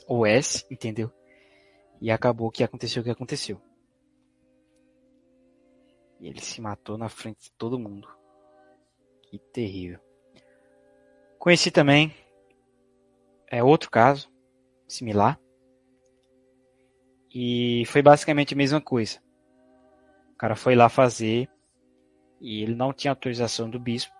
[0.07, 1.11] ou S, entendeu?
[2.01, 3.61] E acabou que aconteceu o que aconteceu.
[6.19, 8.07] E ele se matou na frente de todo mundo.
[9.29, 9.99] Que terrível.
[11.37, 12.11] Conheci também.
[13.45, 14.27] É outro caso.
[14.87, 15.39] Similar.
[17.31, 19.21] E foi basicamente a mesma coisa.
[20.33, 21.47] O cara foi lá fazer
[22.41, 24.16] e ele não tinha autorização do bispo.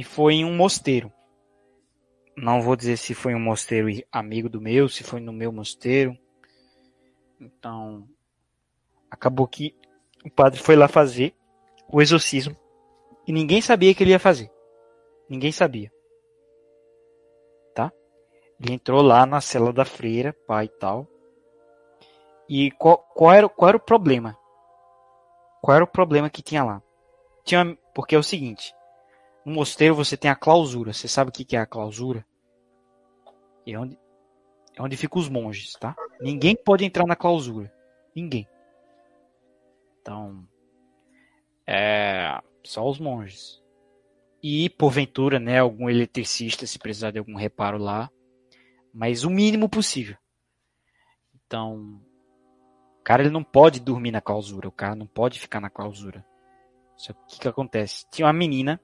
[0.00, 1.12] E foi em um mosteiro.
[2.34, 6.16] Não vou dizer se foi um mosteiro amigo do meu, se foi no meu mosteiro.
[7.38, 8.08] Então,
[9.10, 9.76] acabou que
[10.24, 11.34] o padre foi lá fazer
[11.86, 12.56] o exorcismo
[13.26, 14.50] e ninguém sabia que ele ia fazer.
[15.28, 15.92] Ninguém sabia.
[17.74, 17.92] Tá?
[18.58, 21.06] Ele entrou lá na cela da freira, pai e tal.
[22.48, 24.34] E qual, qual, era, qual era o problema?
[25.60, 26.82] Qual era o problema que tinha lá?
[27.44, 28.74] Tinha, porque é o seguinte:
[29.44, 30.92] no mosteiro você tem a clausura.
[30.92, 32.24] Você sabe o que é a clausura?
[33.66, 33.98] É onde,
[34.76, 35.94] é onde ficam os monges, tá?
[36.20, 37.72] Ninguém pode entrar na clausura.
[38.14, 38.48] Ninguém.
[40.00, 40.46] Então,
[41.66, 43.62] é só os monges.
[44.42, 48.10] E, porventura, né, algum eletricista, se precisar de algum reparo lá.
[48.92, 50.16] Mas o mínimo possível.
[51.46, 52.00] Então,
[52.98, 56.24] o cara ele não pode dormir na clausura, o cara não pode ficar na clausura.
[56.96, 58.06] Só que o que, que acontece?
[58.10, 58.80] Tinha uma menina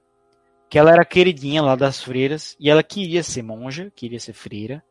[0.69, 4.83] que ela era queridinha lá das freiras e ela queria ser monja, queria ser freira.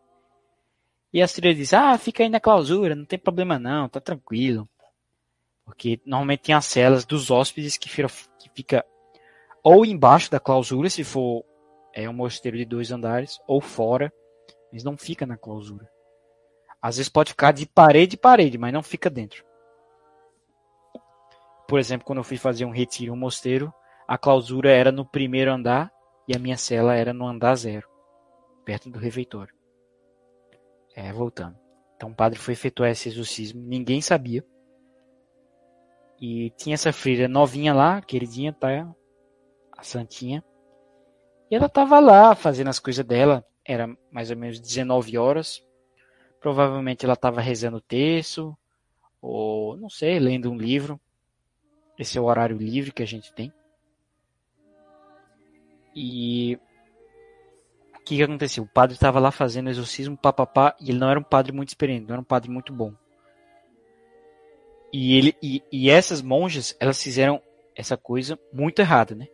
[1.12, 4.68] E a freira disse: Ah, fica aí na clausura, não tem problema não, tá tranquilo.
[5.64, 8.08] Porque normalmente tem as celas dos hóspedes que fica,
[8.38, 8.84] que fica
[9.62, 11.44] ou embaixo da clausura, se for
[11.92, 14.12] é um mosteiro de dois andares, ou fora,
[14.70, 15.90] mas não fica na clausura.
[16.80, 19.44] Às vezes pode ficar de parede a parede, mas não fica dentro.
[21.66, 23.72] Por exemplo, quando eu fui fazer um retiro em um mosteiro,
[24.06, 25.92] a clausura era no primeiro andar
[26.28, 27.88] e a minha cela era no andar zero,
[28.64, 29.54] perto do refeitório.
[30.94, 31.56] É, voltando.
[31.96, 34.44] Então o padre foi efetuar esse exorcismo, ninguém sabia.
[36.20, 38.88] E tinha essa freira novinha lá, queridinha, tá?
[39.76, 40.42] A Santinha.
[41.50, 43.44] E ela tava lá fazendo as coisas dela.
[43.64, 45.62] Era mais ou menos 19 horas.
[46.40, 48.56] Provavelmente ela estava rezando o texto,
[49.20, 50.98] ou não sei, lendo um livro.
[51.98, 53.52] Esse é o horário livre que a gente tem.
[55.96, 56.60] E
[57.94, 58.64] o que, que aconteceu?
[58.64, 62.06] O padre estava lá fazendo exorcismo, papapá, e ele não era um padre muito experiente,
[62.06, 62.92] não era um padre muito bom.
[64.92, 67.40] E, ele, e, e essas monjas, elas fizeram
[67.74, 69.26] essa coisa muito errada, né?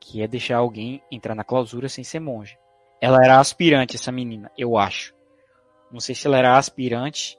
[0.00, 2.58] Que é deixar alguém entrar na clausura sem ser monja.
[3.00, 5.14] Ela era aspirante, essa menina, eu acho.
[5.92, 7.38] Não sei se ela era aspirante.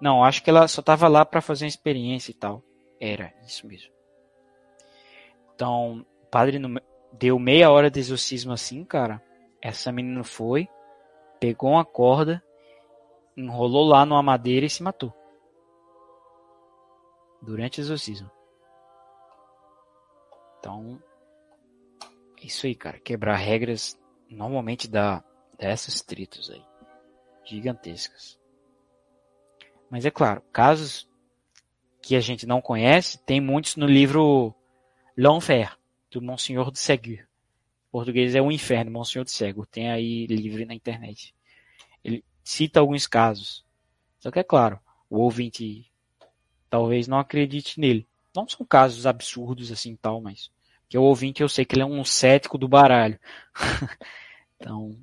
[0.00, 2.62] Não, acho que ela só estava lá para fazer uma experiência e tal.
[3.00, 3.90] Era, isso mesmo.
[5.54, 6.58] Então, o padre
[7.12, 9.22] deu meia hora de exorcismo assim, cara.
[9.60, 10.68] Essa menina foi,
[11.38, 12.42] pegou uma corda,
[13.36, 15.12] enrolou lá numa madeira e se matou.
[17.42, 18.30] Durante o exorcismo.
[20.58, 21.02] Então,
[22.42, 22.98] é isso aí, cara.
[22.98, 25.22] Quebrar regras normalmente dá
[25.58, 26.70] dessas tritos aí
[27.44, 28.38] gigantescas.
[29.90, 31.08] Mas é claro, casos
[32.00, 34.54] que a gente não conhece, tem muitos no livro
[35.16, 35.76] L'Enfer,
[36.10, 37.18] do Monsenhor de Ségur.
[37.18, 39.66] Em português é o Inferno, Monsenhor de Ségur.
[39.66, 41.34] Tem aí livre na internet.
[42.04, 43.64] Ele cita alguns casos.
[44.18, 44.78] Só que é claro,
[45.08, 45.90] o ouvinte
[46.68, 48.06] talvez não acredite nele.
[48.34, 50.50] Não são casos absurdos assim tal, mas
[50.88, 53.18] que o ouvinte eu sei que ele é um cético do baralho.
[54.56, 54.96] então,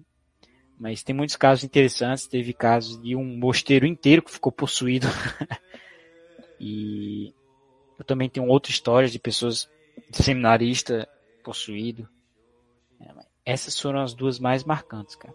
[0.77, 2.27] mas tem muitos casos interessantes.
[2.27, 5.07] Teve casos de um mosteiro inteiro que ficou possuído.
[6.59, 7.33] e
[7.97, 9.69] eu também tenho outra história de pessoas
[10.11, 11.07] seminarista
[11.43, 12.07] possuído.
[12.99, 13.13] É,
[13.45, 15.33] essas foram as duas mais marcantes, cara.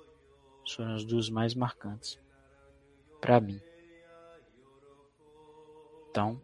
[0.77, 2.21] Foram as duas mais marcantes
[3.21, 3.61] para mim.
[6.11, 6.41] Então,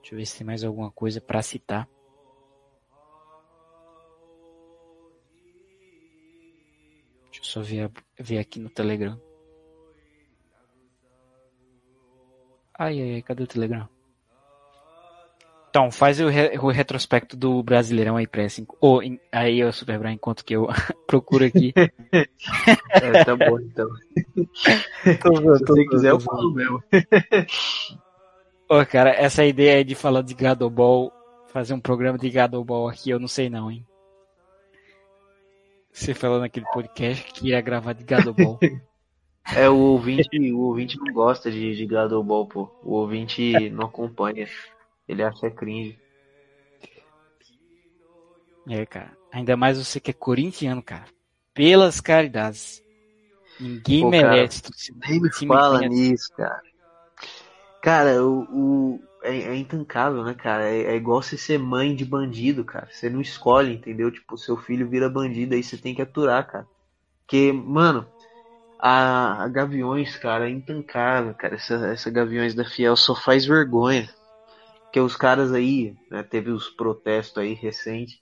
[0.00, 1.88] deixa eu ver se tem mais alguma coisa para citar.
[7.26, 9.20] Deixa eu só ver, ver aqui no Telegram.
[12.78, 13.86] Ai, ai, ai, cadê o Telegram?
[15.70, 18.66] Então, faz o, re, o retrospecto do Brasileirão aí, Pressing.
[18.80, 20.66] Ou, oh, aí o Superbra, enquanto que eu
[21.06, 21.72] procuro aqui.
[22.90, 23.88] é, tá bom, então.
[25.22, 26.82] tô, tô, Se você quiser, eu falo mesmo.
[28.68, 31.12] Ô, cara, essa ideia aí de falar de Gadobol,
[31.46, 33.86] fazer um programa de Gadobol aqui, eu não sei não, hein.
[35.92, 38.58] Você falou naquele podcast que ia gravar de Gadobol.
[39.56, 42.70] É, o ouvinte, o ouvinte não gosta de, de Gadobol, pô.
[42.84, 44.46] O ouvinte não acompanha.
[45.10, 45.98] Ele acha cringe.
[48.68, 49.16] É, cara.
[49.32, 51.06] Ainda mais você que é corintiano, cara.
[51.52, 52.82] Pelas caridades.
[53.58, 54.62] Ninguém pô, merece.
[54.62, 54.74] Cara,
[55.08, 56.62] nem me fala nisso, cara.
[57.82, 60.64] Cara, o, o é, é, intancável, né, cara?
[60.68, 62.88] É, é, igual você ser mãe de bandido, cara.
[62.90, 64.10] Você não escolhe, entendeu?
[64.10, 66.66] Tipo, seu filho vira bandido, aí você tem que aturar, cara.
[67.26, 68.06] Porque, mano,
[68.78, 71.56] A, a Gaviões, cara, é intancável, cara.
[71.56, 74.08] Essa, essa Gaviões da Fiel só faz vergonha.
[74.90, 78.18] Porque os caras aí, né, teve os protestos aí recentes.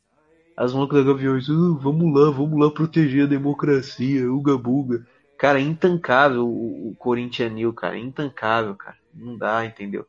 [0.55, 5.07] As malucas da Gaviões, "Ah, vamos lá, vamos lá proteger a democracia, uga buga.
[5.39, 8.99] Cara, é intancável o, o Corinthianil, cara, é intancável, cara.
[9.15, 10.05] Não dá, entendeu?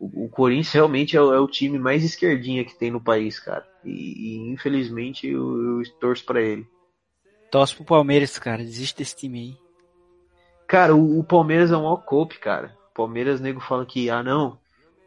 [0.00, 3.38] O, o Corinthians realmente é, o- é o time mais esquerdinha que tem no país,
[3.38, 3.64] cara.
[3.84, 6.66] E, e, infelizmente eu, eu torço pra ele.
[7.52, 8.64] Torce pro Palmeiras, cara.
[8.64, 9.54] Desiste desse time aí.
[10.66, 12.76] Cara, o, o Palmeiras é um cope, cara.
[12.90, 14.58] O Palmeiras, nego fala que, ah não,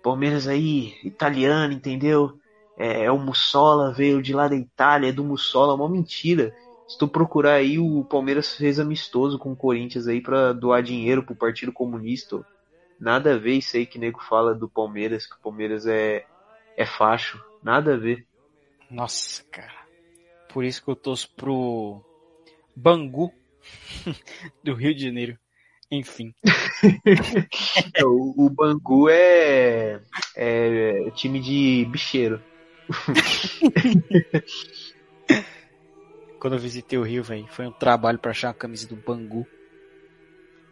[0.07, 2.39] Palmeiras aí, italiano, entendeu?
[2.77, 6.55] É, é o Mussola, veio de lá da Itália, é do Mussola, uma mentira.
[6.88, 11.23] Se tu procurar aí, o Palmeiras fez amistoso com o Corinthians aí pra doar dinheiro
[11.23, 12.39] pro Partido Comunista.
[12.97, 16.25] Nada a ver isso aí que nego fala do Palmeiras, que o Palmeiras é,
[16.77, 17.43] é facho.
[17.61, 18.25] Nada a ver.
[18.89, 19.85] Nossa, cara.
[20.53, 22.01] Por isso que eu torço pro
[22.73, 23.34] Bangu
[24.63, 25.38] do Rio de Janeiro.
[25.89, 26.34] Enfim.
[28.03, 30.01] o, o Bangu é,
[30.35, 32.43] é time de bicheiro.
[36.39, 39.47] Quando eu visitei o Rio, velho, foi um trabalho pra achar uma camisa do Bangu.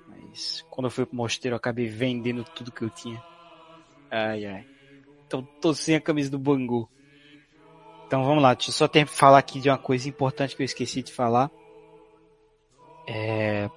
[0.07, 3.21] Mas quando eu fui pro mosteiro, eu acabei vendendo tudo que eu tinha.
[4.11, 4.67] Ai, ai.
[5.25, 6.87] Então tô sem a camisa do Bangu.
[8.05, 10.65] Então vamos lá, deixa eu só ter, falar aqui de uma coisa importante que eu
[10.65, 11.49] esqueci de falar.
[13.07, 13.69] É...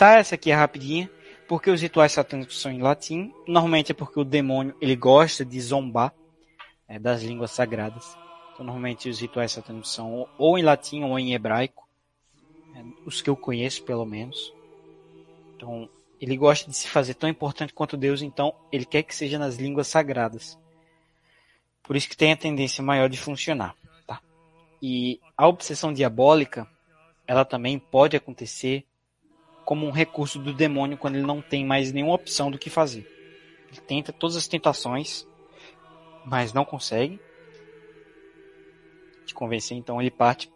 [0.00, 1.10] Tá, essa aqui é rapidinha.
[1.46, 3.34] Porque os rituais satânicos são em latim.
[3.46, 6.14] Normalmente é porque o demônio ele gosta de zombar
[6.88, 8.16] é, das línguas sagradas.
[8.54, 11.86] Então, normalmente os rituais satânicos são ou em latim ou em hebraico.
[12.74, 14.54] É, os que eu conheço, pelo menos.
[15.54, 15.86] Então,
[16.18, 19.56] ele gosta de se fazer tão importante quanto Deus, então ele quer que seja nas
[19.56, 20.58] línguas sagradas.
[21.82, 23.76] Por isso que tem a tendência maior de funcionar.
[24.06, 24.18] Tá?
[24.80, 26.66] E a obsessão diabólica,
[27.26, 28.86] ela também pode acontecer
[29.70, 33.06] como um recurso do demônio quando ele não tem mais nenhuma opção do que fazer.
[33.70, 35.24] Ele tenta todas as tentações,
[36.26, 37.20] mas não consegue
[39.24, 40.52] te convencer, então ele parte.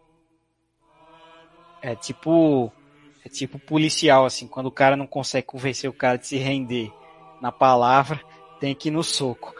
[1.81, 2.69] É tipo.
[3.23, 6.91] É tipo policial, assim, quando o cara não consegue convencer o cara de se render
[7.41, 8.21] na palavra,
[8.59, 9.55] tem que ir no soco.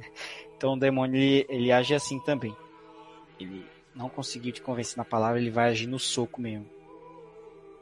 [0.56, 2.56] então o demônio ele, ele age assim também.
[3.38, 6.73] Ele não conseguiu te convencer na palavra, ele vai agir no soco mesmo.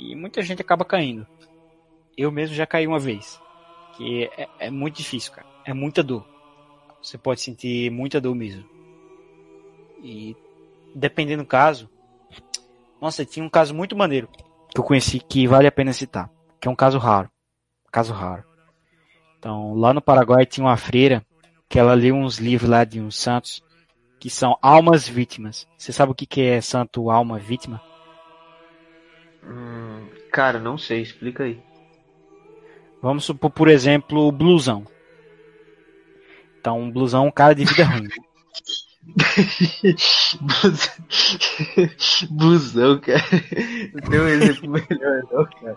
[0.02, 1.24] E muita gente acaba caindo.
[2.16, 3.40] Eu mesmo já caí uma vez.
[3.96, 5.46] Que é, é muito difícil, cara.
[5.64, 6.26] É muita dor.
[7.00, 8.64] Você pode sentir muita dor mesmo.
[10.02, 10.36] E
[10.92, 11.88] dependendo do caso.
[13.00, 14.28] Nossa, tinha um caso muito maneiro
[14.70, 16.28] que eu conheci que vale a pena citar.
[16.60, 17.30] Que é um caso raro.
[17.92, 18.44] Caso raro.
[19.38, 21.24] Então, lá no Paraguai tinha uma freira
[21.68, 23.62] que ela leu uns livros lá de uns santos
[24.18, 25.66] que são almas vítimas.
[25.78, 27.80] Você sabe o que, que é santo alma vítima?
[29.44, 31.60] Hum, cara, não sei, explica aí.
[33.00, 34.86] Vamos supor, por exemplo, o blusão.
[36.60, 38.08] Então, um blusão é um cara de vida ruim.
[42.30, 43.20] Blusão, cara.
[43.92, 45.76] Não tem um exemplo melhor, não, cara.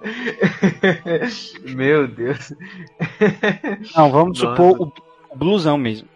[1.75, 2.53] Meu Deus.
[3.95, 4.55] Não, vamos Nossa.
[4.55, 4.93] supor o,
[5.31, 6.07] o blusão mesmo.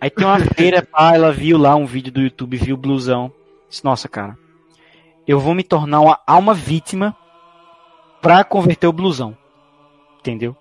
[0.00, 3.30] Aí tem uma feira, pá, ela viu lá um vídeo do YouTube, viu o blusão.
[3.68, 4.38] Disse, nossa, cara,
[5.28, 7.14] eu vou me tornar uma alma vítima
[8.20, 9.36] pra converter o blusão.
[10.18, 10.56] Entendeu?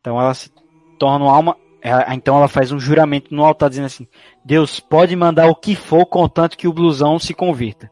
[0.00, 0.50] Então ela se
[0.98, 1.56] torna uma alma.
[1.82, 4.06] ela- Então ela faz um juramento no altar dizendo assim:
[4.44, 7.90] Deus pode mandar o que for, contanto que o blusão se converta.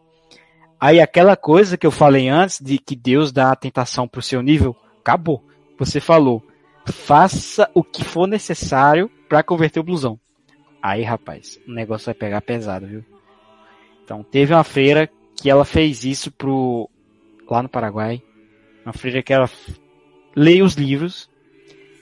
[0.80, 4.42] Aí aquela coisa que eu falei antes, de que Deus dá a tentação pro seu
[4.42, 5.42] nível, acabou.
[5.78, 6.42] Você falou,
[6.84, 10.18] faça o que for necessário pra converter o blusão.
[10.82, 13.02] Aí, rapaz, o negócio vai pegar pesado, viu?
[14.04, 15.10] Então, teve uma freira
[15.44, 16.88] que ela fez isso pro
[17.50, 18.22] lá no Paraguai.
[18.82, 19.46] Uma freira que ela
[20.34, 21.28] lê os livros,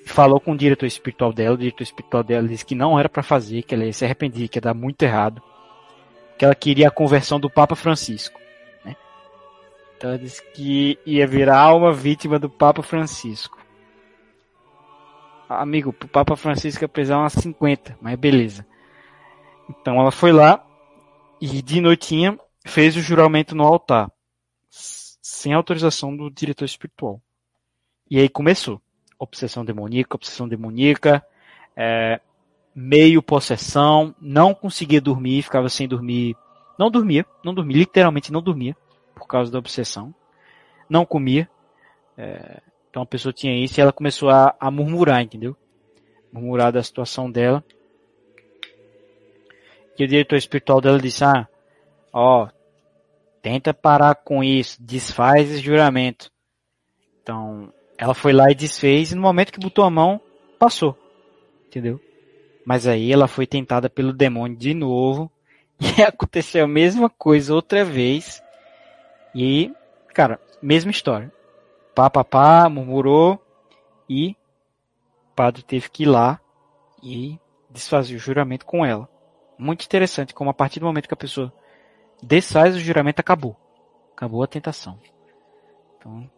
[0.06, 3.20] falou com o diretor espiritual dela, o diretor espiritual dela disse que não era pra
[3.20, 5.43] fazer, que ela ia se arrepender, que ia dar muito errado,
[6.39, 8.39] que ela queria a conversão do Papa Francisco,
[8.85, 8.94] né?
[9.97, 13.59] Então ela disse que ia virar alma vítima do Papa Francisco.
[15.48, 18.64] Amigo, pro Papa Francisco ia precisar umas 50, mas beleza.
[19.69, 20.64] Então ela foi lá
[21.40, 24.10] e de noitinha fez o juramento no altar,
[24.70, 27.20] sem autorização do diretor espiritual.
[28.10, 28.80] E aí começou.
[29.18, 31.24] Obsessão demoníaca, obsessão demoníaca,
[31.76, 32.20] é,
[32.74, 36.36] meio possessão, não conseguia dormir, ficava sem dormir.
[36.78, 38.76] Não dormia, não dormia, literalmente não dormia,
[39.14, 40.14] por causa da obsessão.
[40.89, 41.48] Não comia.
[42.16, 42.60] é,
[42.90, 45.56] então a pessoa tinha isso e ela começou a, a murmurar, entendeu?
[46.30, 47.64] Murmurar da situação dela.
[49.98, 51.48] E o diretor espiritual dela disse, ah,
[52.12, 52.48] ó,
[53.40, 56.30] tenta parar com isso, desfaz esse juramento.
[57.22, 60.20] Então, ela foi lá e desfez, e no momento que botou a mão,
[60.59, 60.97] passou.
[61.66, 62.01] Entendeu?
[62.64, 65.30] Mas aí ela foi tentada pelo demônio de novo,
[65.80, 68.43] e aconteceu a mesma coisa outra vez.
[69.34, 69.72] E,
[70.14, 71.32] cara, mesma história.
[71.94, 73.40] Pá, pá, pá, murmurou,
[74.09, 74.36] e
[75.30, 76.40] o padre teve que ir lá
[77.02, 77.39] e
[77.70, 79.09] desfazer o juramento com ela.
[79.59, 81.52] Muito interessante como a partir do momento que a pessoa
[82.22, 83.56] desfaz o juramento, acabou.
[84.14, 84.98] Acabou a tentação.
[85.98, 86.30] Então,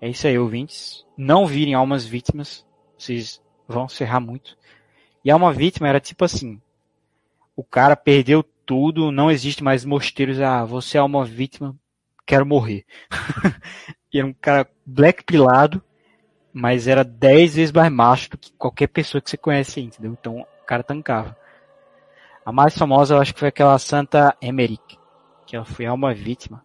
[0.00, 1.04] é isso aí, ouvintes.
[1.16, 2.66] Não virem almas vítimas.
[2.96, 4.56] Vocês vão se errar muito.
[5.24, 6.60] E alma vítima era tipo assim.
[7.56, 10.40] O cara perdeu tudo, não existe mais mosteiros.
[10.40, 11.74] Ah, você é uma vítima,
[12.26, 12.84] quero morrer.
[14.12, 15.82] e era um cara black pilado,
[16.52, 20.12] mas era dez vezes mais macho do que qualquer pessoa que você conhece, entendeu?
[20.12, 21.36] Então o cara tancava.
[22.44, 24.98] A mais famosa eu acho que foi aquela Santa Emerick,
[25.46, 26.64] que ela foi alma vítima.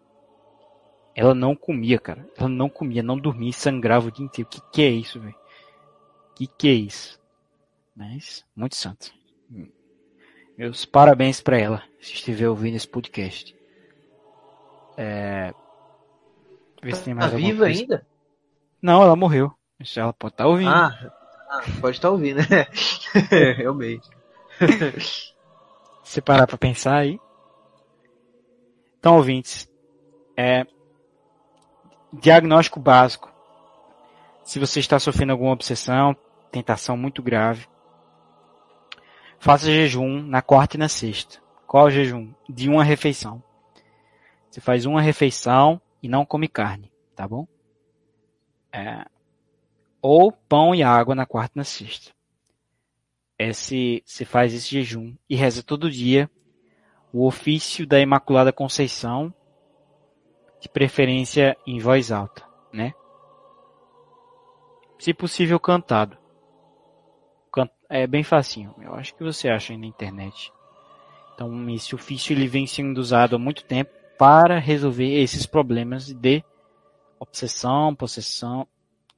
[1.15, 2.27] Ela não comia, cara.
[2.37, 4.49] Ela não comia, não dormia e sangrava o dia inteiro.
[4.49, 5.35] Que que é isso, velho?
[6.35, 7.19] Que que é isso?
[7.95, 9.13] Mas, muito santo.
[10.57, 13.55] Meus parabéns para ela, se estiver ouvindo esse podcast.
[14.97, 15.53] É...
[16.81, 17.79] Ver se tem mais tá viva coisa.
[17.79, 18.07] ainda?
[18.81, 19.53] Não, ela morreu.
[19.95, 20.69] Ela pode estar tá ouvindo.
[20.69, 21.13] Ah,
[21.49, 22.65] ah, pode estar tá ouvindo, né?
[23.57, 24.09] Realmente.
[26.03, 27.19] Se parar pra pensar aí.
[29.01, 29.67] Então, ouvintes,
[30.37, 30.63] é,
[32.13, 33.33] diagnóstico básico.
[34.43, 36.15] Se você está sofrendo alguma obsessão,
[36.51, 37.65] tentação muito grave,
[39.39, 41.41] faça jejum na quarta e na sexta.
[41.65, 42.31] Qual o jejum?
[42.47, 43.41] De uma refeição.
[44.47, 47.47] Você faz uma refeição e não come carne, tá bom?
[48.71, 49.03] É,
[49.99, 52.11] ou pão e água na quarta e na sexta.
[53.39, 56.29] Esse, você faz esse jejum e reza todo dia
[57.13, 59.33] o ofício da Imaculada Conceição
[60.59, 62.93] de preferência em voz alta, né?
[64.99, 66.17] Se possível cantado.
[67.89, 68.73] É bem facinho.
[68.79, 70.53] Eu acho que você acha na internet.
[71.33, 76.41] Então esse ofício ele vem sendo usado há muito tempo para resolver esses problemas de
[77.19, 78.65] obsessão, possessão.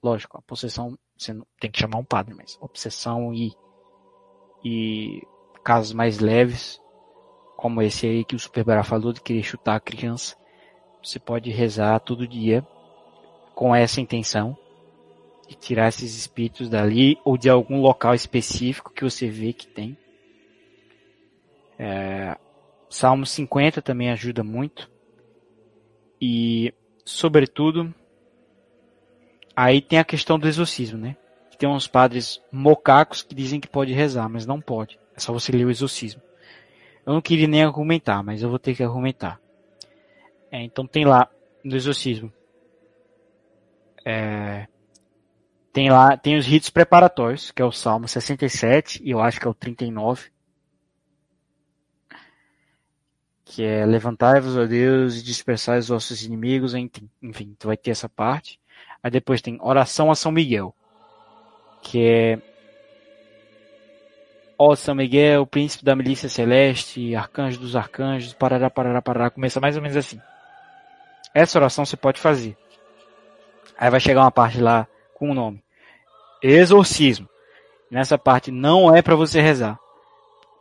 [0.01, 3.51] Lógico, a possessão você não tem que chamar um padre, mas obsessão e
[4.65, 5.21] e
[5.63, 6.79] casos mais leves,
[7.63, 10.35] como esse aí que o Super Bará falou de querer chutar a criança,
[11.01, 12.61] você pode rezar todo dia
[13.55, 14.57] com essa intenção
[15.47, 19.97] de tirar esses espíritos dali ou de algum local específico que você vê que tem.
[21.79, 22.37] É,
[22.89, 24.91] Salmo 50 também ajuda muito.
[26.21, 26.73] E,
[27.05, 27.95] sobretudo,
[29.55, 31.15] aí tem a questão do exorcismo, né?
[31.57, 34.99] Tem uns padres mocacos que dizem que pode rezar, mas não pode.
[35.15, 36.21] É só você ler o exorcismo.
[37.05, 39.39] Eu não queria nem argumentar, mas eu vou ter que argumentar.
[40.49, 41.29] É, então tem lá
[41.63, 42.31] no exorcismo.
[44.05, 44.67] É,
[45.73, 49.47] tem lá, tem os ritos preparatórios, que é o Salmo 67 e eu acho que
[49.47, 50.31] é o 39.
[53.43, 56.73] Que é levantai-vos, ó Deus, e dispersai os vossos inimigos.
[56.75, 58.59] Enfim, tu vai ter essa parte.
[59.01, 60.75] Aí depois tem oração a São Miguel,
[61.81, 62.52] que é
[64.65, 69.29] Ó São Miguel, príncipe da milícia celeste, arcanjo dos arcanjos, parará, parará, parará.
[69.29, 70.21] Começa mais ou menos assim.
[71.33, 72.55] Essa oração você pode fazer.
[73.77, 75.61] Aí vai chegar uma parte lá com o nome.
[76.41, 77.27] Exorcismo.
[77.91, 79.77] Nessa parte não é para você rezar.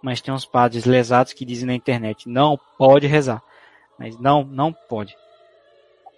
[0.02, 3.40] Mas tem uns padres lesados que dizem na internet, não pode rezar.
[3.96, 5.16] Mas não, não pode.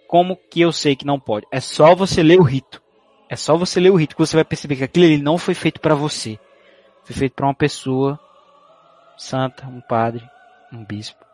[0.07, 1.45] Como que eu sei que não pode?
[1.51, 2.81] É só você ler o rito.
[3.29, 5.53] É só você ler o rito que você vai perceber que aquilo ali não foi
[5.53, 6.39] feito para você.
[7.05, 8.19] Foi feito para uma pessoa
[9.17, 10.29] santa, um padre,
[10.73, 11.25] um bispo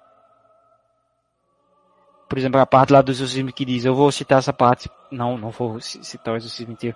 [2.32, 5.38] por exemplo, a parte lá do exorcismo que diz, eu vou citar essa parte, não,
[5.38, 6.96] não vou citar o exorcismo inteiro.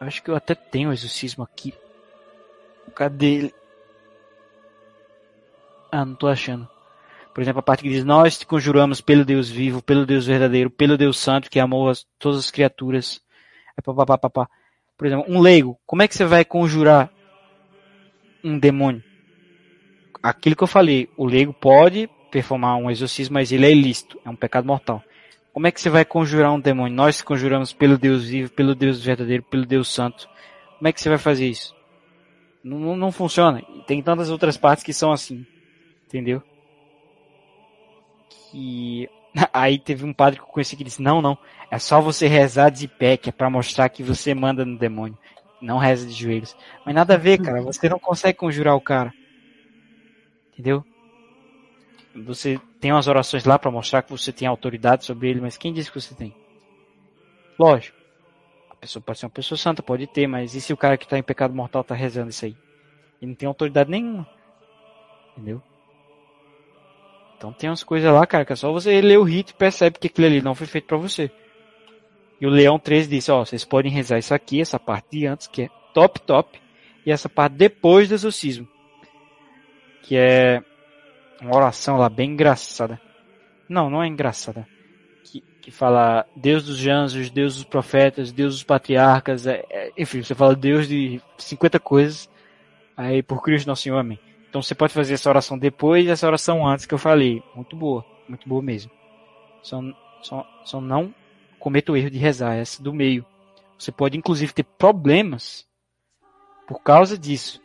[0.00, 1.74] Eu acho que eu até tenho o exorcismo aqui.
[2.94, 3.54] Cadê ele?
[5.92, 6.66] Ah, não tô achando.
[7.34, 10.70] Por exemplo, a parte que diz, nós te conjuramos pelo Deus vivo, pelo Deus verdadeiro,
[10.70, 13.20] pelo Deus santo que amou as, todas as criaturas.
[13.76, 14.48] É papapá,
[14.96, 17.10] Por exemplo, um leigo, como é que você vai conjurar
[18.42, 19.02] um demônio?
[20.22, 24.30] Aquilo que eu falei, o leigo pode performar um exorcismo, mas ele é ilícito, é
[24.30, 25.02] um pecado mortal.
[25.52, 26.94] Como é que você vai conjurar um demônio?
[26.94, 30.28] Nós conjuramos pelo Deus vivo, pelo Deus verdadeiro, pelo Deus santo.
[30.76, 31.74] Como é que você vai fazer isso?
[32.62, 33.62] Não, não, funciona.
[33.86, 35.44] Tem tantas outras partes que são assim.
[36.06, 36.42] Entendeu?
[38.54, 39.08] E
[39.52, 41.36] aí teve um padre que eu conheci que disse: Não, não.
[41.70, 45.18] É só você rezar de pé, que é pra mostrar que você manda no demônio.
[45.60, 46.56] Não reza de joelhos.
[46.84, 47.60] Mas nada a ver, cara.
[47.62, 49.12] Você não consegue conjurar o cara.
[50.52, 50.84] Entendeu?
[52.14, 55.72] Você tem umas orações lá para mostrar que você tem autoridade sobre ele, mas quem
[55.72, 56.34] disse que você tem?
[57.58, 57.96] Lógico.
[58.80, 61.18] pessoa pode ser uma pessoa santa, pode ter, mas e se o cara que está
[61.18, 62.56] em pecado mortal está rezando isso aí?
[63.20, 64.28] E não tem autoridade nenhuma.
[65.32, 65.62] Entendeu?
[67.36, 69.98] Então tem umas coisas lá, cara, que é só você ler o rito e percebe
[69.98, 71.30] que aquilo ali não foi feito para você.
[72.40, 75.46] E o Leão 13 disse, ó, vocês podem rezar isso aqui, essa parte de antes,
[75.46, 76.60] que é top, top,
[77.04, 78.68] e essa parte depois do exorcismo.
[80.02, 80.62] Que é
[81.40, 83.00] uma oração lá bem engraçada.
[83.68, 84.66] Não, não é engraçada
[85.68, 90.34] que fala Deus dos anjos, Deus dos profetas, Deus dos patriarcas, é, é, enfim, você
[90.34, 92.26] fala Deus de 50 coisas,
[92.96, 94.18] aí por Cristo nosso Senhor, amém.
[94.48, 97.42] Então você pode fazer essa oração depois e essa oração antes que eu falei.
[97.54, 98.90] Muito boa, muito boa mesmo.
[99.62, 99.82] Só,
[100.22, 101.14] só, só não
[101.58, 103.24] cometa o erro de rezar essa do meio.
[103.78, 105.66] Você pode inclusive ter problemas
[106.66, 107.60] por causa disso.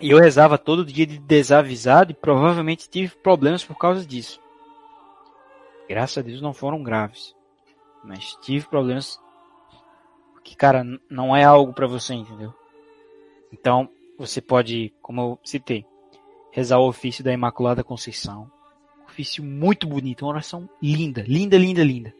[0.00, 4.40] E eu rezava todo dia de desavisado e provavelmente tive problemas por causa disso.
[5.88, 7.34] Graças a Deus não foram graves.
[8.02, 9.20] Mas tive problemas
[10.32, 12.54] porque, cara, não é algo para você, entendeu?
[13.52, 15.84] Então, você pode, como eu citei,
[16.50, 18.50] rezar o ofício da Imaculada Conceição.
[19.10, 22.14] Ofício muito bonito, uma oração linda, linda, linda, linda.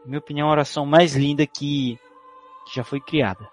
[0.00, 1.98] Na minha opinião, a oração mais linda que,
[2.66, 3.48] que já foi criada.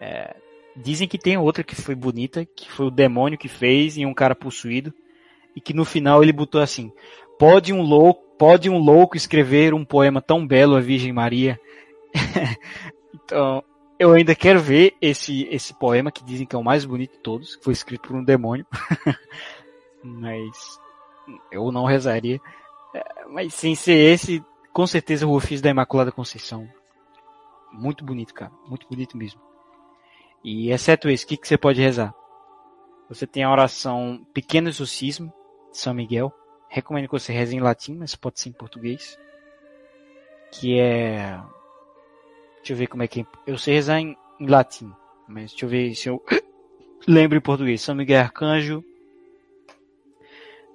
[0.00, 0.36] É,
[0.80, 4.14] Dizem que tem outra que foi bonita, que foi o demônio que fez e um
[4.14, 4.94] cara possuído,
[5.56, 6.92] e que no final ele botou assim:
[7.36, 11.58] pode um louco, pode um louco escrever um poema tão belo à Virgem Maria.
[13.12, 13.64] então,
[13.98, 17.18] eu ainda quero ver esse esse poema que dizem que é o mais bonito de
[17.18, 18.64] todos, que foi escrito por um demônio.
[20.02, 20.80] Mas
[21.50, 22.40] eu não rezaria.
[22.94, 26.68] É, mas sem ser esse, com certeza o ofício da Imaculada Conceição.
[27.72, 28.52] Muito bonito, cara.
[28.66, 29.40] Muito bonito mesmo.
[30.42, 32.14] E exceto isso, o que, que você pode rezar?
[33.08, 35.32] Você tem a oração Pequeno Exorcismo
[35.70, 36.32] de São Miguel.
[36.68, 39.18] Recomendo que você reze em latim, mas pode ser em português.
[40.52, 41.40] Que é.
[42.58, 43.26] Deixa eu ver como é que é.
[43.46, 44.92] Eu sei rezar em, em latim,
[45.26, 46.22] mas deixa eu ver se eu
[47.08, 47.80] lembro em português.
[47.80, 48.84] São Miguel Arcanjo,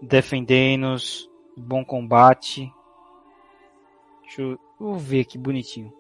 [0.04, 2.72] defendei-nos, bom combate.
[4.24, 5.92] Deixa eu, ver aqui bonitinho.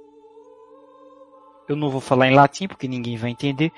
[1.67, 3.71] Eu não vou falar em latim porque ninguém vai entender.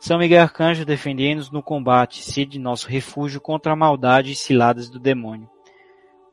[0.00, 4.98] São Miguel Arcanjo, defendendo-nos no combate, sede nosso refúgio contra a maldade e ciladas do
[4.98, 5.48] demônio.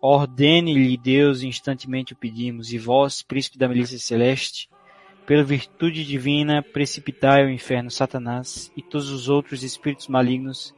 [0.01, 4.67] Ordene-lhe Deus, instantemente o pedimos, e vós, príncipe da milícia celeste,
[5.27, 10.73] pela virtude divina, precipitai ao inferno Satanás e todos os outros espíritos malignos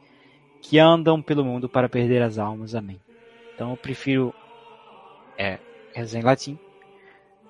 [0.62, 2.74] que andam pelo mundo para perder as almas.
[2.74, 2.98] Amém.
[3.54, 4.32] Então eu prefiro
[5.36, 5.58] é,
[5.92, 6.58] rezar em latim,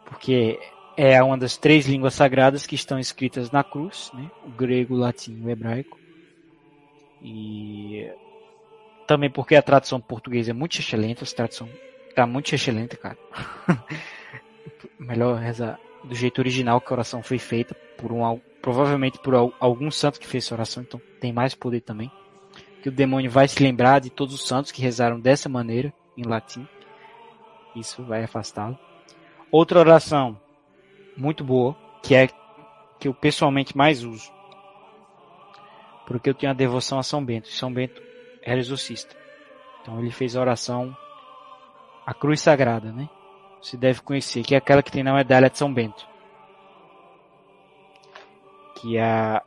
[0.06, 0.58] porque
[0.96, 4.30] é uma das três línguas sagradas que estão escritas na cruz, né?
[4.44, 6.00] o grego, o latim e o hebraico.
[7.22, 8.10] E
[9.06, 11.68] também porque a tradução portuguesa é muito excelente, a tradução
[12.14, 13.18] tá muito excelente, cara.
[14.98, 19.90] Melhor rezar do jeito original que a oração foi feita por um provavelmente por algum
[19.90, 22.10] santo que fez essa oração, então tem mais poder também.
[22.82, 26.24] Que o demônio vai se lembrar de todos os santos que rezaram dessa maneira em
[26.24, 26.66] latim.
[27.74, 28.78] Isso vai afastá-lo.
[29.50, 30.38] Outra oração
[31.16, 32.28] muito boa, que é
[32.98, 34.30] que eu pessoalmente mais uso.
[36.06, 37.48] Porque eu tenho a devoção a São Bento.
[37.48, 38.02] São Bento
[38.42, 39.16] era exorcista.
[39.80, 40.96] Então ele fez a oração
[42.04, 43.08] a cruz sagrada, né?
[43.60, 46.06] Você deve conhecer, que é aquela que tem na medalha de São Bento.
[48.76, 49.40] Que é,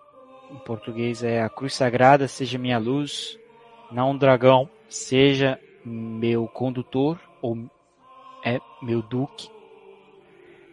[0.51, 3.39] em português é a cruz sagrada, seja minha luz,
[3.91, 7.69] não dragão, seja meu condutor ou
[8.43, 9.49] é meu duque,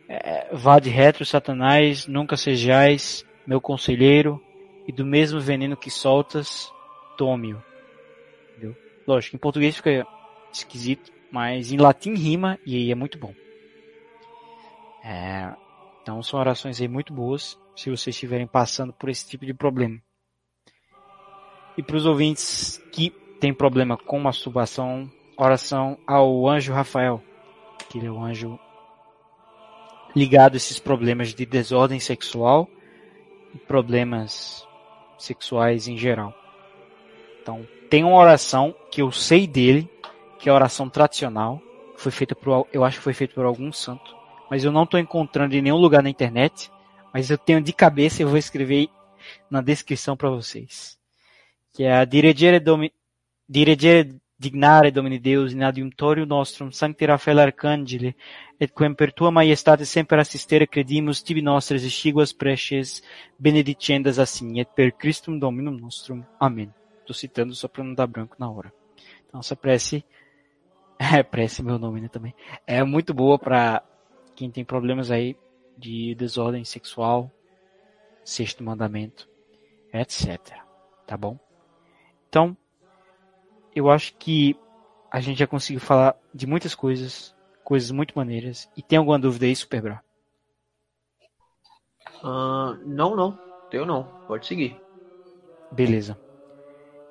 [0.09, 4.40] é, vá de retro, Satanás, nunca sejais meu conselheiro,
[4.86, 6.73] e do mesmo veneno que soltas,
[7.16, 7.62] tome-o.
[9.07, 10.07] Lógico, em português fica
[10.53, 13.35] esquisito, mas em latim rima e aí é muito bom.
[15.05, 15.53] É,
[16.03, 20.01] então são orações aí muito boas, se vocês estiverem passando por esse tipo de problema.
[21.77, 27.23] E para os ouvintes que têm problema com masturbação, oração ao anjo Rafael,
[27.89, 28.59] que ele é o anjo
[30.15, 32.69] ligado a esses problemas de desordem sexual
[33.55, 34.66] e problemas
[35.19, 36.35] sexuais em geral.
[37.40, 39.90] Então, tem uma oração que eu sei dele,
[40.39, 41.61] que é a oração tradicional,
[41.97, 44.15] foi feita por, eu acho que foi feita por algum santo,
[44.51, 46.70] mas eu não estou encontrando em nenhum lugar na internet,
[47.13, 48.89] mas eu tenho de cabeça e vou escrever
[49.51, 50.99] na descrição para vocês.
[51.73, 52.93] Que é a Diregere, Domi,
[53.49, 58.17] Diregere dignare Domini Deus in adiutorium nostrum sancti Raphael Arcangeli
[58.59, 63.03] et quem per tua maiestate semper assistere credimus tibi nostres exiguas preces
[63.39, 66.25] benedicendas assim et per Christum Dominum nostrum.
[66.41, 66.75] Amém.
[67.01, 68.73] Estou citando só para não dar branco na hora.
[69.29, 70.05] Então essa prece
[70.99, 72.35] É, prece meu nome, né, também.
[72.67, 73.83] É muito boa pra
[74.37, 75.37] quem tem problemas aí
[75.83, 77.31] de desordem sexual,
[78.25, 79.29] sexto mandamento,
[79.93, 80.39] etc.
[81.07, 81.39] Tá bom?
[82.29, 82.57] Então,
[83.75, 84.57] eu acho que
[85.11, 87.35] a gente já conseguiu falar de muitas coisas,
[87.65, 88.71] coisas muito maneiras.
[88.77, 90.03] E tem alguma dúvida aí, Superbra?
[92.23, 93.39] Ah, não, não.
[93.69, 94.05] Tenho não.
[94.27, 94.81] Pode seguir.
[95.71, 96.19] Beleza.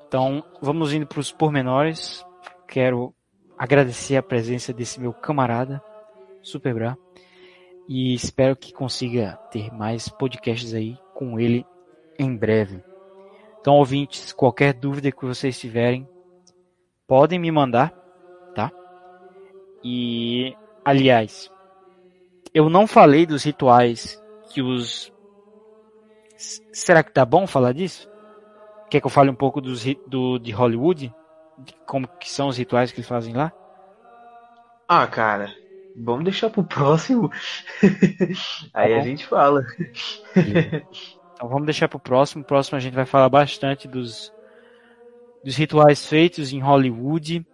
[0.07, 2.25] Então, vamos indo para os pormenores.
[2.67, 3.13] Quero
[3.57, 5.83] agradecer a presença desse meu camarada,
[6.41, 6.97] Superbra.
[7.87, 11.65] E espero que consiga ter mais podcasts aí com ele
[12.17, 12.83] em breve.
[13.59, 16.07] Então, ouvintes, qualquer dúvida que vocês tiverem,
[17.07, 17.93] podem me mandar,
[18.55, 18.71] tá?
[19.83, 21.51] E, aliás,
[22.53, 25.13] eu não falei dos rituais que os.
[26.73, 28.09] Será que tá bom falar disso?
[28.89, 31.13] Quer que eu fale um pouco dos do de Hollywood?
[31.59, 33.53] De como que são os rituais que eles fazem lá?
[34.87, 35.53] Ah, cara,
[35.95, 37.29] vamos deixar pro próximo.
[38.73, 39.63] Aí Tá a gente fala.
[41.33, 42.43] Então vamos deixar pro próximo.
[42.43, 44.31] Próximo a gente vai falar bastante dos,
[45.43, 47.45] dos rituais feitos em Hollywood,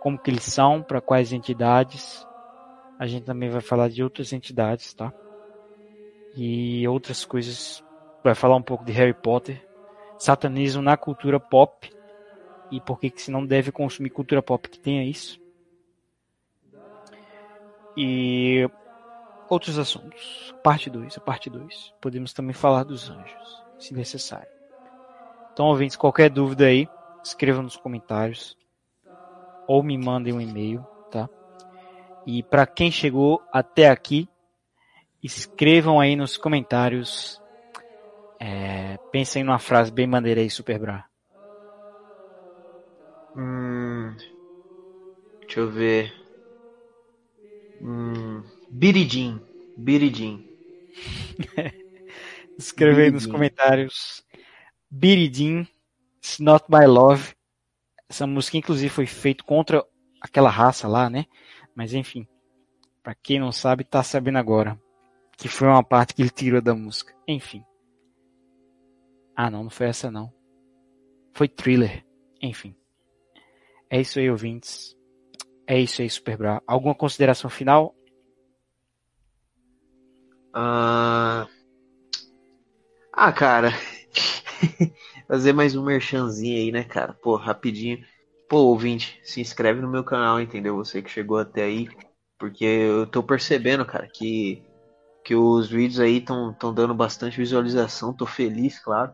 [0.00, 2.26] como que eles são, para quais entidades.
[2.98, 5.12] A gente também vai falar de outras entidades, tá?
[6.36, 7.82] E outras coisas.
[8.22, 9.66] Vai falar um pouco de Harry Potter,
[10.18, 11.90] satanismo na cultura pop
[12.70, 15.39] e por que que se não deve consumir cultura pop que tenha isso.
[17.96, 18.68] E
[19.48, 20.52] outros assuntos.
[20.62, 21.92] Parte 2, a parte 2.
[22.00, 24.48] Podemos também falar dos anjos, se necessário.
[25.52, 26.88] Então, ouvintes, qualquer dúvida aí,
[27.22, 28.56] escrevam nos comentários
[29.66, 31.30] ou me mandem um e-mail, tá?
[32.26, 34.28] E para quem chegou até aqui,
[35.22, 37.40] escrevam aí nos comentários.
[38.40, 41.04] É, pensem numa frase bem maneira aí, Superbra.
[43.34, 44.16] Hum,
[45.40, 46.19] deixa eu ver.
[47.80, 49.40] Hum, Biridim.
[49.76, 50.46] Biridim.
[52.58, 54.24] Escreve aí nos comentários.
[54.90, 55.66] Biridim,
[56.18, 57.34] It's Not My Love.
[58.08, 59.84] Essa música, inclusive, foi feita contra
[60.20, 61.26] aquela raça lá, né?
[61.74, 62.26] Mas enfim,
[63.02, 64.78] pra quem não sabe, tá sabendo agora.
[65.38, 67.14] Que foi uma parte que ele tirou da música.
[67.26, 67.64] Enfim.
[69.34, 70.30] Ah, não, não foi essa não.
[71.32, 72.04] Foi thriller.
[72.42, 72.76] Enfim.
[73.88, 74.94] É isso aí, ouvintes.
[75.70, 76.60] É isso aí, Superbra.
[76.66, 77.94] Alguma consideração final?
[80.52, 81.46] Ah,
[83.12, 83.70] ah, cara.
[85.28, 87.12] Fazer mais um merchanzinho aí, né, cara?
[87.12, 88.04] Pô, rapidinho.
[88.48, 90.74] Pô, ouvinte, se inscreve no meu canal, entendeu?
[90.74, 91.86] Você que chegou até aí.
[92.36, 94.64] Porque eu tô percebendo, cara, que,
[95.24, 98.12] que os vídeos aí estão tão dando bastante visualização.
[98.12, 99.12] Tô feliz, claro.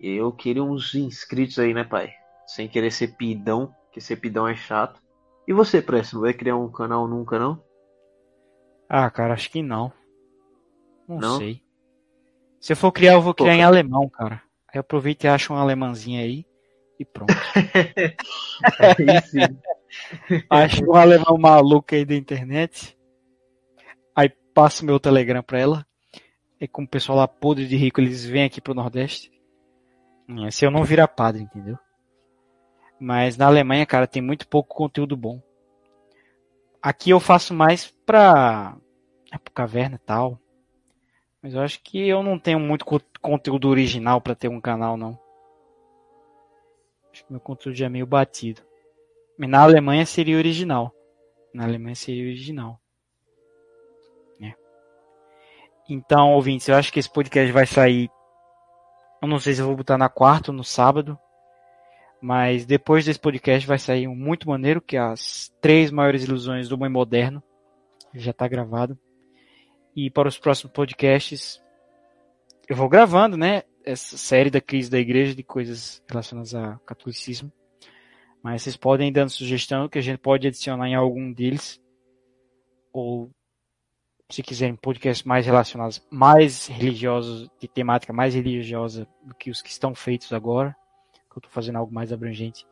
[0.00, 2.14] Eu queria uns inscritos aí, né, pai?
[2.46, 5.01] Sem querer ser pidão, que ser pidão é chato.
[5.46, 7.62] E você, Presto, não vai criar um canal nunca, não?
[8.88, 9.92] Ah, cara, acho que não.
[11.08, 11.38] Não, Não?
[11.38, 11.62] sei.
[12.60, 13.68] Se eu for criar, eu vou Pô, criar em cara.
[13.68, 14.42] alemão, cara.
[14.72, 16.46] Aí aproveita e acha um alemãzinho aí
[16.98, 17.32] e pronto.
[18.78, 19.06] Aí.
[20.48, 22.96] Acho um alemão maluco aí da internet.
[24.16, 25.86] Aí passo meu Telegram pra ela.
[26.60, 29.30] E como o pessoal lá podre de rico, eles vêm aqui pro Nordeste.
[30.46, 31.76] É, Se eu não virar padre, entendeu?
[33.04, 35.42] Mas na Alemanha, cara, tem muito pouco conteúdo bom.
[36.80, 38.76] Aqui eu faço mais pra,
[39.32, 40.38] é, pro caverna e tal.
[41.42, 44.96] Mas eu acho que eu não tenho muito co- conteúdo original pra ter um canal,
[44.96, 45.18] não.
[47.12, 48.62] Acho que meu conteúdo já é meio batido.
[49.36, 50.94] Mas na Alemanha seria original.
[51.52, 52.78] Na Alemanha seria original.
[54.38, 54.54] né?
[55.88, 58.08] Então, ouvintes, eu acho que esse podcast vai sair.
[59.20, 61.18] Eu não sei se eu vou botar na quarta ou no sábado.
[62.22, 66.68] Mas depois desse podcast vai sair um muito maneiro, que é as três maiores ilusões
[66.68, 67.42] do homem moderno.
[68.14, 68.96] Já está gravado.
[69.96, 71.60] E para os próximos podcasts,
[72.68, 73.64] eu vou gravando, né?
[73.84, 77.50] Essa série da crise da igreja de coisas relacionadas a catolicismo.
[78.40, 81.80] Mas vocês podem ir dando sugestão que a gente pode adicionar em algum deles.
[82.92, 83.30] Ou,
[84.30, 89.70] se quiserem, podcasts mais relacionados, mais religiosos, de temática mais religiosa do que os que
[89.70, 90.76] estão feitos agora.
[91.32, 92.66] Que eu estou fazendo algo mais abrangente.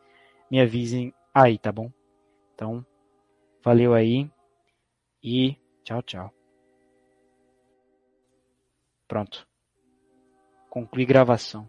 [0.50, 1.90] Me avisem aí, tá bom?
[2.54, 2.84] Então,
[3.64, 4.30] valeu aí.
[5.22, 6.34] E tchau, tchau.
[9.08, 9.48] Pronto.
[10.68, 11.66] Concluí gravação.